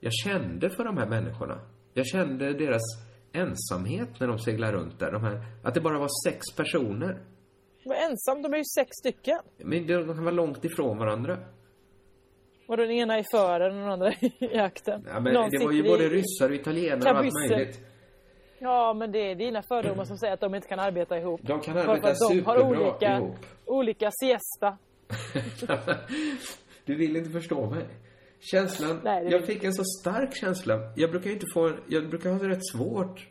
jag 0.00 0.12
kände 0.12 0.70
för 0.70 0.84
de 0.84 0.96
här 0.96 1.06
människorna. 1.06 1.60
Jag 1.94 2.06
kände 2.06 2.52
deras 2.52 2.82
ensamhet 3.32 4.08
när 4.20 4.26
de 4.28 4.38
seglar 4.38 4.72
runt 4.72 4.98
där. 4.98 5.12
De 5.12 5.24
här, 5.24 5.40
att 5.64 5.74
det 5.74 5.80
bara 5.80 5.98
var 5.98 6.08
sex 6.30 6.40
personer. 6.56 7.18
de 7.84 7.90
är 7.90 8.10
ensam. 8.10 8.42
De 8.42 8.52
är 8.52 8.58
ju 8.58 8.64
sex 8.78 8.88
stycken. 9.00 9.38
Men 9.58 9.86
de 9.86 10.04
kan 10.06 10.24
vara 10.24 10.34
långt 10.34 10.64
ifrån 10.64 10.98
varandra. 10.98 11.38
Och 12.68 12.76
den 12.76 12.90
ena 12.90 13.18
är 13.18 13.24
fören 13.32 13.72
och 13.76 13.80
den 13.82 13.90
andra 13.92 14.12
i 14.38 14.58
akten. 14.58 15.04
Ja, 15.06 15.20
men 15.20 15.34
Någon 15.34 15.50
det 15.50 15.64
var 15.64 15.72
ju 15.72 15.82
både 15.82 16.04
i- 16.04 16.08
ryssar 16.08 16.48
och 16.48 16.54
italienare 16.54 17.10
och 17.10 17.16
allt 17.18 17.50
möjligt. 17.50 17.80
Ja, 18.58 18.94
men 18.94 19.12
det 19.12 19.30
är 19.30 19.34
dina 19.34 19.62
fördomar 19.62 20.04
som 20.04 20.18
säger 20.18 20.34
att 20.34 20.40
de 20.40 20.54
inte 20.54 20.68
kan 20.68 20.78
arbeta 20.78 21.18
ihop. 21.18 21.40
De 21.42 21.60
kan 21.60 21.74
för 21.74 21.80
arbeta 21.88 22.08
att 22.08 22.18
de 22.18 22.24
har 22.24 22.56
superbra 22.56 22.68
olika, 22.68 23.16
ihop. 23.18 23.36
olika 23.66 24.10
siesta. 24.12 24.78
du 26.88 26.96
vill 26.96 27.16
inte 27.16 27.30
förstå 27.30 27.70
mig. 27.70 27.86
Känslan, 28.40 29.00
Nej, 29.04 29.28
jag 29.30 29.44
fick 29.44 29.64
en 29.64 29.74
så 29.74 29.84
stark 30.00 30.36
känsla. 30.36 30.92
Jag 30.96 31.10
brukar 31.10 31.26
ju 31.26 31.32
inte 31.32 31.46
få, 31.54 31.72
jag 31.88 32.08
brukar 32.10 32.30
ha 32.32 32.38
det 32.38 32.48
rätt 32.48 32.66
svårt. 32.72 33.28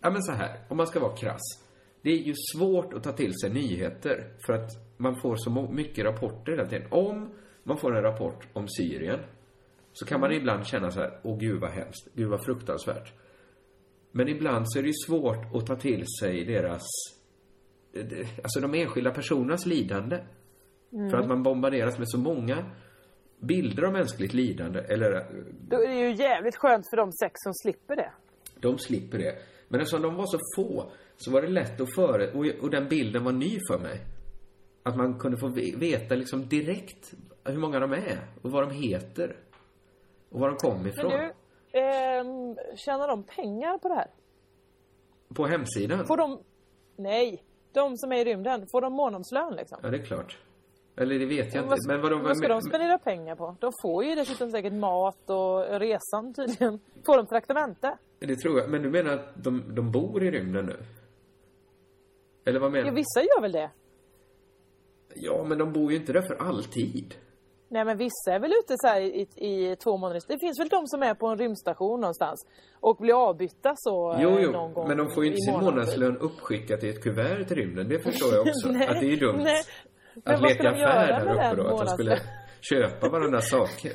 Ja 0.00 0.10
men 0.10 0.22
så 0.22 0.32
här, 0.32 0.60
om 0.68 0.76
man 0.76 0.86
ska 0.86 1.00
vara 1.00 1.16
krass. 1.16 1.40
Det 2.02 2.10
är 2.10 2.16
ju 2.18 2.34
svårt 2.54 2.94
att 2.94 3.02
ta 3.02 3.12
till 3.12 3.32
sig 3.38 3.50
nyheter 3.50 4.32
för 4.46 4.52
att 4.52 4.70
man 4.96 5.20
får 5.20 5.36
så 5.36 5.50
mycket 5.72 6.04
rapporter 6.04 6.52
hela 6.52 6.66
tiden. 6.68 6.88
Om 6.90 7.30
man 7.64 7.76
får 7.78 7.96
en 7.96 8.02
rapport 8.02 8.48
om 8.52 8.68
Syrien 8.68 9.20
så 9.92 10.06
kan 10.06 10.20
man 10.20 10.30
Mm. 10.30 10.40
ibland 10.42 10.66
känna 10.66 10.90
så 10.90 11.00
här, 11.00 11.20
åh 11.22 11.38
gud 11.38 11.60
vad 11.60 11.70
hemskt, 11.70 12.08
gud 12.14 12.28
vad 12.28 12.44
fruktansvärt. 12.44 13.12
Men 14.12 14.28
ibland 14.28 14.64
så 14.72 14.78
är 14.78 14.82
det 14.82 14.88
ju 14.88 14.94
svårt 15.06 15.54
att 15.54 15.66
ta 15.66 15.76
till 15.76 16.04
sig 16.20 16.44
deras, 16.44 16.82
eh, 17.94 18.28
alltså 18.42 18.60
de 18.60 18.74
enskilda 18.74 19.10
personernas 19.10 19.66
lidande. 19.66 20.18
Mm. 20.92 21.10
För 21.10 21.16
att 21.18 21.28
man 21.28 21.42
bombarderas 21.42 21.98
med 21.98 22.08
så 22.10 22.18
många 22.18 22.64
bilder 23.42 23.82
av 23.82 23.92
mänskligt 23.92 24.34
lidande, 24.34 24.80
eller 24.80 25.12
eh, 25.12 25.22
Då 25.68 25.76
är 25.82 25.88
det 25.88 25.94
ju 25.94 26.14
jävligt 26.14 26.56
skönt 26.56 26.90
för 26.90 26.96
de 26.96 27.12
sex 27.12 27.32
som 27.34 27.54
slipper 27.54 27.96
det. 27.96 28.12
de 28.60 28.78
slipper 28.78 29.18
det. 29.18 29.34
Men 29.68 29.80
eftersom 29.80 30.02
de 30.02 30.14
var 30.14 30.26
så 30.26 30.38
få 30.56 30.90
så 31.16 31.30
var 31.30 31.42
det 31.42 31.48
lätt 31.48 31.80
att 31.80 31.94
före, 31.94 32.30
och, 32.32 32.46
och 32.64 32.70
den 32.70 32.88
bilden 32.88 33.24
var 33.24 33.32
ny 33.32 33.58
för 33.70 33.78
mig. 33.78 34.00
Att 34.82 34.96
man 34.96 35.18
kunde 35.18 35.36
få 35.38 35.48
ve- 35.48 35.74
veta 35.76 36.14
liksom 36.14 36.48
direkt 36.48 37.12
hur 37.44 37.58
många 37.58 37.80
de 37.80 37.92
är 37.92 38.18
och 38.42 38.50
vad 38.50 38.68
de 38.68 38.74
heter. 38.74 39.36
Och 40.30 40.40
var 40.40 40.48
de 40.48 40.56
kom 40.56 40.86
ifrån. 40.86 41.12
Men 41.12 41.32
du, 41.72 41.78
ehm, 41.78 42.56
tjänar 42.76 43.08
de 43.08 43.22
pengar 43.24 43.78
på 43.78 43.88
det 43.88 43.94
här? 43.94 44.10
På 45.34 45.46
hemsidan? 45.46 46.06
Får 46.06 46.16
de... 46.16 46.40
Nej, 46.96 47.42
de 47.72 47.96
som 47.96 48.12
är 48.12 48.16
i 48.16 48.24
rymden, 48.24 48.66
får 48.72 48.80
de 48.80 48.92
månadslön 48.92 49.54
liksom? 49.56 49.78
Ja, 49.82 49.88
det 49.90 49.96
är 49.98 50.04
klart. 50.04 50.38
Eller 50.96 51.18
det 51.18 51.26
vet 51.26 51.54
jag 51.54 51.62
vad, 51.62 51.72
inte. 51.78 51.88
Men 51.88 52.00
vad 52.00 52.10
de... 52.12 52.22
vad 52.22 52.36
ska 52.36 52.48
de 52.48 52.62
spendera 52.62 52.98
pengar 52.98 53.36
på? 53.36 53.56
De 53.60 53.72
får 53.82 54.04
ju 54.04 54.14
dessutom 54.14 54.50
säkert 54.50 54.72
mat 54.72 55.30
och 55.30 55.80
resan 55.80 56.34
tydligen. 56.34 56.80
Får 57.06 57.16
de 57.16 57.26
traktamente? 57.26 57.98
Det 58.18 58.36
tror 58.36 58.58
jag. 58.60 58.70
Men 58.70 58.82
du 58.82 58.90
menar 58.90 59.12
att 59.12 59.44
de, 59.44 59.74
de 59.74 59.90
bor 59.90 60.22
i 60.24 60.30
rymden 60.30 60.66
nu? 60.66 60.76
Eller 62.44 62.60
vad 62.60 62.72
menar 62.72 62.84
Ja, 62.86 62.90
du? 62.90 62.96
vissa 62.96 63.20
gör 63.20 63.40
väl 63.42 63.52
det? 63.52 63.70
Ja, 65.14 65.44
men 65.48 65.58
de 65.58 65.72
bor 65.72 65.92
ju 65.92 65.98
inte 65.98 66.12
där 66.12 66.22
för 66.22 66.34
alltid. 66.34 67.14
Nej 67.68 67.84
men 67.84 67.96
vissa 67.98 68.32
är 68.32 68.40
väl 68.40 68.50
ute 68.52 68.74
så 68.76 68.98
i, 68.98 69.26
i 69.36 69.76
två 69.76 69.96
månader. 69.96 70.20
Det 70.28 70.38
finns 70.38 70.60
väl 70.60 70.68
de 70.68 70.86
som 70.86 71.02
är 71.02 71.14
på 71.14 71.26
en 71.26 71.38
rymdstation 71.38 72.00
någonstans 72.00 72.46
och 72.80 72.96
blir 72.96 73.28
avbytta 73.28 73.72
så 73.76 74.16
Jo, 74.20 74.30
eh, 74.30 74.42
jo, 74.42 74.50
någon 74.50 74.72
gång 74.72 74.88
men 74.88 74.96
de 74.96 75.10
får 75.10 75.24
ju 75.24 75.30
inte 75.30 75.40
sin 75.40 75.54
månadslön 75.64 76.16
uppskickat 76.18 76.84
i 76.84 76.88
ett 76.88 77.02
kuvert 77.02 77.44
till 77.44 77.56
rymden. 77.56 77.88
Det 77.88 77.98
förstår 77.98 78.34
jag 78.34 78.40
också. 78.48 78.68
Nej, 78.72 78.86
att 78.88 79.00
det 79.00 79.12
är 79.12 79.16
dumt. 79.16 79.40
nej. 79.44 79.62
Att 80.24 80.42
leka 80.42 80.70
affär 80.70 81.06
där 81.06 81.32
uppe 81.32 81.62
då. 81.62 81.68
Att 81.68 81.78
de 81.78 81.88
skulle 81.88 82.18
köpa 82.60 83.08
varandra 83.08 83.40
saker. 83.40 83.92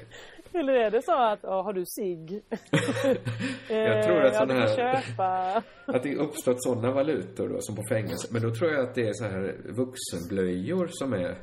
Eller 0.53 0.74
är 0.74 0.91
det 0.91 1.01
så 1.01 1.11
att, 1.11 1.39
ja, 1.43 1.61
har 1.61 1.74
du 1.74 1.84
cigg? 1.86 2.43
Jag 3.70 4.03
tror 4.03 4.22
att 4.22 4.38
kan 4.38 4.49
här-. 4.49 5.63
Att 5.95 6.03
det 6.03 6.15
uppstått 6.15 6.63
sådana 6.63 6.91
valutor 6.91 7.49
då, 7.49 7.57
som 7.59 7.76
på 7.76 7.84
fängelse. 7.89 8.28
Men 8.32 8.41
då 8.41 8.55
tror 8.55 8.72
jag 8.72 8.84
att 8.84 8.95
det 8.95 9.07
är 9.07 9.13
så 9.13 9.24
här 9.24 9.55
vuxenblöjor 9.65 10.88
som 10.91 11.13
är 11.13 11.38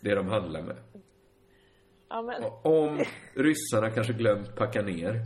det 0.00 0.14
de 0.14 0.28
handlar 0.28 0.62
med. 0.62 0.76
Ja, 2.08 2.22
men, 2.22 2.42
Om 2.62 3.04
ryssarna 3.34 3.90
kanske 3.90 4.12
glömt 4.12 4.56
packa 4.56 4.82
ner. 4.82 5.22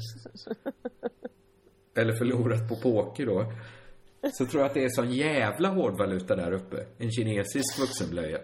Eller 1.96 2.12
förlorat 2.12 2.68
på 2.68 2.76
poker 2.76 3.26
då. 3.26 3.52
Så 4.32 4.46
tror 4.46 4.62
jag 4.62 4.68
att 4.68 4.74
det 4.74 4.84
är 4.84 4.88
sån 4.88 5.10
jävla 5.12 5.68
hårdvaluta 5.68 6.36
där 6.36 6.52
uppe. 6.52 6.86
En 6.98 7.10
kinesisk 7.10 7.80
vuxenblöja. 7.80 8.38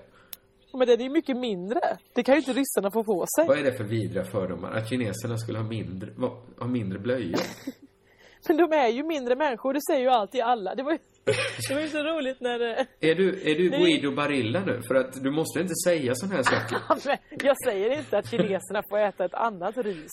Men 0.79 0.87
den 0.89 1.01
är 1.01 1.05
ju 1.05 1.11
mycket 1.11 1.37
mindre. 1.37 1.81
Det 2.15 2.23
kan 2.23 2.35
ju 2.35 2.39
inte 2.39 2.53
ryssarna 2.53 2.91
få 2.91 3.05
på 3.05 3.27
sig. 3.37 3.47
Vad 3.49 3.59
är 3.59 3.63
det 3.65 3.73
för 3.77 3.85
vidriga 3.85 4.25
fördomar? 4.25 4.71
Att 4.73 4.89
kineserna 4.89 5.39
skulle 5.39 5.59
ha 5.59 5.67
mindre, 5.67 6.11
ha 6.59 6.67
mindre 6.67 6.99
blöjor? 6.99 7.41
Men 8.49 8.57
de 8.57 8.73
är 8.73 8.89
ju 8.89 9.03
mindre 9.03 9.37
människor, 9.37 9.73
det 9.75 9.81
säger 9.91 10.01
ju 10.01 10.09
alltid 10.09 10.41
alla. 10.41 10.75
Det 10.75 10.83
var 10.83 10.93
ju, 10.93 10.99
Det 11.69 11.75
var 11.75 11.81
ju 11.81 11.89
så 11.89 12.03
roligt 12.03 12.41
när 12.41 12.59
det... 12.59 12.87
Är 13.01 13.15
du, 13.15 13.29
är 13.51 13.55
du. 13.55 13.71
Guido 13.71 14.15
Barilla 14.15 14.65
nu? 14.65 14.81
För 14.89 14.95
att 14.95 15.23
du 15.23 15.31
måste 15.31 15.61
inte 15.61 15.75
säga 15.85 16.15
såna 16.15 16.35
här 16.35 16.43
saker. 16.43 17.19
Jag 17.47 17.57
säger 17.65 17.99
inte 17.99 18.19
att 18.19 18.31
kineserna 18.31 18.83
får 18.91 18.99
äta 18.99 19.25
ett 19.25 19.35
annat 19.35 19.77
ris. 19.77 20.11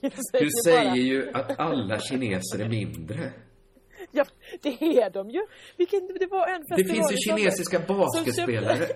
Säger 0.00 0.44
Du 0.44 0.50
säger 0.64 0.84
bara- 0.84 0.96
ju 0.96 1.30
att 1.34 1.58
alla 1.58 2.00
kineser 2.00 2.58
är 2.64 2.68
mindre. 2.68 3.32
Ja, 4.10 4.24
det 4.62 4.68
är 4.82 5.10
de 5.10 5.30
ju. 5.30 5.40
Vilken, 5.76 6.06
det 6.20 6.26
var 6.26 6.46
en 6.48 6.64
Det 6.76 6.84
finns 6.84 7.12
ju 7.12 7.16
kinesiska 7.16 7.78
basketspelare. 7.78 8.86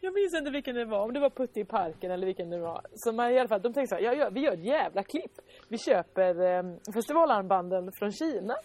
Jag 0.00 0.14
minns 0.14 0.34
inte 0.34 0.50
vilken 0.50 0.74
det 0.74 0.84
var, 0.84 1.00
om 1.00 1.12
det 1.12 1.20
var 1.20 1.30
Putte 1.30 1.60
i 1.60 1.64
parken 1.64 2.10
eller 2.10 2.26
vilken 2.26 2.50
det 2.50 2.58
var. 2.58 2.80
Så 2.94 3.12
man, 3.12 3.30
i 3.30 3.38
alla 3.38 3.48
fall, 3.48 3.62
de 3.62 3.72
tänkte 3.72 3.96
så 3.96 4.02
här, 4.04 4.14
ja, 4.14 4.30
vi 4.30 4.40
gör 4.40 4.52
ett 4.52 4.64
jävla 4.64 5.02
klipp. 5.02 5.32
Vi 5.68 5.78
köper 5.78 6.42
eh, 6.42 6.62
festivalarmbanden 6.94 7.92
från 7.92 8.12
Kina. 8.12 8.56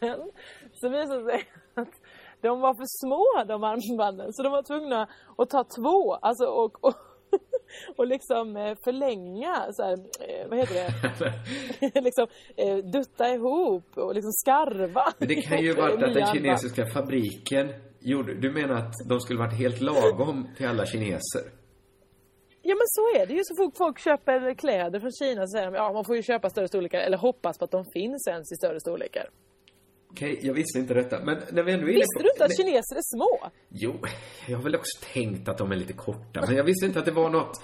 Men 0.00 0.18
så 0.74 0.88
visade 0.88 1.24
det 1.24 1.30
sig 1.30 1.44
att 1.74 1.94
de 2.40 2.60
var 2.60 2.74
för 2.74 2.84
små 2.86 3.44
de 3.46 3.64
armbanden. 3.64 4.32
Så 4.32 4.42
de 4.42 4.52
var 4.52 4.62
tvungna 4.62 5.08
att 5.38 5.50
ta 5.50 5.64
två, 5.64 6.14
alltså 6.14 6.44
och, 6.44 6.84
och, 6.84 6.94
och 7.96 8.06
liksom 8.06 8.56
eh, 8.56 8.76
förlänga, 8.84 9.72
så 9.72 9.82
här, 9.82 9.92
eh, 9.92 10.48
vad 10.48 10.58
heter 10.58 10.74
det? 10.74 12.00
liksom 12.08 12.26
eh, 12.56 12.76
dutta 12.76 13.28
ihop 13.28 13.96
och 13.96 14.14
liksom 14.14 14.32
skarva. 14.32 15.12
Men 15.18 15.28
det 15.28 15.34
kan 15.34 15.58
ju 15.58 15.70
eh, 15.70 15.84
att 15.84 16.00
den 16.00 16.26
kinesiska 16.26 16.86
fabriken 16.86 17.72
gjorde... 18.00 18.34
Du 18.34 18.50
menar 18.50 18.74
att 18.74 18.94
de 19.08 19.20
skulle 19.20 19.38
varit 19.38 19.58
helt 19.58 19.80
lagom 19.80 20.48
till 20.56 20.66
alla 20.66 20.86
kineser? 20.86 21.42
Ja 22.62 22.74
men 22.74 22.86
så 22.86 23.20
är 23.20 23.26
det 23.26 23.34
ju. 23.34 23.44
Så 23.44 23.56
fort 23.56 23.76
folk 23.76 23.98
köper 23.98 24.54
kläder 24.54 25.00
från 25.00 25.12
Kina 25.12 25.46
så 25.46 25.50
säger 25.50 25.66
de 25.66 25.74
ja 25.74 25.92
man 25.92 26.04
får 26.04 26.16
ju 26.16 26.22
köpa 26.22 26.50
större 26.50 26.68
storlekar 26.68 26.98
eller 26.98 27.18
hoppas 27.18 27.58
på 27.58 27.64
att 27.64 27.70
de 27.70 27.84
finns 27.92 28.28
ens 28.28 28.52
i 28.52 28.56
större 28.56 28.80
storlekar. 28.80 29.30
Okej, 30.10 30.40
jag 30.42 30.54
visste 30.54 30.78
inte 30.78 30.94
detta. 30.94 31.24
Men 31.24 31.38
när 31.52 31.62
vi 31.62 31.72
ändå 31.72 31.88
är 31.88 31.92
Visste 31.92 32.18
på... 32.18 32.22
du 32.22 32.30
inte 32.30 32.44
att 32.44 32.56
kineser 32.56 32.96
är 32.96 33.16
små? 33.16 33.50
Jo, 33.68 33.94
jag 34.48 34.56
har 34.56 34.64
väl 34.64 34.74
också 34.74 35.04
tänkt 35.12 35.48
att 35.48 35.58
de 35.58 35.72
är 35.72 35.76
lite 35.76 35.92
korta. 35.92 36.40
Men 36.46 36.56
jag 36.56 36.64
visste 36.64 36.86
inte 36.86 36.98
att 36.98 37.04
det 37.04 37.10
var 37.10 37.30
något... 37.30 37.62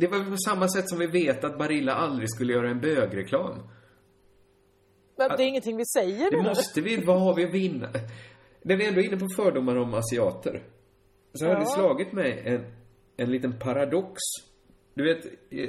Det 0.00 0.06
var 0.06 0.30
på 0.30 0.36
samma 0.36 0.68
sätt 0.68 0.88
som 0.88 0.98
vi 0.98 1.06
vet 1.06 1.44
att 1.44 1.58
Barilla 1.58 1.94
aldrig 1.94 2.30
skulle 2.30 2.52
göra 2.52 2.70
en 2.70 2.80
bögreklam. 2.80 3.68
Men 5.16 5.28
det 5.36 5.42
är 5.42 5.46
ingenting 5.46 5.76
vi 5.76 5.86
säger 5.86 6.30
Det 6.30 6.42
måste 6.42 6.80
vi, 6.80 6.96
vad 6.96 7.20
har 7.20 7.34
vi 7.34 7.44
att 7.44 7.54
vinna? 7.54 7.88
När 8.62 8.76
vi 8.76 8.86
ändå 8.86 9.00
är 9.00 9.04
inne 9.04 9.16
på 9.16 9.26
fördomar 9.36 9.76
om 9.76 9.94
asiater. 9.94 10.62
Så 11.32 11.46
har 11.46 11.52
Ja. 11.52 11.58
det 11.58 11.66
slagit 11.66 12.12
mig 12.12 12.42
en, 12.44 12.64
en 13.16 13.30
liten 13.30 13.58
paradox. 13.58 14.14
Du 14.94 15.04
vet, 15.04 15.24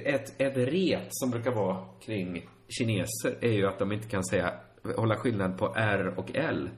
ett, 0.05 0.41
ett 0.41 0.57
ret 0.57 1.07
som 1.09 1.31
brukar 1.31 1.51
vara 1.51 1.85
kring 2.01 2.49
kineser 2.67 3.37
är 3.41 3.51
ju 3.51 3.67
att 3.67 3.79
de 3.79 3.91
inte 3.91 4.07
kan 4.07 4.23
säga, 4.23 4.53
hålla 4.95 5.15
skillnad 5.15 5.57
på 5.57 5.73
R 5.75 6.13
och 6.17 6.35
L. 6.35 6.69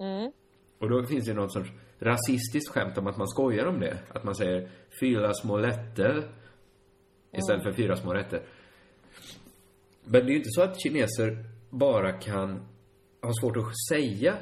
Mm. 0.00 0.32
Och 0.78 0.88
då 0.90 1.06
finns 1.06 1.26
det 1.26 1.34
något 1.34 1.52
sorts 1.52 1.70
rasistiskt 1.98 2.72
skämt 2.74 2.98
om 2.98 3.06
att 3.06 3.16
man 3.16 3.28
skojar 3.28 3.66
om 3.66 3.80
det. 3.80 3.98
Att 4.08 4.24
man 4.24 4.34
säger 4.34 4.70
fyra 5.00 5.34
små 5.34 5.58
lätter 5.58 6.28
istället 7.32 7.62
för 7.62 7.72
fyra 7.72 7.96
små 7.96 8.14
rätter. 8.14 8.42
Men 10.04 10.12
det 10.12 10.26
är 10.26 10.30
ju 10.30 10.36
inte 10.36 10.50
så 10.50 10.62
att 10.62 10.80
kineser 10.82 11.44
bara 11.70 12.12
kan 12.12 12.66
ha 13.22 13.32
svårt 13.40 13.56
att 13.56 13.78
säga, 13.90 14.34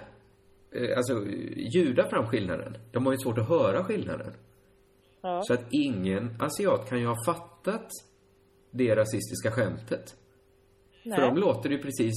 alltså 0.97 1.25
ljuda 1.57 2.09
fram 2.09 2.27
skillnaden. 2.27 2.77
De 2.93 3.07
har 3.07 3.13
ju 3.13 3.19
svårt 3.19 3.39
att 3.39 3.49
höra 3.49 3.85
skillnaden. 3.85 4.33
Ja. 5.23 5.43
Så 5.43 5.55
att 5.55 5.65
ingen 5.71 6.37
asiat 6.41 6.89
kan 6.89 7.01
ju 7.01 7.07
ha 7.07 7.17
fattat 7.27 7.89
det 8.71 8.97
rasistiska 8.97 9.51
skämtet. 9.51 10.17
Nej. 11.05 11.19
För 11.19 11.27
de 11.27 11.37
låter 11.37 11.71
ju 11.71 11.79
precis 11.79 12.15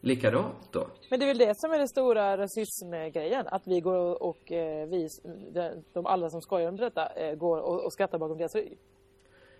likadant 0.00 0.72
då. 0.72 0.86
Men 1.10 1.20
det 1.20 1.24
är 1.24 1.28
väl 1.28 1.38
det 1.38 1.52
som 1.56 1.72
är 1.72 1.78
den 1.78 1.88
stora 1.88 2.36
rasismgrejen. 2.38 3.46
Att 3.46 3.62
vi 3.66 3.80
går 3.80 3.96
och, 3.96 4.22
och 4.22 4.52
eh, 4.52 4.88
vi, 4.88 5.08
de, 5.92 6.06
alla 6.06 6.30
som 6.30 6.40
skojar 6.40 6.68
om 6.68 6.76
detta, 6.76 7.06
eh, 7.06 7.34
går 7.34 7.58
och, 7.58 7.84
och 7.84 7.92
skrattar 7.92 8.18
bakom 8.18 8.38
deras 8.38 8.54
rygg. 8.54 8.78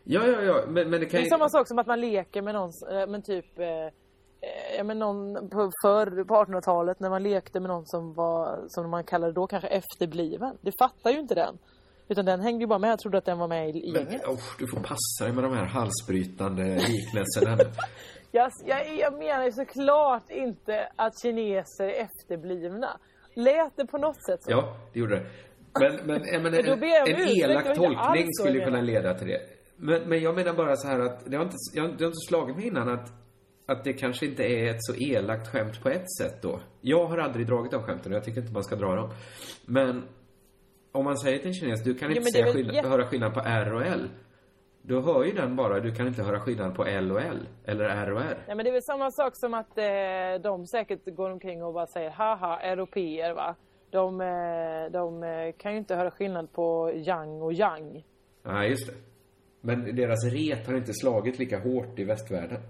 Ja, 0.04 0.26
ja, 0.26 0.42
ja, 0.42 0.64
men, 0.68 0.90
men 0.90 0.90
det 0.90 0.98
Det 0.98 1.06
kan 1.06 1.20
är 1.20 1.24
ju... 1.24 1.30
samma 1.30 1.48
sak 1.48 1.68
som 1.68 1.78
att 1.78 1.86
man 1.86 2.00
leker 2.00 2.42
med 2.42 2.54
någon, 2.54 2.70
eh, 2.90 3.06
men 3.06 3.22
typ 3.22 3.58
eh, 3.58 3.66
eh, 3.68 3.92
Ja 4.76 4.84
men 4.84 4.98
någon 4.98 5.48
på, 5.50 5.70
förr 5.82 6.24
på 6.24 6.34
1800-talet 6.34 7.00
när 7.00 7.10
man 7.10 7.22
lekte 7.22 7.60
med 7.60 7.70
någon 7.70 7.86
som 7.86 8.14
var, 8.14 8.64
som 8.68 8.90
man 8.90 9.04
kallade 9.04 9.32
då 9.32 9.46
kanske 9.46 9.68
efterbliven. 9.68 10.58
Det 10.60 10.72
fattar 10.78 11.10
ju 11.10 11.18
inte 11.18 11.34
den. 11.34 11.58
Utan 12.08 12.24
den 12.24 12.40
hängde 12.40 12.60
ju 12.62 12.66
bara 12.66 12.78
med, 12.78 12.90
jag 12.90 12.98
trodde 12.98 13.18
att 13.18 13.24
den 13.24 13.38
var 13.38 13.48
med 13.48 13.76
i, 13.76 13.88
i 13.88 13.92
Men, 13.92 14.04
gänget. 14.04 14.24
oh, 14.26 14.40
du 14.58 14.66
får 14.66 14.80
passa 14.80 15.24
dig 15.24 15.32
med 15.32 15.44
de 15.44 15.52
här 15.52 15.64
halsbrytande 15.64 16.64
liknelserna. 16.64 17.58
Jag, 18.36 18.50
jag, 18.66 18.98
jag 18.98 19.12
menar 19.18 19.44
ju 19.44 19.52
såklart 19.52 20.30
inte 20.30 20.88
att 20.96 21.22
kineser 21.22 21.84
är 21.84 22.08
efterblivna. 22.08 22.88
Lät 23.34 23.76
det 23.76 23.86
på 23.86 23.98
något 23.98 24.24
sätt 24.26 24.42
så? 24.42 24.50
Ja, 24.50 24.76
det 24.92 24.98
gjorde 24.98 25.14
det. 25.14 25.26
Men, 25.80 26.06
men, 26.06 26.42
Men 26.42 26.54
en, 26.54 26.64
en 26.64 27.28
elak 27.28 27.76
tolkning 27.76 28.28
skulle 28.32 28.64
kunna 28.64 28.80
leda 28.80 29.14
till 29.14 29.28
det. 29.28 29.40
Men, 29.76 30.02
men 30.08 30.20
jag 30.20 30.34
menar 30.34 30.52
bara 30.52 30.76
så 30.76 30.88
här 30.88 31.00
att 31.00 31.30
det 31.30 31.36
har 31.36 31.44
inte, 31.44 31.56
jag, 31.74 31.84
det 31.98 32.04
har 32.04 32.08
inte 32.08 32.26
slagit 32.28 32.56
mig 32.56 32.66
innan 32.66 32.88
att, 32.88 33.12
att 33.66 33.84
det 33.84 33.92
kanske 33.92 34.26
inte 34.26 34.42
är 34.44 34.70
ett 34.70 34.84
så 34.84 34.94
elakt 34.94 35.48
skämt 35.48 35.82
på 35.82 35.88
ett 35.88 36.12
sätt 36.18 36.42
då. 36.42 36.60
Jag 36.80 37.06
har 37.06 37.18
aldrig 37.18 37.46
dragit 37.46 37.70
de 37.72 37.82
skämten 37.82 38.12
och 38.12 38.16
jag 38.16 38.24
tycker 38.24 38.40
inte 38.40 38.52
man 38.52 38.64
ska 38.64 38.76
dra 38.76 38.94
dem. 38.94 39.10
Men 39.66 40.02
om 40.92 41.04
man 41.04 41.16
säger 41.18 41.38
till 41.38 41.48
en 41.48 41.54
kines, 41.54 41.84
du 41.84 41.94
kan 41.94 42.10
Ja, 42.10 42.16
inte 42.16 42.28
är 42.28 42.32
säga 42.32 42.52
skillnad, 42.52 42.74
jätte- 42.74 42.88
höra 42.88 43.06
skillnad 43.06 43.34
på 43.34 43.40
R 43.40 43.74
och 43.74 43.82
L. 43.86 44.08
Då 44.82 45.00
hör 45.00 45.24
ju 45.24 45.32
den 45.32 45.56
bara, 45.56 45.80
du 45.80 45.94
kan 45.94 46.06
inte 46.06 46.22
höra 46.22 46.40
skillnad 46.40 46.74
på 46.76 46.84
L 46.84 47.12
och 47.12 47.20
L. 47.22 47.48
Eller 47.64 47.84
R 47.84 48.12
och 48.12 48.20
R. 48.20 48.38
Nej 48.46 48.56
men 48.56 48.64
det 48.64 48.70
är 48.70 48.72
väl 48.72 48.82
samma 48.82 49.10
sak 49.10 49.32
som 49.36 49.54
att 49.54 49.78
eh, 49.78 50.42
de 50.42 50.66
säkert 50.66 51.04
går 51.16 51.30
omkring 51.30 51.62
och 51.64 51.74
bara 51.74 51.86
säger 51.86 52.10
haha, 52.10 52.60
europeer 52.60 53.34
va. 53.34 53.54
De, 53.90 54.20
eh, 54.20 54.90
de 54.92 55.22
eh, 55.22 55.52
kan 55.58 55.72
ju 55.72 55.78
inte 55.78 55.94
höra 55.94 56.10
skillnad 56.10 56.52
på 56.52 56.92
yang 56.94 57.42
och 57.42 57.52
yang. 57.52 58.04
Nej, 58.42 58.70
just 58.70 58.86
det. 58.86 58.94
Men 59.60 59.96
deras 59.96 60.24
ret 60.24 60.66
har 60.66 60.74
inte 60.76 60.92
slagit 60.94 61.38
lika 61.38 61.58
hårt 61.58 61.98
i 61.98 62.04
västvärlden. 62.04 62.60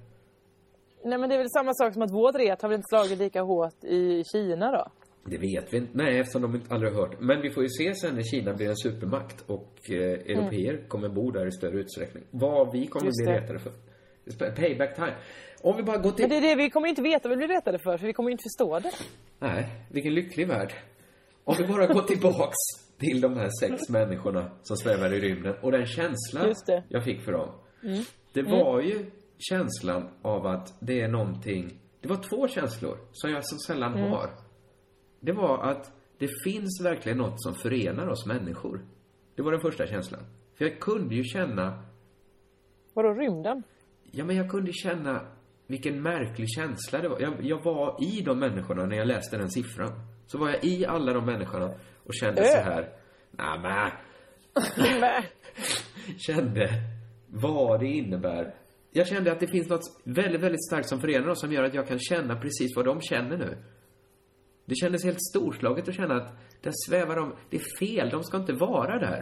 Nej 1.04 1.18
men 1.18 1.28
det 1.28 1.34
är 1.34 1.38
väl 1.38 1.50
samma 1.50 1.74
sak 1.74 1.92
som 1.92 2.02
att 2.02 2.10
vårt 2.12 2.34
ret 2.34 2.62
har 2.62 2.68
väl 2.68 2.76
inte 2.76 2.88
slagit 2.88 3.18
lika 3.18 3.42
hårt 3.42 3.84
i 3.84 4.24
Kina 4.24 4.72
då? 4.72 4.86
Det 5.26 5.38
vet 5.38 5.72
vi 5.72 5.76
inte. 5.76 5.90
Nej, 5.96 6.18
eftersom 6.18 6.42
de 6.42 6.54
inte 6.54 6.74
aldrig 6.74 6.92
har 6.92 7.00
hört. 7.00 7.20
Men 7.20 7.40
vi 7.42 7.50
får 7.50 7.62
ju 7.62 7.68
se 7.68 7.94
sen 7.94 8.14
när 8.14 8.22
Kina 8.22 8.54
blir 8.54 8.68
en 8.68 8.76
supermakt 8.76 9.44
och 9.46 9.90
eh, 9.90 9.96
europeer 9.96 10.88
kommer 10.88 11.08
bo 11.08 11.30
där 11.30 11.46
i 11.46 11.52
större 11.52 11.78
utsträckning. 11.80 12.24
Vad 12.30 12.72
vi 12.72 12.86
kommer 12.86 13.02
Mm. 13.02 13.06
Just 13.06 13.24
bli 13.24 13.32
det. 13.32 13.40
retade 13.40 13.58
för. 13.58 14.50
Payback 14.56 14.94
time. 14.94 15.14
Om 15.62 15.76
vi 15.76 15.82
bara 15.82 15.96
går 15.96 16.10
till... 16.10 16.22
Men 16.28 16.30
det 16.30 16.36
är 16.36 16.56
det 16.56 16.62
vi 16.62 16.70
kommer 16.70 16.88
inte 16.88 17.02
veta 17.02 17.28
vad 17.28 17.38
vi 17.38 17.46
blir 17.46 17.56
retade 17.56 17.78
för, 17.78 17.98
för 17.98 18.06
vi 18.06 18.12
kommer 18.12 18.30
inte 18.30 18.42
förstå 18.42 18.78
det. 18.78 18.90
Nej, 19.38 19.66
vilken 19.90 20.14
lycklig 20.14 20.48
värld. 20.48 20.72
Om 21.44 21.54
vi 21.58 21.66
bara 21.66 21.86
går 21.86 22.02
tillbaks 22.02 22.56
till 22.98 23.20
de 23.20 23.36
här 23.36 23.48
sex 23.60 23.88
människorna 23.88 24.50
som 24.62 24.76
svävar 24.76 25.12
i 25.14 25.20
rymden 25.20 25.54
och 25.62 25.72
den 25.72 25.86
känslan 25.86 26.54
jag 26.88 27.04
fick 27.04 27.20
för 27.24 27.32
dem. 27.32 27.48
Mm. 27.82 28.02
Det 28.32 28.40
Mm. 28.40 28.52
var 28.52 28.80
ju 28.80 29.06
känslan 29.38 30.08
av 30.22 30.46
att 30.46 30.74
det 30.80 31.00
är 31.00 31.08
någonting... 31.08 31.78
Det 32.00 32.08
var 32.08 32.16
två 32.16 32.48
känslor 32.48 32.98
som 33.12 33.30
jag 33.30 33.44
så 33.44 33.56
sällan 33.58 33.94
Mm. 33.94 34.10
har. 34.10 34.30
Det 35.20 35.32
var 35.32 35.58
att 35.70 35.92
det 36.18 36.28
finns 36.44 36.80
verkligen 36.84 37.18
något 37.18 37.42
som 37.42 37.54
förenar 37.54 38.06
oss 38.08 38.26
människor. 38.26 38.84
Det 39.34 39.42
var 39.42 39.52
den 39.52 39.60
första 39.60 39.86
känslan. 39.86 40.20
För 40.54 40.64
jag 40.64 40.80
kunde 40.80 41.14
ju 41.14 41.24
känna... 41.24 41.82
Vadå 42.94 43.14
rymden? 43.14 43.62
Ja, 44.10 44.24
men 44.24 44.36
jag 44.36 44.50
kunde 44.50 44.72
känna 44.72 45.26
vilken 45.66 46.02
märklig 46.02 46.48
känsla 46.50 46.98
det 47.00 47.08
var. 47.08 47.20
Jag, 47.20 47.34
jag 47.44 47.62
var 47.64 47.96
i 48.04 48.20
de 48.20 48.38
människorna 48.38 48.86
när 48.86 48.96
jag 48.96 49.06
läste 49.06 49.36
den 49.36 49.50
siffran. 49.50 49.92
Så 50.26 50.38
var 50.38 50.48
jag 50.48 50.64
i 50.64 50.86
alla 50.86 51.12
de 51.12 51.26
människorna 51.26 51.74
och 52.04 52.14
kände 52.14 52.40
Äh. 52.42 52.46
så 52.50 52.58
här... 52.58 52.92
Nej. 53.30 53.92
kände 56.18 56.68
vad 57.28 57.80
det 57.80 57.86
innebär. 57.86 58.54
Jag 58.96 59.06
kände 59.06 59.32
att 59.32 59.40
det 59.40 59.46
finns 59.46 59.68
något 59.68 60.00
väldigt, 60.04 60.40
väldigt 60.40 60.66
starkt 60.66 60.88
som 60.88 61.00
förenar 61.00 61.28
oss 61.28 61.40
som 61.40 61.52
gör 61.52 61.64
att 61.64 61.74
jag 61.74 61.88
kan 61.88 61.98
känna 61.98 62.36
precis 62.36 62.76
vad 62.76 62.84
de 62.84 63.00
känner 63.00 63.36
nu. 63.36 63.56
Det 64.64 64.74
kändes 64.74 65.04
helt 65.04 65.22
storslaget 65.30 65.88
att 65.88 65.94
känna 65.94 66.14
att 66.14 66.32
där 66.62 66.72
svävar 66.86 67.16
de, 67.16 67.34
det 67.50 67.56
är 67.56 67.78
fel, 67.78 68.10
de 68.10 68.24
ska 68.24 68.36
inte 68.36 68.52
vara 68.52 68.98
där. 68.98 69.20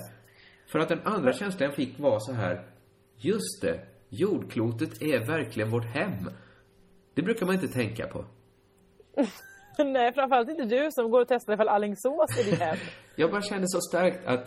För 0.72 0.78
att 0.78 0.88
den 0.88 1.00
andra 1.04 1.32
känslan 1.32 1.66
jag 1.66 1.76
fick 1.76 1.98
var 1.98 2.18
så 2.20 2.32
här, 2.32 2.66
just 3.16 3.62
det, 3.62 3.80
jordklotet 4.08 5.02
är 5.02 5.26
verkligen 5.26 5.70
vårt 5.70 5.84
hem. 5.84 6.30
Det 7.14 7.22
brukar 7.22 7.46
man 7.46 7.54
inte 7.54 7.68
tänka 7.68 8.06
på. 8.06 8.24
Nej, 9.84 10.12
framförallt 10.14 10.50
inte 10.50 10.64
du 10.64 10.88
som 10.90 11.10
går 11.10 11.20
och 11.20 11.28
testar 11.28 11.54
ifall 11.54 11.68
Alingsås 11.68 12.38
är 12.38 12.50
ditt 12.50 12.60
hem. 12.60 12.76
Jag 13.16 13.30
bara 13.30 13.42
kände 13.42 13.68
så 13.68 13.80
starkt 13.80 14.26
att 14.26 14.46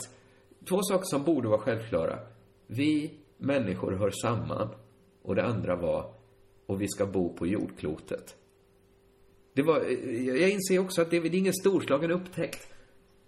två 0.69 0.82
saker 0.82 1.05
som 1.05 1.23
borde 1.23 1.47
vara 1.47 1.59
självklara. 1.59 2.19
Vi 2.67 3.19
människor 3.38 3.91
hör 3.91 4.09
samman. 4.09 4.84
Och 5.26 5.36
det 5.36 5.43
andra 5.43 5.76
var, 5.76 6.13
och 6.65 6.82
vi 6.82 6.88
ska 6.88 7.05
bo 7.05 7.34
på 7.34 7.47
jordklotet. 7.47 8.36
Det 9.53 9.61
var, 9.61 9.80
jag 10.39 10.49
inser 10.49 10.80
också 10.80 11.01
att 11.01 11.09
det 11.09 11.17
är 11.17 11.36
ingen 11.36 11.53
storslagen 11.53 12.11
upptäckt. 12.11 12.73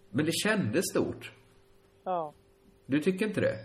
Men 0.10 0.26
det 0.26 0.32
kändes 0.32 0.86
stort. 0.92 1.32
Ja. 2.04 2.34
Du 2.86 3.00
tycker 3.00 3.28
inte 3.28 3.42
det? 3.42 3.56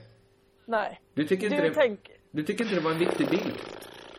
Nej. 0.65 1.01
Du 1.15 1.27
tycker 1.27 1.47
inte 1.47 1.63
du 1.63 1.69
det? 1.69 1.75
tänk... 1.75 2.11
Du 2.31 2.43
tycker 2.43 2.65
inte 2.65 2.77
det 2.77 2.81
var 2.81 2.93
en 2.93 2.99
viktig 2.99 3.29
bild? 3.29 3.53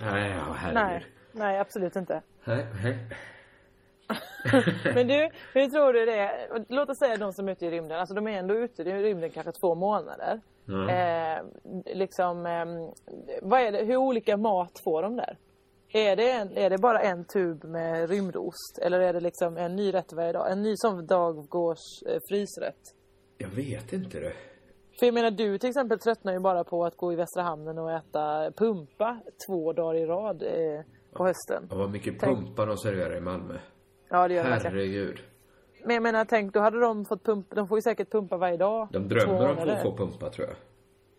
Nej, 0.01 0.31
ja, 0.31 0.53
herregud. 0.57 0.83
Nej. 0.83 1.05
Nej, 1.31 1.59
absolut 1.59 1.95
inte. 1.95 2.21
Nej, 2.43 2.65
nej. 2.83 2.97
Men 4.95 5.07
du, 5.07 5.29
hur 5.53 5.67
tror 5.69 5.93
du 5.93 6.05
det? 6.05 6.31
Låt 6.69 6.89
oss 6.89 6.99
säga 6.99 7.17
de 7.17 7.33
som 7.33 7.47
är 7.47 7.51
ute 7.51 7.65
i 7.65 7.71
rymden, 7.71 7.99
alltså 7.99 8.15
de 8.15 8.27
är 8.27 8.31
ändå 8.39 8.55
ute 8.55 8.81
i 8.81 8.85
rymden 8.85 9.29
kanske 9.29 9.51
två 9.51 9.75
månader. 9.75 10.41
Ja. 10.65 10.89
Eh, 10.89 11.43
liksom, 11.95 12.45
eh, 12.45 13.71
det, 13.71 13.85
hur 13.85 13.97
olika 13.97 14.37
mat 14.37 14.71
får 14.83 15.01
de 15.01 15.15
där? 15.15 15.37
Är 15.93 16.15
det, 16.15 16.31
en, 16.31 16.57
är 16.57 16.69
det 16.69 16.77
bara 16.77 16.99
en 17.01 17.25
tub 17.25 17.63
med 17.63 18.09
rymdost? 18.09 18.79
Eller 18.81 18.99
är 18.99 19.13
det 19.13 19.19
liksom 19.19 19.57
en 19.57 19.75
ny 19.75 19.93
rätt 19.93 20.13
varje 20.13 20.31
dag? 20.31 20.51
En 20.51 20.61
ny 20.61 20.73
som 20.75 21.07
Dagårs 21.07 22.03
eh, 22.07 22.19
frysrätt? 22.29 22.81
Jag 23.37 23.49
vet 23.49 23.93
inte 23.93 24.19
det. 24.19 24.33
För 24.99 25.05
jag 25.05 25.13
menar 25.13 25.31
du 25.31 25.57
till 25.57 25.69
exempel 25.69 25.99
tröttnar 25.99 26.33
ju 26.33 26.39
bara 26.39 26.63
på 26.63 26.85
att 26.85 26.97
gå 26.97 27.13
i 27.13 27.15
Västra 27.15 27.43
Hamnen 27.43 27.77
och 27.77 27.91
äta 27.91 28.51
pumpa 28.57 29.19
två 29.47 29.73
dagar 29.73 29.95
i 29.95 30.05
rad 30.05 30.43
eh, 30.43 30.81
på 31.13 31.25
hösten. 31.25 31.67
Och 31.71 31.77
vad 31.77 31.91
mycket 31.91 32.19
Tänk- 32.19 32.37
pumpar 32.37 32.67
de 32.67 32.77
serverar 32.77 33.17
i 33.17 33.21
Malmö. 33.21 33.53
Ja 34.13 34.27
det 34.27 34.33
gör 34.33 34.43
det. 34.43 34.49
Herregud. 34.63 35.19
Men 35.85 35.93
jag 35.93 36.03
menar 36.03 36.25
tänk, 36.25 36.53
då 36.53 36.59
hade 36.59 36.79
de 36.79 37.05
fått 37.05 37.23
pumpa, 37.23 37.55
de 37.55 37.67
får 37.67 37.77
ju 37.77 37.81
säkert 37.81 38.11
pumpa 38.11 38.37
varje 38.37 38.57
dag. 38.57 38.87
De 38.91 39.07
drömmer 39.07 39.49
om 39.51 39.69
att 39.69 39.81
få 39.81 39.97
pumpa 39.97 40.29
tror 40.29 40.47
jag. 40.47 40.55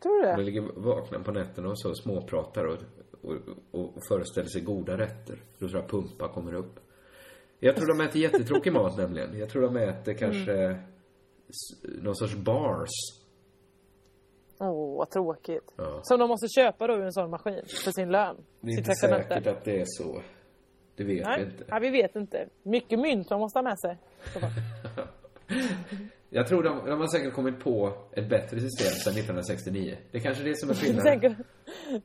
Tror 0.03 0.22
du 0.22 0.28
De 0.28 0.36
det? 0.36 0.42
ligger 0.42 0.62
vakna 0.76 1.20
på 1.20 1.32
nätterna 1.32 1.68
och 1.68 1.78
så 1.80 1.95
småpratar 1.95 2.64
och, 2.64 2.78
och, 3.22 3.36
och 3.70 3.92
föreställer 4.09 4.49
sig 4.49 4.62
goda 4.62 4.99
rätter. 4.99 5.38
Då 5.59 5.68
tror 5.68 5.80
jag 5.80 5.90
pumpa 5.90 6.28
kommer 6.28 6.55
upp. 6.55 6.80
Jag 7.61 7.76
tror 7.76 7.99
de 7.99 8.05
äter 8.05 8.22
jättetråkig 8.22 8.72
mat 8.72 8.97
nämligen. 8.99 9.38
Jag 9.38 9.49
tror 9.49 9.62
de 9.62 9.76
äter 9.76 10.14
kanske 10.14 10.53
Mm. 10.53 10.80
någon 12.03 12.14
sorts 12.16 12.34
bars. 12.36 12.90
Åh, 14.61 14.97
vad 14.99 15.11
tråkigt. 15.11 15.72
Ja. 15.76 16.01
Som 16.03 16.18
de 16.20 16.28
måste 16.28 16.47
köpa 16.49 16.86
då 16.86 16.95
ur 16.95 17.03
en 17.05 17.12
sån 17.12 17.30
maskin 17.30 17.62
för 17.84 17.90
sin 17.92 18.11
lön. 18.12 18.36
Det 18.61 18.70
är 18.72 18.78
inte 18.78 18.95
säkert 18.95 19.47
att 19.47 19.64
det 19.64 19.80
är 19.80 19.84
så. 19.86 20.22
Det 20.97 21.05
vet 21.05 21.16
vi 21.16 21.22
Nej, 21.22 21.42
inte. 21.42 21.64
ja, 21.68 21.78
vi 21.78 21.90
vet 21.90 22.16
inte. 22.16 22.49
Mycket 22.62 22.99
mynt 22.99 23.30
man 23.30 23.40
måste 23.40 23.59
ha 23.59 23.62
med 23.62 23.78
sig. 23.78 23.99
Jag 26.30 26.47
tror 26.49 26.62
de, 26.62 26.86
de 26.86 27.01
har 27.01 27.07
säkert 27.07 27.34
kommit 27.34 27.61
på 27.61 27.92
ett 28.12 28.28
bättre 28.28 28.61
system 28.61 28.86
sedan 28.86 29.12
1969. 29.12 29.97
Det 30.11 30.18
är 30.18 30.22
kanske 30.22 30.45
det 30.45 30.59
som 30.59 30.70
är 30.70 30.74
skillnaden. 30.80 31.20
tänk, 31.20 31.36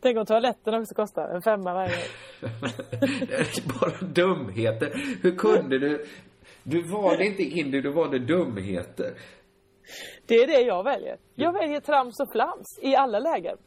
tänk 0.02 0.18
om 0.18 0.26
toaletten 0.26 0.74
också 0.74 0.96
kostar 0.96 1.30
en 1.36 1.42
femma 1.42 1.74
varje 1.74 1.90
gång. 1.90 2.00
Är 3.32 3.80
bara 3.80 4.08
dumheter. 4.14 4.92
Hur 5.22 5.36
kunde 5.36 5.80
du? 5.80 6.06
Du 6.64 6.82
valde 6.92 7.26
inte 7.26 7.44
Indy, 7.44 7.82
du 7.82 7.92
valde 7.92 8.20
dumheter. 8.20 9.14
Det 10.26 10.36
är 10.36 10.48
det 10.48 10.62
jag 10.62 10.84
väljer. 10.84 11.18
Jag 11.36 11.54
väljer 11.54 11.80
trams 11.80 12.20
och 12.20 12.32
flams 12.32 12.80
i 12.82 12.96
alla 12.96 13.20
lägen. 13.20 13.58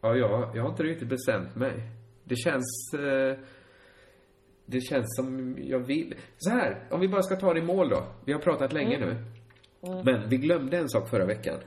Ja, 0.00 0.16
jag, 0.16 0.56
jag 0.56 0.62
har 0.62 0.70
inte 0.70 0.82
riktigt 0.82 1.08
bestämt 1.08 1.56
mig. 1.56 1.72
Det 2.24 2.36
känns... 2.36 2.94
Eh, 2.94 3.36
det 4.72 4.80
känns 4.80 5.06
som 5.16 5.56
jag 5.62 5.78
vill. 5.78 6.14
Så 6.38 6.50
här, 6.50 6.86
om 6.90 7.00
vi 7.00 7.08
bara 7.08 7.22
ska 7.22 7.36
ta 7.36 7.54
det 7.54 7.60
i 7.60 7.62
mål 7.62 7.88
då. 7.88 8.04
Vi 8.24 8.32
har 8.32 8.40
pratat 8.40 8.72
länge 8.72 8.96
Mm. 8.96 9.08
nu. 9.08 9.16
Mm. 9.92 10.04
Men 10.04 10.28
vi 10.28 10.36
glömde 10.36 10.78
en 10.78 10.88
sak 10.88 11.08
förra 11.10 11.24
veckan. 11.26 11.58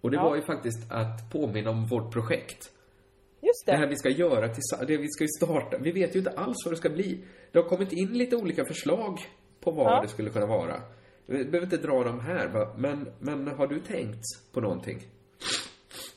Och 0.00 0.10
det 0.10 0.16
Ja. 0.16 0.22
var 0.24 0.36
ju 0.36 0.42
faktiskt 0.42 0.92
att 0.92 1.30
påminna 1.32 1.70
om 1.70 1.86
vårt 1.86 2.12
projekt. 2.12 2.72
Just 3.42 3.66
Det 3.66 3.72
det. 3.72 3.78
här 3.78 3.86
vi 3.86 3.96
ska 3.96 4.08
göra 4.08 4.48
tillsammans, 4.48 4.88
det 4.88 4.96
vi 4.96 5.08
ska 5.08 5.24
ju 5.24 5.28
starta. 5.28 5.78
Vi 5.78 5.92
vet 5.92 6.14
ju 6.14 6.18
inte 6.18 6.30
alls 6.30 6.56
vad 6.64 6.72
det 6.72 6.76
ska 6.76 6.90
bli. 6.90 7.18
Det 7.52 7.58
har 7.58 7.68
kommit 7.68 7.92
in 7.92 8.08
lite 8.18 8.36
olika 8.36 8.64
förslag 8.64 9.18
på 9.60 9.70
vad 9.70 9.86
Ja. 9.86 10.02
det 10.02 10.08
skulle 10.08 10.30
kunna 10.30 10.46
vara. 10.46 10.82
Vi 11.26 11.44
behöver 11.44 11.62
inte 11.66 11.76
dra 11.76 12.04
dem 12.04 12.20
här, 12.20 12.48
va? 12.48 12.74
Men, 12.78 13.08
men 13.18 13.48
har 13.48 13.66
du 13.66 13.80
tänkt 13.80 14.22
på 14.52 14.60
någonting? 14.60 14.98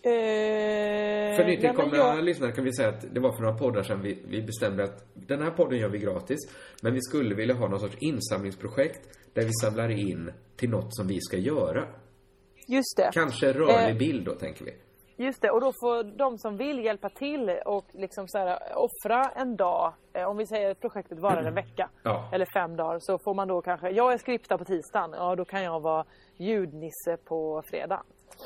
Eh, 0.06 1.36
För 1.36 1.46
nytillkomna 1.46 1.98
jag- 1.98 2.24
lyssnare 2.24 2.52
kan 2.52 2.64
vi 2.64 2.74
säga 2.74 2.90
att 2.90 3.14
det 3.14 3.20
var 3.20 3.32
för 3.32 3.42
några 3.44 3.58
poddar 3.58 3.84
sedan 3.84 4.02
vi, 4.02 4.24
vi 4.28 4.42
bestämde 4.42 4.84
att 4.84 5.06
den 5.14 5.42
här 5.42 5.52
podden 5.52 5.80
gör 5.80 5.90
vi 5.90 6.00
gratis. 6.00 6.40
Men 6.82 6.94
vi 6.94 7.02
skulle 7.02 7.36
vilja 7.36 7.56
ha 7.56 7.68
någon 7.68 7.80
sorts 7.80 7.98
insamlingsprojekt 8.00 9.00
där 9.34 9.42
vi 9.44 9.52
samlar 9.62 9.90
in 9.90 10.32
till 10.56 10.70
något 10.70 10.96
som 10.96 11.08
vi 11.08 11.20
ska 11.22 11.38
göra. 11.38 11.84
Just 12.68 12.98
det. 12.98 13.10
Kanske 13.14 13.54
rörlig 13.54 13.92
Eh, 13.92 13.98
bild 13.98 14.26
då, 14.26 14.36
tänker 14.36 14.66
vi. 14.66 14.74
Just 15.18 15.42
det, 15.42 15.50
och 15.52 15.62
då 15.62 15.68
får 15.82 16.18
de 16.18 16.38
som 16.38 16.58
vill 16.58 16.86
hjälpa 16.86 17.10
till 17.10 17.50
och 17.66 17.86
liksom 17.94 18.28
så 18.28 18.38
här, 18.38 18.60
offra 18.76 19.30
en 19.36 19.56
dag, 19.56 19.94
eh, 20.14 20.24
om 20.30 20.38
vi 20.38 20.46
säger 20.48 20.72
att 20.72 20.80
projektet 20.82 21.20
varar 21.20 21.44
en 21.44 21.54
vecka 21.56 21.90
Ja. 22.04 22.30
eller 22.34 22.46
fem 22.54 22.76
dagar, 22.76 22.98
så 23.00 23.18
får 23.24 23.34
man 23.34 23.48
då 23.48 23.62
kanske, 23.62 23.90
jag 23.90 24.14
är 24.14 24.18
skripta 24.18 24.58
på 24.58 24.66
tisdagen, 24.66 25.12
ja 25.14 25.36
då 25.36 25.46
kan 25.46 25.64
jag 25.64 25.80
vara 25.80 26.06
ljudnisse 26.38 27.18
på 27.26 27.64
fredag. 27.70 28.04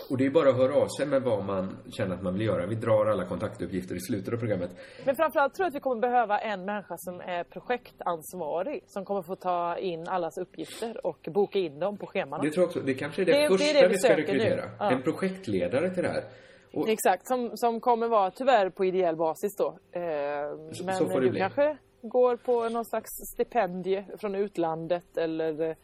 Och 0.09 0.17
det 0.17 0.25
är 0.25 0.29
bara 0.29 0.49
att 0.49 0.55
höra 0.57 0.75
av 0.75 0.87
sig 0.87 1.05
med 1.05 1.21
vad 1.21 1.45
man 1.45 1.77
känner 1.91 2.15
att 2.15 2.21
man 2.23 2.33
vill 2.33 2.47
göra. 2.47 2.65
Vi 2.65 2.75
drar 2.75 3.05
alla 3.05 3.25
kontaktuppgifter 3.25 3.95
i 3.95 3.99
slutet 3.99 4.33
av 4.33 4.37
programmet. 4.37 4.69
Men 5.05 5.15
framförallt 5.15 5.53
tror 5.53 5.63
jag 5.65 5.69
att 5.69 5.75
vi 5.75 5.79
kommer 5.79 6.01
behöva 6.01 6.39
en 6.39 6.65
människa 6.65 6.95
som 6.97 7.21
är 7.21 7.43
projektansvarig, 7.43 8.83
som 8.87 9.05
kommer 9.05 9.21
få 9.21 9.35
ta 9.35 9.77
in 9.77 10.07
allas 10.07 10.37
uppgifter 10.37 11.05
och 11.05 11.19
boka 11.31 11.59
in 11.59 11.79
dem 11.79 11.97
på 11.97 12.07
scheman. 12.07 12.41
Det 12.43 12.49
tror 12.51 12.61
jag 12.63 12.67
också, 12.67 12.79
det 12.79 12.93
kanske 12.93 13.21
är 13.21 13.25
det, 13.25 13.31
Det- 13.31 13.37
det 13.37 13.43
är 13.45 13.49
första 13.49 13.73
det 13.81 13.87
vi, 13.87 13.93
vi 13.93 13.97
ska 13.99 14.17
rekrytera. 14.17 14.63
Ja. 14.79 14.91
En 14.91 15.01
projektledare 15.03 15.89
till 15.89 16.03
det 16.03 16.09
här. 16.09 16.23
Och 16.73 16.89
Exakt, 16.89 17.27
som, 17.27 17.51
som 17.57 17.79
kommer 17.79 18.07
vara 18.07 18.31
tyvärr 18.31 18.69
på 18.69 18.85
ideell 18.85 19.15
basis 19.15 19.55
då. 19.57 19.67
Eh, 19.91 20.01
Så- 20.71 20.85
men 20.85 20.95
så 20.95 21.05
får 21.09 21.19
det 21.19 21.25
du 21.25 21.29
bli. 21.31 21.39
kanske 21.39 21.77
går 22.01 22.35
på 22.35 22.69
någon 22.69 22.85
slags 22.85 23.09
stipendie 23.33 24.05
från 24.19 24.35
utlandet 24.35 25.17
eller 25.17 25.75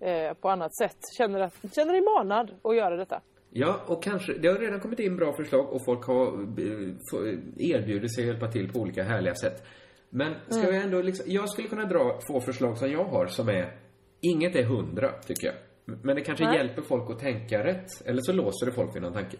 eh, 0.00 0.32
på 0.40 0.48
annat 0.48 0.76
sätt. 0.76 0.96
Känner, 1.18 1.40
att, 1.40 1.54
känner 1.74 1.92
dig 1.92 2.02
manad 2.02 2.50
att 2.62 2.76
göra 2.76 2.96
detta. 2.96 3.20
Ja, 3.54 3.80
och 3.86 4.02
kanske, 4.02 4.32
det 4.32 4.48
har 4.48 4.58
redan 4.58 4.80
kommit 4.80 4.98
in 4.98 5.16
bra 5.16 5.32
förslag 5.32 5.72
och 5.72 5.84
folk 5.84 6.04
har 6.06 6.26
eh, 6.26 7.70
erbjudit 7.70 8.14
sig 8.14 8.24
att 8.24 8.28
hjälpa 8.28 8.48
till 8.52 8.72
på 8.72 8.78
olika 8.80 9.02
härliga 9.02 9.34
sätt. 9.34 9.64
Men 10.10 10.34
ska 10.48 10.58
Mm. 10.60 10.72
vi 10.72 10.78
ändå 10.78 11.02
liksom, 11.02 11.26
jag 11.28 11.48
skulle 11.48 11.68
kunna 11.68 11.84
dra 11.84 12.20
två 12.26 12.40
förslag 12.40 12.78
som 12.78 12.90
jag 12.90 13.04
har 13.04 13.26
som 13.26 13.48
är, 13.48 13.76
inget 14.20 14.56
är 14.56 14.64
hundra 14.64 15.12
tycker 15.12 15.46
jag. 15.46 15.54
Men 16.02 16.16
det 16.16 16.22
kanske 16.22 16.44
Nej. 16.44 16.56
hjälper 16.56 16.82
folk 16.82 17.10
att 17.10 17.18
tänka 17.18 17.64
rätt. 17.64 17.86
Eller 18.04 18.20
så 18.22 18.32
låser 18.32 18.66
det 18.66 18.72
folk 18.72 18.96
vid 18.96 19.02
någon 19.02 19.12
tanke. 19.12 19.36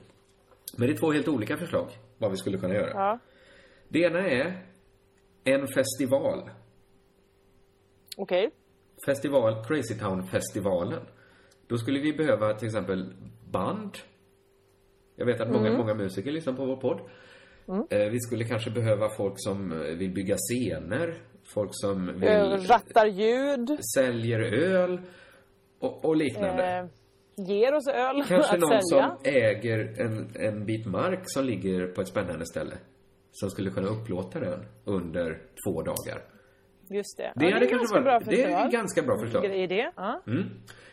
Men 0.76 0.86
det 0.88 0.94
är 0.94 0.96
två 0.96 1.12
helt 1.12 1.28
olika 1.28 1.56
förslag, 1.56 1.88
vad 2.18 2.30
vi 2.30 2.36
skulle 2.36 2.58
kunna 2.58 2.74
göra. 2.74 2.90
Ja. 2.90 3.18
Det 3.88 3.98
ena 3.98 4.28
är 4.28 4.66
en 5.44 5.66
festival. 5.68 6.50
Okej. 8.16 8.50
Festival, 9.06 9.64
Crazy 9.64 9.94
Town-festivalen. 9.98 11.02
Då 11.66 11.76
skulle 11.78 12.00
vi 12.00 12.12
behöva 12.12 12.54
till 12.54 12.66
exempel 12.66 13.14
band. 13.52 13.98
Jag 15.16 15.26
vet 15.26 15.40
att 15.40 15.50
många, 15.50 15.66
Mm. 15.66 15.78
många 15.78 15.94
musiker 15.94 16.30
lyssnar 16.32 16.52
på 16.52 16.64
vår 16.64 16.76
podd. 16.76 17.00
Mm. 17.68 17.86
Eh, 17.90 18.10
Vi 18.10 18.20
skulle 18.20 18.44
kanske 18.44 18.70
behöva 18.70 19.08
folk 19.08 19.34
som 19.36 19.72
eh, 19.72 19.78
vill 19.78 20.10
bygga 20.10 20.36
scener. 20.36 21.14
Folk 21.54 21.70
som 21.72 22.06
vill 22.06 22.28
Eh, 22.28 22.44
rattar 22.50 23.06
ljud. 23.06 23.78
säljer 23.94 24.40
öl 24.40 25.00
och, 25.78 26.04
och 26.04 26.16
liknande. 26.16 26.64
Eh, 26.78 27.44
ger 27.46 27.74
oss 27.74 27.88
öl 27.88 28.24
kanske 28.28 28.54
att 28.54 28.60
någon 28.60 28.68
sälja. 28.82 28.82
som 28.82 29.16
äger 29.32 30.00
en, 30.00 30.30
en 30.34 30.66
bit 30.66 30.86
mark 30.86 31.20
som 31.24 31.44
ligger 31.44 31.86
på 31.86 32.00
ett 32.00 32.08
spännande 32.08 32.46
ställe. 32.46 32.74
Som 33.32 33.50
skulle 33.50 33.70
kunna 33.70 33.88
upplåta 33.88 34.40
den 34.40 34.64
under 34.84 35.38
två 35.66 35.82
dagar. 35.82 36.22
Just 36.90 37.16
det. 37.16 37.32
Det 37.36 37.46
ja, 37.48 37.54
hade 37.54 37.66
är 37.66 37.70
ganska 37.70 38.00
varit- 38.00 38.04
bra 38.24 38.32
det 38.32 38.42
är 38.42 38.70
ganska 38.70 39.02
bra 39.02 39.18
förslag. 39.18 39.44
Idé. 39.44 39.90
Ja. 39.96 40.22
Mm. 40.26 40.44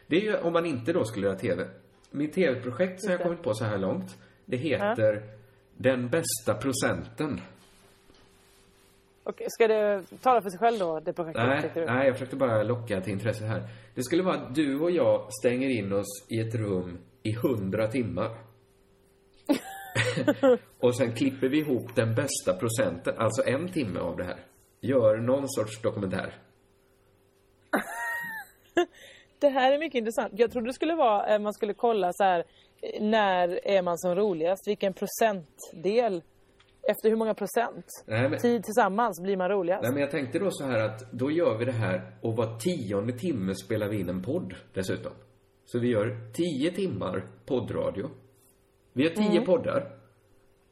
Det 0.07 0.15
är 0.17 0.21
ju 0.21 0.37
om 0.37 0.53
man 0.53 0.65
inte 0.65 0.93
då 0.93 1.03
skulle 1.03 1.25
göra 1.27 1.37
TV. 1.37 1.63
Mitt 2.11 2.33
TV-projekt 2.33 3.01
som 3.01 3.11
jag 3.11 3.21
kommit 3.21 3.43
på 3.43 3.53
så 3.53 3.65
här 3.65 3.77
långt, 3.77 4.17
det 4.45 4.57
heter 4.57 5.23
Den 5.77 6.09
bästa 6.09 6.53
procenten. 6.61 7.41
Okej, 9.23 9.47
ska 9.49 9.67
det 9.67 10.03
tala 10.21 10.41
för 10.41 10.49
sig 10.49 10.59
själv 10.59 10.79
då, 10.79 10.99
det 10.99 11.13
projektet? 11.13 11.45
Nej, 11.47 11.71
du? 11.73 11.85
nej, 11.85 12.07
jag 12.07 12.15
försökte 12.15 12.35
bara 12.35 12.63
locka 12.63 13.01
till 13.01 13.13
intresse 13.13 13.45
här. 13.45 13.69
Det 13.95 14.03
skulle 14.03 14.23
vara 14.23 14.35
att 14.35 14.55
du 14.55 14.79
och 14.79 14.91
jag 14.91 15.33
stänger 15.33 15.69
in 15.69 15.93
oss 15.93 16.27
i 16.29 16.39
ett 16.39 16.55
rum 16.55 16.97
i 17.23 17.33
hundra 17.33 17.87
timmar. 17.87 18.37
och 20.79 20.95
sen 20.95 21.13
klipper 21.15 21.49
vi 21.49 21.59
ihop 21.59 21.95
den 21.95 22.15
bästa 22.15 22.53
procenten, 22.59 23.13
alltså 23.17 23.43
en 23.45 23.71
timme 23.71 23.99
av 23.99 24.17
det 24.17 24.23
här. 24.23 24.39
Gör 24.81 25.17
någon 25.17 25.49
sorts 25.49 25.81
dokumentär. 25.81 26.33
Det 29.39 29.49
här 29.49 29.71
är 29.71 29.79
mycket 29.79 29.97
intressant. 29.99 30.33
Jag 30.35 30.51
trodde 30.51 30.69
det 30.69 30.73
skulle 30.73 30.95
vara, 30.95 31.33
eh, 31.35 31.39
man 31.41 31.53
skulle 31.53 31.73
kolla 31.73 32.09
så 32.13 32.23
här, 32.23 32.39
eh, 32.81 33.03
när 33.03 33.67
är 33.67 33.81
man 33.81 33.97
som 33.97 34.15
roligast? 34.15 34.67
Vilken 34.67 34.93
procentdel? 34.93 36.23
Efter 36.89 37.09
hur 37.09 37.15
många 37.15 37.33
procent? 37.33 37.85
Nej, 38.07 38.29
men- 38.29 38.39
Tid 38.39 38.63
tillsammans 38.63 39.21
blir 39.23 39.37
man 39.37 39.49
roligast. 39.49 39.83
Nej, 39.83 39.91
men 39.91 40.01
jag 40.01 40.11
tänkte 40.11 40.39
då 40.39 40.47
så 40.51 40.65
här 40.65 40.79
att 40.79 41.11
då 41.11 41.31
gör 41.31 41.57
vi 41.57 41.65
det 41.65 41.71
här 41.71 42.11
och 42.21 42.35
var 42.35 42.57
tionde 42.59 43.13
timme 43.13 43.55
spelar 43.55 43.87
vi 43.87 43.99
in 43.99 44.09
en 44.09 44.21
podd 44.23 44.53
dessutom. 44.73 45.11
Så 45.65 45.79
vi 45.79 45.87
gör 45.91 46.31
tio 46.33 46.71
timmar 46.71 47.27
poddradio. 47.45 48.09
Vi 48.93 49.03
har 49.03 49.09
tio 49.15 49.31
Mm. 49.31 49.45
poddar. 49.45 49.91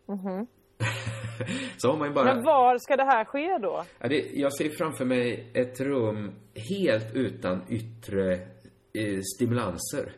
Mhm. 0.07 0.47
Så 1.78 1.89
har 1.91 1.97
man 1.97 2.07
ju 2.07 2.13
bara... 2.13 2.36
Men 2.36 2.43
var 2.43 2.78
ska 2.78 2.95
det 2.95 3.03
här 3.03 3.26
ske 3.26 3.57
då? 3.61 3.84
Jag 4.34 4.53
ser 4.53 4.70
framför 4.70 5.05
mig 5.05 5.51
ett 5.53 5.80
rum 5.82 6.32
helt 6.70 7.15
utan 7.15 7.61
yttre 7.70 8.39
eh, 8.98 9.20
stimulanser. 9.36 10.14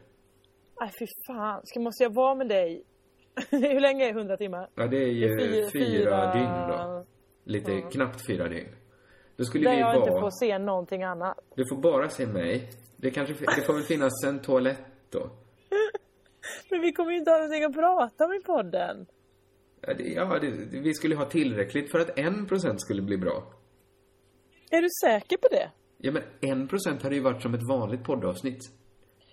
Nej 0.82 0.92
fy 1.00 1.06
fan, 1.28 1.62
ska, 1.66 1.80
måste 1.80 2.04
jag 2.04 2.14
vara 2.14 2.36
med 2.36 2.48
dig? 2.48 2.84
hur 3.50 3.80
länge 3.80 4.06
är 4.06 4.10
100 4.12 4.38
timmar? 4.38 4.70
Ja, 4.76 4.88
det 4.88 4.98
är 4.98 5.08
ju 5.08 5.28
Det 5.28 5.44
är 5.44 5.48
fyra, 5.50 5.70
fy- 5.72 5.80
fyra- 5.98 6.34
dygn 6.34 6.68
då. 6.78 7.06
Lite 7.44 7.72
Ja. 7.72 7.90
knappt 7.90 8.26
fyra 8.28 8.48
dygn. 8.50 8.76
Då 9.38 9.44
skulle 9.44 9.70
Där 9.70 9.76
vi 9.76 9.82
jag 9.82 9.96
inte 9.96 10.12
vara... 10.12 10.22
får 10.22 10.32
se 10.46 10.58
någonting 10.60 11.04
annat. 11.04 11.38
Du 11.56 11.64
får 11.70 11.78
bara 11.78 12.10
se 12.10 12.28
mig. 12.28 12.70
Det 12.98 13.12
kanske, 13.12 13.34
det 13.56 13.62
får 13.66 13.74
väl 13.74 13.84
finnas 13.84 14.24
en 14.28 14.40
toalett 14.40 14.82
då. 15.10 15.20
Men 16.72 16.82
vi 16.82 16.92
kommer 16.94 17.12
ju 17.12 17.18
inte 17.18 17.32
ha 17.32 17.38
någonting 17.38 17.64
att 17.64 17.74
prata 17.74 18.26
om 18.26 18.34
i 18.34 18.40
podden. 18.44 19.06
Ja, 19.82 19.94
det, 19.94 20.04
ja 20.04 20.40
det, 20.40 20.50
vi 20.80 20.94
skulle 20.94 21.16
ha 21.16 21.26
tillräckligt 21.26 21.92
för 21.92 22.00
att 22.00 22.20
en 22.20 22.48
procent 22.48 22.82
skulle 22.82 23.02
bli 23.02 23.18
bra. 23.18 23.54
Är 24.72 24.82
du 24.82 24.88
säker 25.04 25.38
på 25.38 25.48
det? 25.52 25.72
Ja, 26.02 26.12
men 26.12 26.24
en 26.41 26.68
procent 26.68 27.04
hade 27.04 27.16
ju 27.16 27.22
varit 27.22 27.41
som 27.41 27.54
ett 27.54 27.68
vanligt 27.70 28.04
poddavsnitt. 28.04 28.60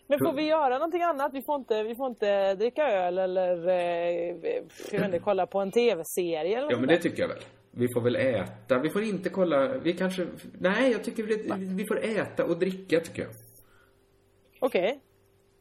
Men 0.06 0.18
får 0.18 0.32
vi 0.32 0.42
göra 0.42 0.74
någonting 0.74 1.02
annat? 1.02 1.30
Vi 1.34 1.42
får 1.46 1.56
inte, 1.56 1.82
vi 1.82 1.94
får 1.96 2.06
inte 2.06 2.54
dricka 2.54 2.82
öl 2.82 3.18
eller 3.18 3.68
eh, 3.68 5.04
inte, 5.04 5.18
kolla 5.18 5.46
på 5.46 5.60
en 5.60 5.70
tv-serie 5.70 6.58
eller 6.58 6.70
Ja, 6.70 6.78
men 6.78 6.88
det 6.88 6.98
tycker 6.98 7.22
jag 7.22 7.28
väl. 7.28 7.42
Vi 7.70 7.86
får 7.94 8.00
väl 8.00 8.16
äta. 8.16 8.78
Vi 8.78 8.90
får 8.90 9.02
inte 9.02 9.28
kolla... 9.30 9.68
Vi 9.78 9.92
kanske... 9.92 10.26
Nej, 10.58 10.92
jag 10.92 11.04
tycker 11.04 11.22
det, 11.22 11.54
vi 11.76 11.86
får 11.86 12.04
äta 12.04 12.44
och 12.44 12.58
dricka, 12.58 13.00
tycker 13.00 13.22
jag. 13.22 13.30
Okej. 14.60 15.00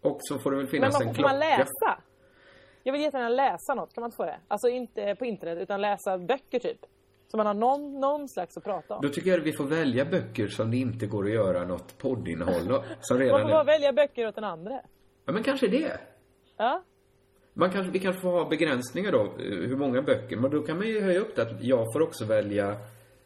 Och 0.02 0.18
så 0.20 0.40
får 0.40 0.52
det 0.52 0.58
väl 0.58 0.66
Men 0.66 0.72
finnas 0.72 0.94
man, 0.94 1.02
en 1.02 1.08
får 1.08 1.22
klocka. 1.22 1.34
man 1.34 1.40
läsa? 1.40 2.04
Jag 2.84 2.94
vill 2.94 3.02
jättegärna 3.02 3.30
läsa 3.30 3.74
något. 3.74 3.94
Kan 3.94 4.02
man 4.02 4.08
inte 4.08 4.18
få 4.18 4.26
det? 4.26 4.40
Alltså 4.48 4.68
inte 4.68 5.16
på 5.16 5.26
internet, 5.26 5.58
utan 5.62 5.82
läsa 5.82 6.18
böcker 6.18 6.60
typ. 6.60 6.80
Så 7.28 7.38
man 7.38 7.46
har 7.46 7.54
någon, 7.54 8.00
någon 8.00 8.30
slags 8.30 8.58
att 8.58 8.64
prata 8.64 8.96
om. 8.96 9.02
Då 9.02 9.10
tycker 9.10 9.30
jag 9.30 9.40
att 9.40 9.46
vi 9.46 9.54
får 9.54 9.64
välja 9.64 10.06
böcker 10.06 10.48
som 10.48 10.72
det 10.72 10.78
inte 10.78 11.06
går 11.08 11.26
att 11.26 11.32
göra 11.32 11.66
något 11.66 11.98
poddinnehåll. 11.98 12.68
Som 13.02 13.18
Man 13.18 13.26
redan 13.26 13.42
får 13.42 13.50
bara 13.50 13.62
är... 13.62 13.66
välja 13.66 13.94
böcker 13.94 14.28
åt 14.28 14.36
den 14.36 14.44
andra. 14.44 14.82
Ja, 15.26 15.34
men 15.34 15.44
kanske 15.44 15.68
det. 15.68 16.00
Ja. 16.58 16.84
Man 17.54 17.70
kanske, 17.72 17.92
vi 17.92 18.00
kanske 18.00 18.22
får 18.22 18.32
ha 18.32 18.50
begränsningar 18.50 19.12
då, 19.12 19.22
eh, 19.22 19.68
hur 19.68 19.76
många 19.76 20.02
böcker. 20.02 20.38
Men 20.38 20.52
då 20.52 20.62
kan 20.62 20.78
man 20.78 20.88
ju 20.88 21.02
höja 21.02 21.20
upp 21.20 21.36
det 21.36 21.42
att 21.42 21.64
jag 21.64 21.94
får 21.94 22.02
också 22.02 22.26
välja... 22.26 22.78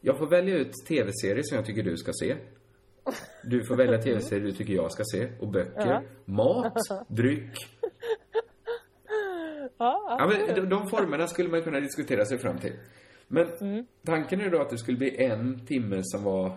Jag 0.01 0.17
får 0.17 0.27
välja 0.27 0.55
ut 0.57 0.71
tv-serier 0.87 1.43
som 1.43 1.55
jag 1.55 1.65
tycker 1.65 1.83
du 1.83 1.97
ska 1.97 2.11
se. 2.13 2.35
Du 3.43 3.65
får 3.65 3.75
välja 3.75 3.97
tv-serier 4.01 4.45
du 4.45 4.51
tycker 4.51 4.73
jag 4.73 4.91
ska 4.91 5.03
se. 5.03 5.29
Och 5.39 5.47
böcker. 5.47 5.87
Ja. 5.87 6.01
Mat. 6.25 6.73
Dryck. 7.07 7.53
Ja, 9.77 10.17
Ja, 10.19 10.27
men 10.27 10.55
de, 10.55 10.69
de 10.69 10.89
formerna 10.89 11.27
skulle 11.27 11.49
man 11.49 11.61
kunna 11.61 11.79
diskutera 11.79 12.25
sig 12.25 12.37
fram 12.37 12.57
till. 12.57 12.73
Men 13.31 13.47
tanken 14.05 14.41
är 14.41 14.49
då 14.49 14.61
att 14.61 14.69
det 14.69 14.77
skulle 14.77 14.97
bli 14.97 15.23
en 15.25 15.65
timme 15.65 15.99
som 16.03 16.23
var 16.23 16.51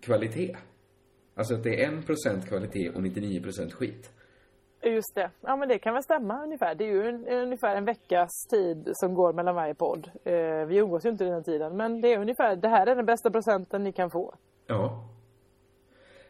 kvalitet. 0.00 0.56
Alltså 1.34 1.54
att 1.54 1.62
det 1.62 1.84
är 1.84 1.88
en 1.88 2.02
procent 2.02 2.48
kvalitet 2.48 2.90
och 2.90 3.02
99 3.02 3.42
procent 3.42 3.72
skit. 3.72 4.10
Just 4.82 5.14
det. 5.14 5.30
Ja 5.40 5.56
men 5.56 5.68
det 5.68 5.78
kan 5.78 5.94
väl 5.94 6.02
stämma 6.02 6.42
ungefär. 6.42 6.74
Det 6.74 6.84
är 6.84 6.92
ju 6.92 7.08
en, 7.08 7.28
ungefär 7.28 7.76
en 7.76 7.84
veckas 7.84 8.30
tid 8.50 8.90
som 8.92 9.14
går 9.14 9.32
mellan 9.32 9.54
varje 9.54 9.74
podd. 9.74 10.10
Eh, 10.24 10.66
vi 10.66 10.76
umgås 10.76 11.04
ju 11.06 11.10
inte 11.10 11.24
den 11.24 11.44
tiden. 11.44 11.76
Men 11.76 12.00
det 12.00 12.12
är 12.12 12.18
ungefär, 12.18 12.56
det 12.56 12.68
här 12.68 12.86
är 12.86 12.96
den 12.96 13.06
bästa 13.06 13.30
procenten 13.30 13.84
ni 13.84 13.92
kan 13.92 14.10
få. 14.10 14.34
Ja. 14.66 15.08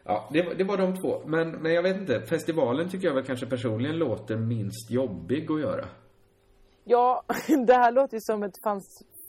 Ja, 0.03 0.29
det, 0.33 0.41
var- 0.41 0.53
det 0.53 0.63
var 0.63 0.77
de 0.77 0.97
två. 1.01 1.21
Men, 1.25 1.51
men 1.51 1.73
jag 1.73 1.83
vet 1.83 1.97
inte, 1.97 2.21
festivalen 2.21 2.89
tycker 2.89 3.07
jag 3.07 3.13
väl 3.15 3.23
kanske 3.25 3.45
personligen 3.45 3.97
låter 3.97 4.37
minst 4.37 4.91
jobbig 4.91 5.51
att 5.51 5.61
göra. 5.61 5.85
Ja, 6.83 7.23
det 7.67 7.73
här 7.73 7.91
låter 7.91 8.13
ju 8.17 8.21
som 8.21 8.43
ett 8.43 8.61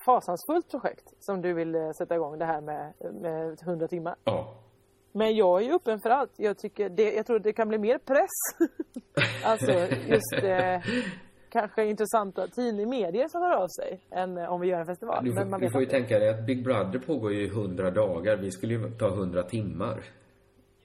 fasansfullt 0.07 0.71
projekt 0.71 1.05
som 1.21 1.43
du 1.43 1.53
vill 1.53 1.75
eh, 1.75 1.91
sätta 1.99 2.15
igång 2.15 2.39
det 2.39 2.45
här 2.45 2.61
med, 2.61 2.93
med 3.21 3.59
100 3.63 3.89
timmar. 3.89 4.15
Ja. 4.25 4.55
Men 5.13 5.37
jag 5.37 5.61
är 5.63 5.65
ju 5.67 5.73
öppen 5.75 6.01
för 6.01 6.11
allt. 6.11 6.33
Jag, 6.37 6.59
tycker 6.59 6.89
det, 6.89 7.13
jag 7.15 7.27
tror 7.27 7.39
det 7.39 7.53
kan 7.53 7.69
bli 7.69 7.79
mer 7.79 7.99
press. 7.99 8.69
alltså 9.45 9.73
just 10.09 10.33
eh, 10.45 10.81
kanske 11.51 11.85
intressanta 11.85 12.47
tidning 12.47 12.89
medier 12.91 13.29
som 13.29 13.43
hör 13.43 13.57
av 13.57 13.69
sig 13.69 14.01
än 14.11 14.39
eh, 14.39 14.53
om 14.53 14.61
vi 14.61 14.69
gör 14.69 14.81
en 14.81 14.87
festival. 14.87 15.25
Du, 15.25 15.33
Men 15.35 15.43
får- 15.45 15.51
man 15.51 15.61
du 15.61 15.71
får 15.71 15.81
ju 15.81 15.85
inte. 15.87 15.97
tänka 15.99 16.19
dig 16.19 16.29
att 16.29 16.47
Big 16.47 16.65
Brother 16.65 16.99
pågår 16.99 17.33
ju 17.33 17.45
i 17.45 17.49
100 17.49 17.91
dagar. 17.91 18.37
Vi 18.37 18.51
skulle 18.51 18.75
ju 18.75 18.91
ta 18.91 19.07
100 19.09 19.43
timmar. 19.43 20.03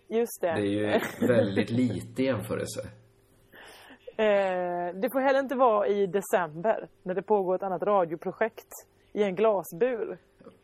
Just 0.08 0.42
det. 0.42 0.48
Det 0.54 0.62
är 0.62 0.66
ju 0.66 1.00
väldigt 1.28 1.70
lite 1.70 2.22
i 2.24 2.26
jämförelse. 2.26 2.82
Eh, 4.18 4.96
det 5.02 5.10
får 5.12 5.20
heller 5.20 5.40
inte 5.40 5.56
vara 5.56 5.88
i 5.88 6.08
december 6.08 6.88
när 7.04 7.14
det 7.14 7.22
pågår 7.22 7.56
ett 7.56 7.64
annat 7.64 7.84
radioprojekt 7.84 8.68
i 9.14 9.24
en 9.24 9.36
glasbur 9.36 10.18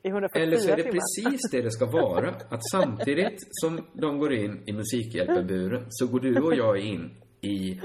i 0.04 0.08
144 0.10 0.44
Eller 0.44 0.58
så 0.58 0.70
är 0.72 0.78
det 0.78 0.84
timmar. 0.84 0.94
precis 0.94 1.52
det 1.52 1.62
det 1.62 1.72
ska 1.72 1.86
vara. 1.86 2.30
Att 2.30 2.70
samtidigt 2.72 3.40
som 3.50 3.86
de 3.94 4.20
går 4.20 4.34
in 4.34 4.64
i 4.66 4.74
Musikhjälpen-buren 4.74 5.86
så 5.90 6.08
går 6.08 6.20
du 6.20 6.42
och 6.42 6.56
jag 6.56 6.78
in 6.78 7.12
i, 7.42 7.82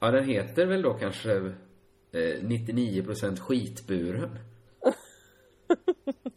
ja 0.00 0.10
den 0.10 0.24
heter 0.24 0.66
väl 0.66 0.82
då 0.82 0.94
kanske 0.94 1.36
eh, 2.12 2.42
99% 2.42 3.36
skitburen. 3.40 4.38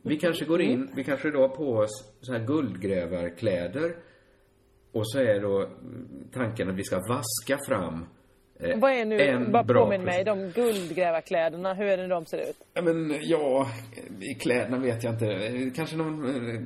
Vi 0.04 0.18
kanske 0.18 0.46
går 0.46 0.62
in, 0.62 0.90
vi 0.96 1.04
kanske 1.04 1.32
då 1.32 1.40
har 1.40 1.50
på 1.50 1.72
oss 1.74 2.14
så 2.22 2.34
här 2.34 2.46
guldgrävarkläder 2.46 3.96
och 4.92 5.12
så 5.12 5.20
är 5.20 5.42
då 5.42 5.70
tanken 6.34 6.70
att 6.70 6.76
vi 6.76 6.84
ska 6.84 6.96
vaska 6.96 7.58
fram 7.68 8.06
Vad 8.76 8.92
är 8.92 9.06
nu, 9.06 9.22
en 9.22 9.52
bara 9.52 9.64
påminn 9.64 10.02
mig, 10.04 10.24
de 10.24 10.52
guldgrävarkläderna, 10.56 11.74
hur 11.74 11.86
är 11.86 11.98
det 11.98 12.08
de 12.08 12.26
ser 12.26 12.38
ut? 12.38 12.56
Ja, 12.74 12.82
men 12.82 13.16
ja, 13.22 13.68
i 14.22 14.34
kläderna 14.40 14.78
vet 14.78 15.04
jag 15.04 15.14
inte. 15.14 15.26
Eh, 15.28 15.74
Kanske 15.76 15.96
någon, 15.96 16.26
eh, 16.26 16.62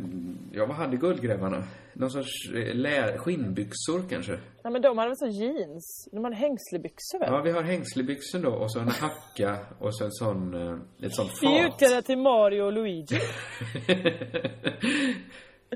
ja 0.52 0.66
vad 0.66 0.76
hade 0.76 0.98
guldgrävarna? 0.98 1.64
Någon 1.94 2.12
sorts 2.12 2.50
eh, 2.56 2.76
lär, 2.76 3.18
skinnbyxor 3.18 4.10
kanske? 4.10 4.40
Ja 4.64 4.70
men 4.70 4.82
de 4.82 4.98
hade 4.98 5.10
väl 5.10 5.18
så 5.18 5.28
jeans? 5.28 6.10
De 6.12 6.24
hade 6.24 6.36
hängslebyxor 6.36 7.20
väl? 7.20 7.30
Ja, 7.32 7.42
vi 7.42 7.52
har 7.52 7.62
hängslebyxor 7.64 8.40
då 8.40 8.50
och 8.52 8.72
så 8.72 8.80
en 8.80 8.88
hacka 8.88 9.58
och 9.80 9.96
så 9.96 10.06
en 10.06 10.12
sån, 10.12 10.54
eh, 10.54 11.06
ett 11.06 11.16
sånt 11.16 11.32
Vi 11.42 11.48
är 11.58 11.64
fat. 11.64 11.74
utklädda 11.74 12.02
till 12.02 12.18
Mario 12.18 12.62
och 12.62 12.74
Luigi. 12.74 13.16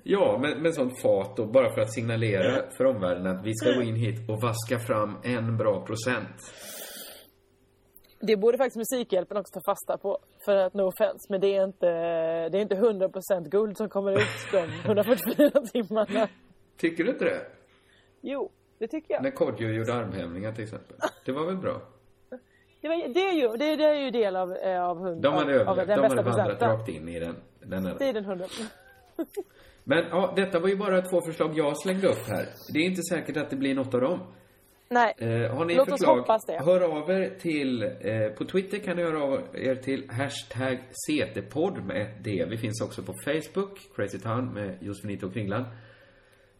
Ja, 0.04 0.38
med, 0.42 0.62
med 0.62 0.74
sånt 0.74 1.02
fat 1.02 1.38
då, 1.38 1.46
bara 1.46 1.74
för 1.74 1.82
att 1.82 1.94
signalera 1.94 2.70
för 2.78 2.86
omvärlden 2.86 3.28
att 3.28 3.46
vi 3.46 3.54
ska 3.56 3.72
gå 3.72 3.82
in 3.82 3.96
hit 3.96 4.30
och 4.30 4.42
vaska 4.42 4.80
fram 4.80 5.18
en 5.24 5.58
bra 5.58 5.86
procent. 5.86 6.54
Det 8.20 8.38
borde 8.38 8.58
faktiskt 8.58 8.78
Musikhjälpen 8.78 9.38
också 9.38 9.60
ta 9.60 9.62
fasta 9.72 9.98
på. 9.98 10.18
För 10.46 10.56
att 10.56 10.74
no 10.74 10.82
offense, 10.82 11.28
men 11.30 11.42
det 11.42 11.56
är 11.56 11.64
inte, 11.64 11.88
det 12.50 12.58
är 12.58 12.62
inte 12.62 12.76
100% 12.76 13.50
guld 13.50 13.78
som 13.78 13.90
kommer 13.90 14.12
ut 14.12 14.28
de 14.52 14.58
144 14.86 15.50
timmarna. 15.74 16.28
Tycker 16.78 17.04
du 17.04 17.10
inte 17.10 17.26
det? 17.26 17.42
Jo, 18.22 18.52
det 18.80 18.88
tycker 18.88 19.14
jag. 19.14 19.24
När 19.24 19.32
Kodjo 19.32 19.70
gjorde 19.70 19.94
armhävningar 19.94 20.52
till 20.52 20.64
exempel. 20.64 20.98
Det 21.26 21.32
var 21.32 21.46
väl 21.46 21.58
bra? 21.58 21.82
Det, 22.82 22.88
var, 22.88 23.14
det, 23.14 23.20
är 23.20 23.34
ju, 23.34 23.48
det, 23.48 23.76
det 23.76 23.84
är 23.84 23.94
ju 24.06 24.12
del 24.12 24.36
av, 24.36 24.54
eh, 24.56 24.84
av, 24.84 24.98
hund, 24.98 25.22
De 25.22 25.34
hade 25.34 25.62
av, 25.62 25.68
av 25.70 25.76
den 25.76 25.88
De 25.88 26.02
bästa 26.02 26.08
hade 26.08 26.22
vandrat 26.22 26.46
procenten. 26.48 26.70
rakt 26.70 26.90
in 26.90 27.10
i 27.10 27.20
den. 27.20 27.36
den 27.60 27.86
här. 27.86 27.96
Det 28.00 28.10
är 28.10 28.14
den 28.14 28.26
100. 28.26 28.46
Men 29.90 30.06
ja, 30.12 30.34
detta 30.36 30.60
var 30.60 30.68
ju 30.70 30.76
bara 30.76 31.02
två 31.02 31.22
förslag 31.22 31.58
jag 31.58 31.78
slängde 31.78 32.08
upp 32.08 32.28
här. 32.28 32.46
Det 32.74 32.80
är 32.80 32.84
inte 32.84 33.02
säkert 33.02 33.38
att 33.38 33.50
det 33.50 33.56
blir 33.56 33.76
något 33.76 33.94
av 33.94 34.02
dem. 34.02 34.20
Nej, 34.90 35.14
Eh, 35.18 35.56
har 35.56 35.66
ni 35.66 35.76
Låt 35.76 35.88
oss 35.88 35.94
förslag, 35.94 36.18
hoppas 36.18 36.46
det. 36.46 36.60
hör 36.66 36.82
av 36.82 37.10
er 37.12 37.30
till, 37.40 37.84
eh, 37.84 37.90
på 38.38 38.46
Twitter 38.46 38.78
kan 38.80 38.96
ni 38.98 39.04
höra 39.04 39.24
av 39.24 39.42
er 39.54 39.76
till 39.76 40.10
hashtag 40.10 40.78
CT-podd 41.08 41.86
med 41.86 42.02
ett 42.02 42.24
D. 42.24 42.46
Vi 42.50 42.58
finns 42.58 42.82
också 42.82 43.04
på 43.04 43.14
Facebook, 43.26 43.80
Crazy 43.96 44.20
Town 44.20 44.54
med 44.54 44.78
Josefinito 44.82 45.28
och 45.28 45.34
Kringland. 45.34 45.66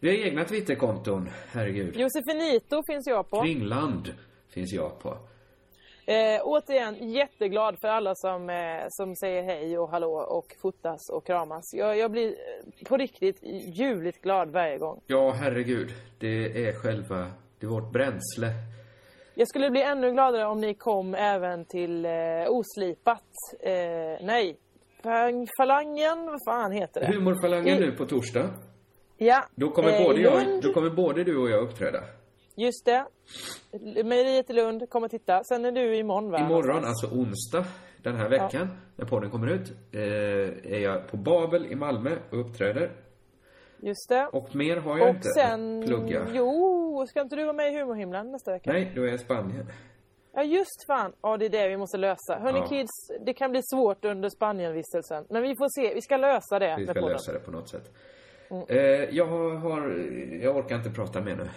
Vi 0.00 0.08
har 0.08 0.26
egna 0.26 0.44
Twitterkonton, 0.44 1.28
herregud. 1.52 1.96
Josefinito 1.96 2.82
finns 2.86 3.06
jag 3.06 3.30
på. 3.30 3.42
Kringland 3.42 4.14
finns 4.54 4.72
jag 4.72 5.00
på. 5.00 5.18
Eh, 6.08 6.40
återigen, 6.44 6.94
jätteglad 7.10 7.76
för 7.80 7.88
alla 7.88 8.14
som, 8.14 8.50
eh, 8.50 8.84
som 8.88 9.16
säger 9.16 9.42
hej 9.42 9.78
och 9.78 9.90
hallå 9.90 10.12
och 10.12 10.56
fotas 10.62 11.10
och 11.12 11.26
kramas. 11.26 11.74
Jag, 11.74 11.98
jag 11.98 12.10
blir 12.10 12.28
eh, 12.28 12.88
på 12.88 12.96
riktigt 12.96 13.38
ljuvligt 13.78 14.22
glad 14.22 14.50
varje 14.50 14.78
gång. 14.78 15.00
Ja, 15.06 15.30
herregud. 15.30 15.88
Det 16.18 16.66
är 16.68 16.72
själva, 16.72 17.26
det 17.58 17.66
är 17.66 17.70
vårt 17.70 17.92
bränsle. 17.92 18.48
Jag 19.34 19.48
skulle 19.48 19.70
bli 19.70 19.82
ännu 19.82 20.12
gladare 20.12 20.46
om 20.46 20.60
ni 20.60 20.74
kom 20.74 21.14
även 21.14 21.64
till 21.64 22.04
eh, 22.04 22.10
Oslipat. 22.48 23.22
Eh, 23.60 23.72
nej, 24.26 24.56
Falangen, 25.58 26.26
vad 26.26 26.38
fan 26.48 26.72
heter 26.72 27.00
det? 27.00 27.06
Humorfalangen 27.06 27.76
I- 27.76 27.80
nu 27.80 27.92
på 27.92 28.04
torsdag. 28.06 28.50
Ja. 29.16 29.44
Då 29.54 29.70
kommer, 29.70 29.92
eh, 30.00 30.02
både 30.06 30.20
jag, 30.20 30.62
då 30.62 30.72
kommer 30.72 30.90
både 30.90 31.24
du 31.24 31.36
och 31.38 31.50
jag 31.50 31.62
uppträda. 31.62 32.00
Just 32.58 32.84
det. 32.84 33.04
Mejeriet 34.04 34.50
i 34.50 34.52
Lund, 34.52 34.90
kom 34.90 35.04
och 35.04 35.10
titta. 35.10 35.44
Sen 35.44 35.64
är 35.64 35.72
du 35.72 35.96
imorgon 35.96 36.30
va? 36.30 36.38
Imorgon, 36.38 36.84
alltså 36.84 37.06
onsdag 37.06 37.64
den 38.02 38.16
här 38.16 38.28
veckan, 38.28 38.68
när 38.96 39.06
podden 39.06 39.30
kommer 39.30 39.46
ut, 39.46 39.72
eh, 39.92 40.00
är 40.72 40.78
jag 40.78 41.08
på 41.08 41.16
Babel 41.16 41.66
i 41.66 41.74
Malmö 41.74 42.10
och 42.30 42.40
uppträder. 42.40 42.90
Just 43.80 44.08
det. 44.08 44.28
Och 44.32 44.56
mer 44.56 44.76
har 44.76 44.98
jag 44.98 45.08
och 45.08 45.14
inte 45.14 45.28
sen, 45.28 45.78
att 45.80 45.86
plugga. 45.86 46.26
Jo, 46.32 47.06
ska 47.08 47.20
inte 47.20 47.36
du 47.36 47.42
vara 47.44 47.52
med 47.52 47.72
i 47.72 47.78
Humorhimlen 47.78 48.32
nästa 48.32 48.52
vecka? 48.52 48.72
Nej, 48.72 48.92
då 48.94 49.02
är 49.02 49.06
jag 49.06 49.14
i 49.14 49.18
Spanien. 49.18 49.66
Ja, 50.34 50.42
just 50.42 50.86
fan. 50.86 51.12
Ja, 51.22 51.36
det 51.36 51.44
är 51.44 51.50
det 51.50 51.68
vi 51.68 51.76
måste 51.76 51.96
lösa. 51.98 52.38
Hörni 52.40 52.58
Ja. 52.58 52.66
kids, 52.68 52.90
det 53.26 53.34
kan 53.34 53.50
bli 53.50 53.60
svårt 53.62 54.04
under 54.04 54.28
Spanienvistelsen. 54.28 55.24
Men 55.30 55.42
vi 55.42 55.48
får 55.56 55.68
se. 55.80 55.94
Vi 55.94 56.00
ska 56.02 56.16
lösa 56.16 56.58
det 56.58 56.76
Vi 56.78 56.86
ska 56.86 57.00
lösa 57.00 57.32
det 57.32 57.38
på 57.38 57.50
något 57.50 57.68
sätt. 57.68 57.90
Mm. 58.50 58.64
Eh, 58.68 58.78
jag 59.16 59.26
har, 59.26 59.80
jag 60.42 60.56
orkar 60.56 60.76
inte 60.76 60.90
prata 60.90 61.20
mer 61.20 61.36
nu. 61.36 61.48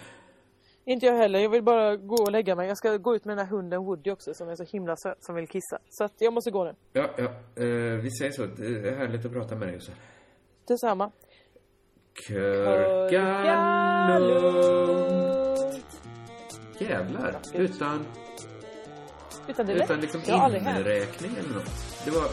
Inte 0.84 1.06
jag 1.06 1.16
heller. 1.16 1.38
Jag 1.38 1.50
vill 1.50 1.62
bara 1.62 1.96
gå 1.96 2.14
och 2.14 2.32
lägga 2.32 2.56
mig. 2.56 2.68
Jag 2.68 2.76
ska 2.76 2.96
gå 2.96 3.14
ut 3.16 3.24
med 3.24 3.36
den 3.36 3.46
här 3.46 3.56
hunden 3.56 3.84
Woody 3.84 4.10
också 4.10 4.34
som 4.34 4.48
är 4.48 4.56
så 4.56 4.64
himla 4.64 4.96
söt 4.96 5.24
som 5.24 5.34
vill 5.34 5.48
kissa. 5.48 5.78
Så 5.90 6.04
att 6.04 6.12
jag 6.18 6.32
måste 6.32 6.50
gå 6.50 6.64
nu. 6.64 6.74
Ja, 6.92 7.10
ja. 7.16 7.24
Eh, 7.24 8.00
vi 8.02 8.10
säger 8.10 8.32
så. 8.32 8.46
Det 8.46 8.88
är 8.88 8.96
härligt 8.96 9.26
att 9.26 9.32
prata 9.32 9.54
med 9.56 9.68
dig, 9.68 9.74
Josef. 9.74 9.94
Detsamma. 10.68 11.10
Körka 12.28 14.18
lugnt. 14.18 15.84
Jävlar. 16.78 17.36
Utan, 17.54 18.06
Utan 19.48 19.66
det 19.66 19.72
utan 19.72 20.00
liksom 20.00 20.20
inräkning 20.20 21.30
eller 21.38 21.54
något. 21.54 22.04
Det 22.04 22.10
var... 22.10 22.24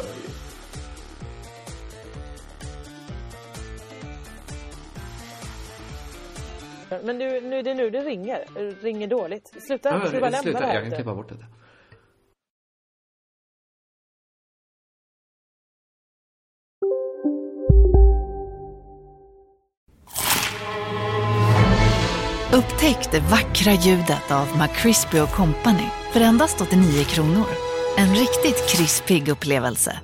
Men 6.89 7.17
nu, 7.17 7.41
nu, 7.41 7.61
det 7.61 7.71
är 7.71 7.75
nu 7.75 7.89
det 7.89 7.99
ringer. 7.99 8.45
Det 8.53 8.69
ringer 8.69 9.07
dåligt. 9.07 9.53
Sluta, 9.61 9.89
Ja, 9.89 10.07
ska 10.07 10.19
bara 10.19 10.29
lämna 10.29 10.37
sluta, 10.43 10.59
det 10.59 10.65
här? 10.65 10.73
jag 10.73 10.83
kan 10.83 10.91
klippa 10.95 11.15
bort 11.15 11.29
detta. 11.29 11.45
Upptäck 22.53 23.11
det 23.11 23.19
vackra 23.19 23.73
ljudet 23.73 24.31
av 24.31 24.47
McCrispy 24.57 25.19
Company 25.35 25.87
för 26.13 26.21
endast 26.21 26.61
89 26.61 27.03
kronor. 27.03 27.47
En 27.97 28.15
riktigt 28.15 28.69
krispig 28.69 29.29
upplevelse. 29.29 29.99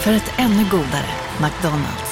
För 0.00 0.12
ett 0.12 0.32
ännu 0.38 0.64
godare 0.70 1.10
McDonalds. 1.42 2.11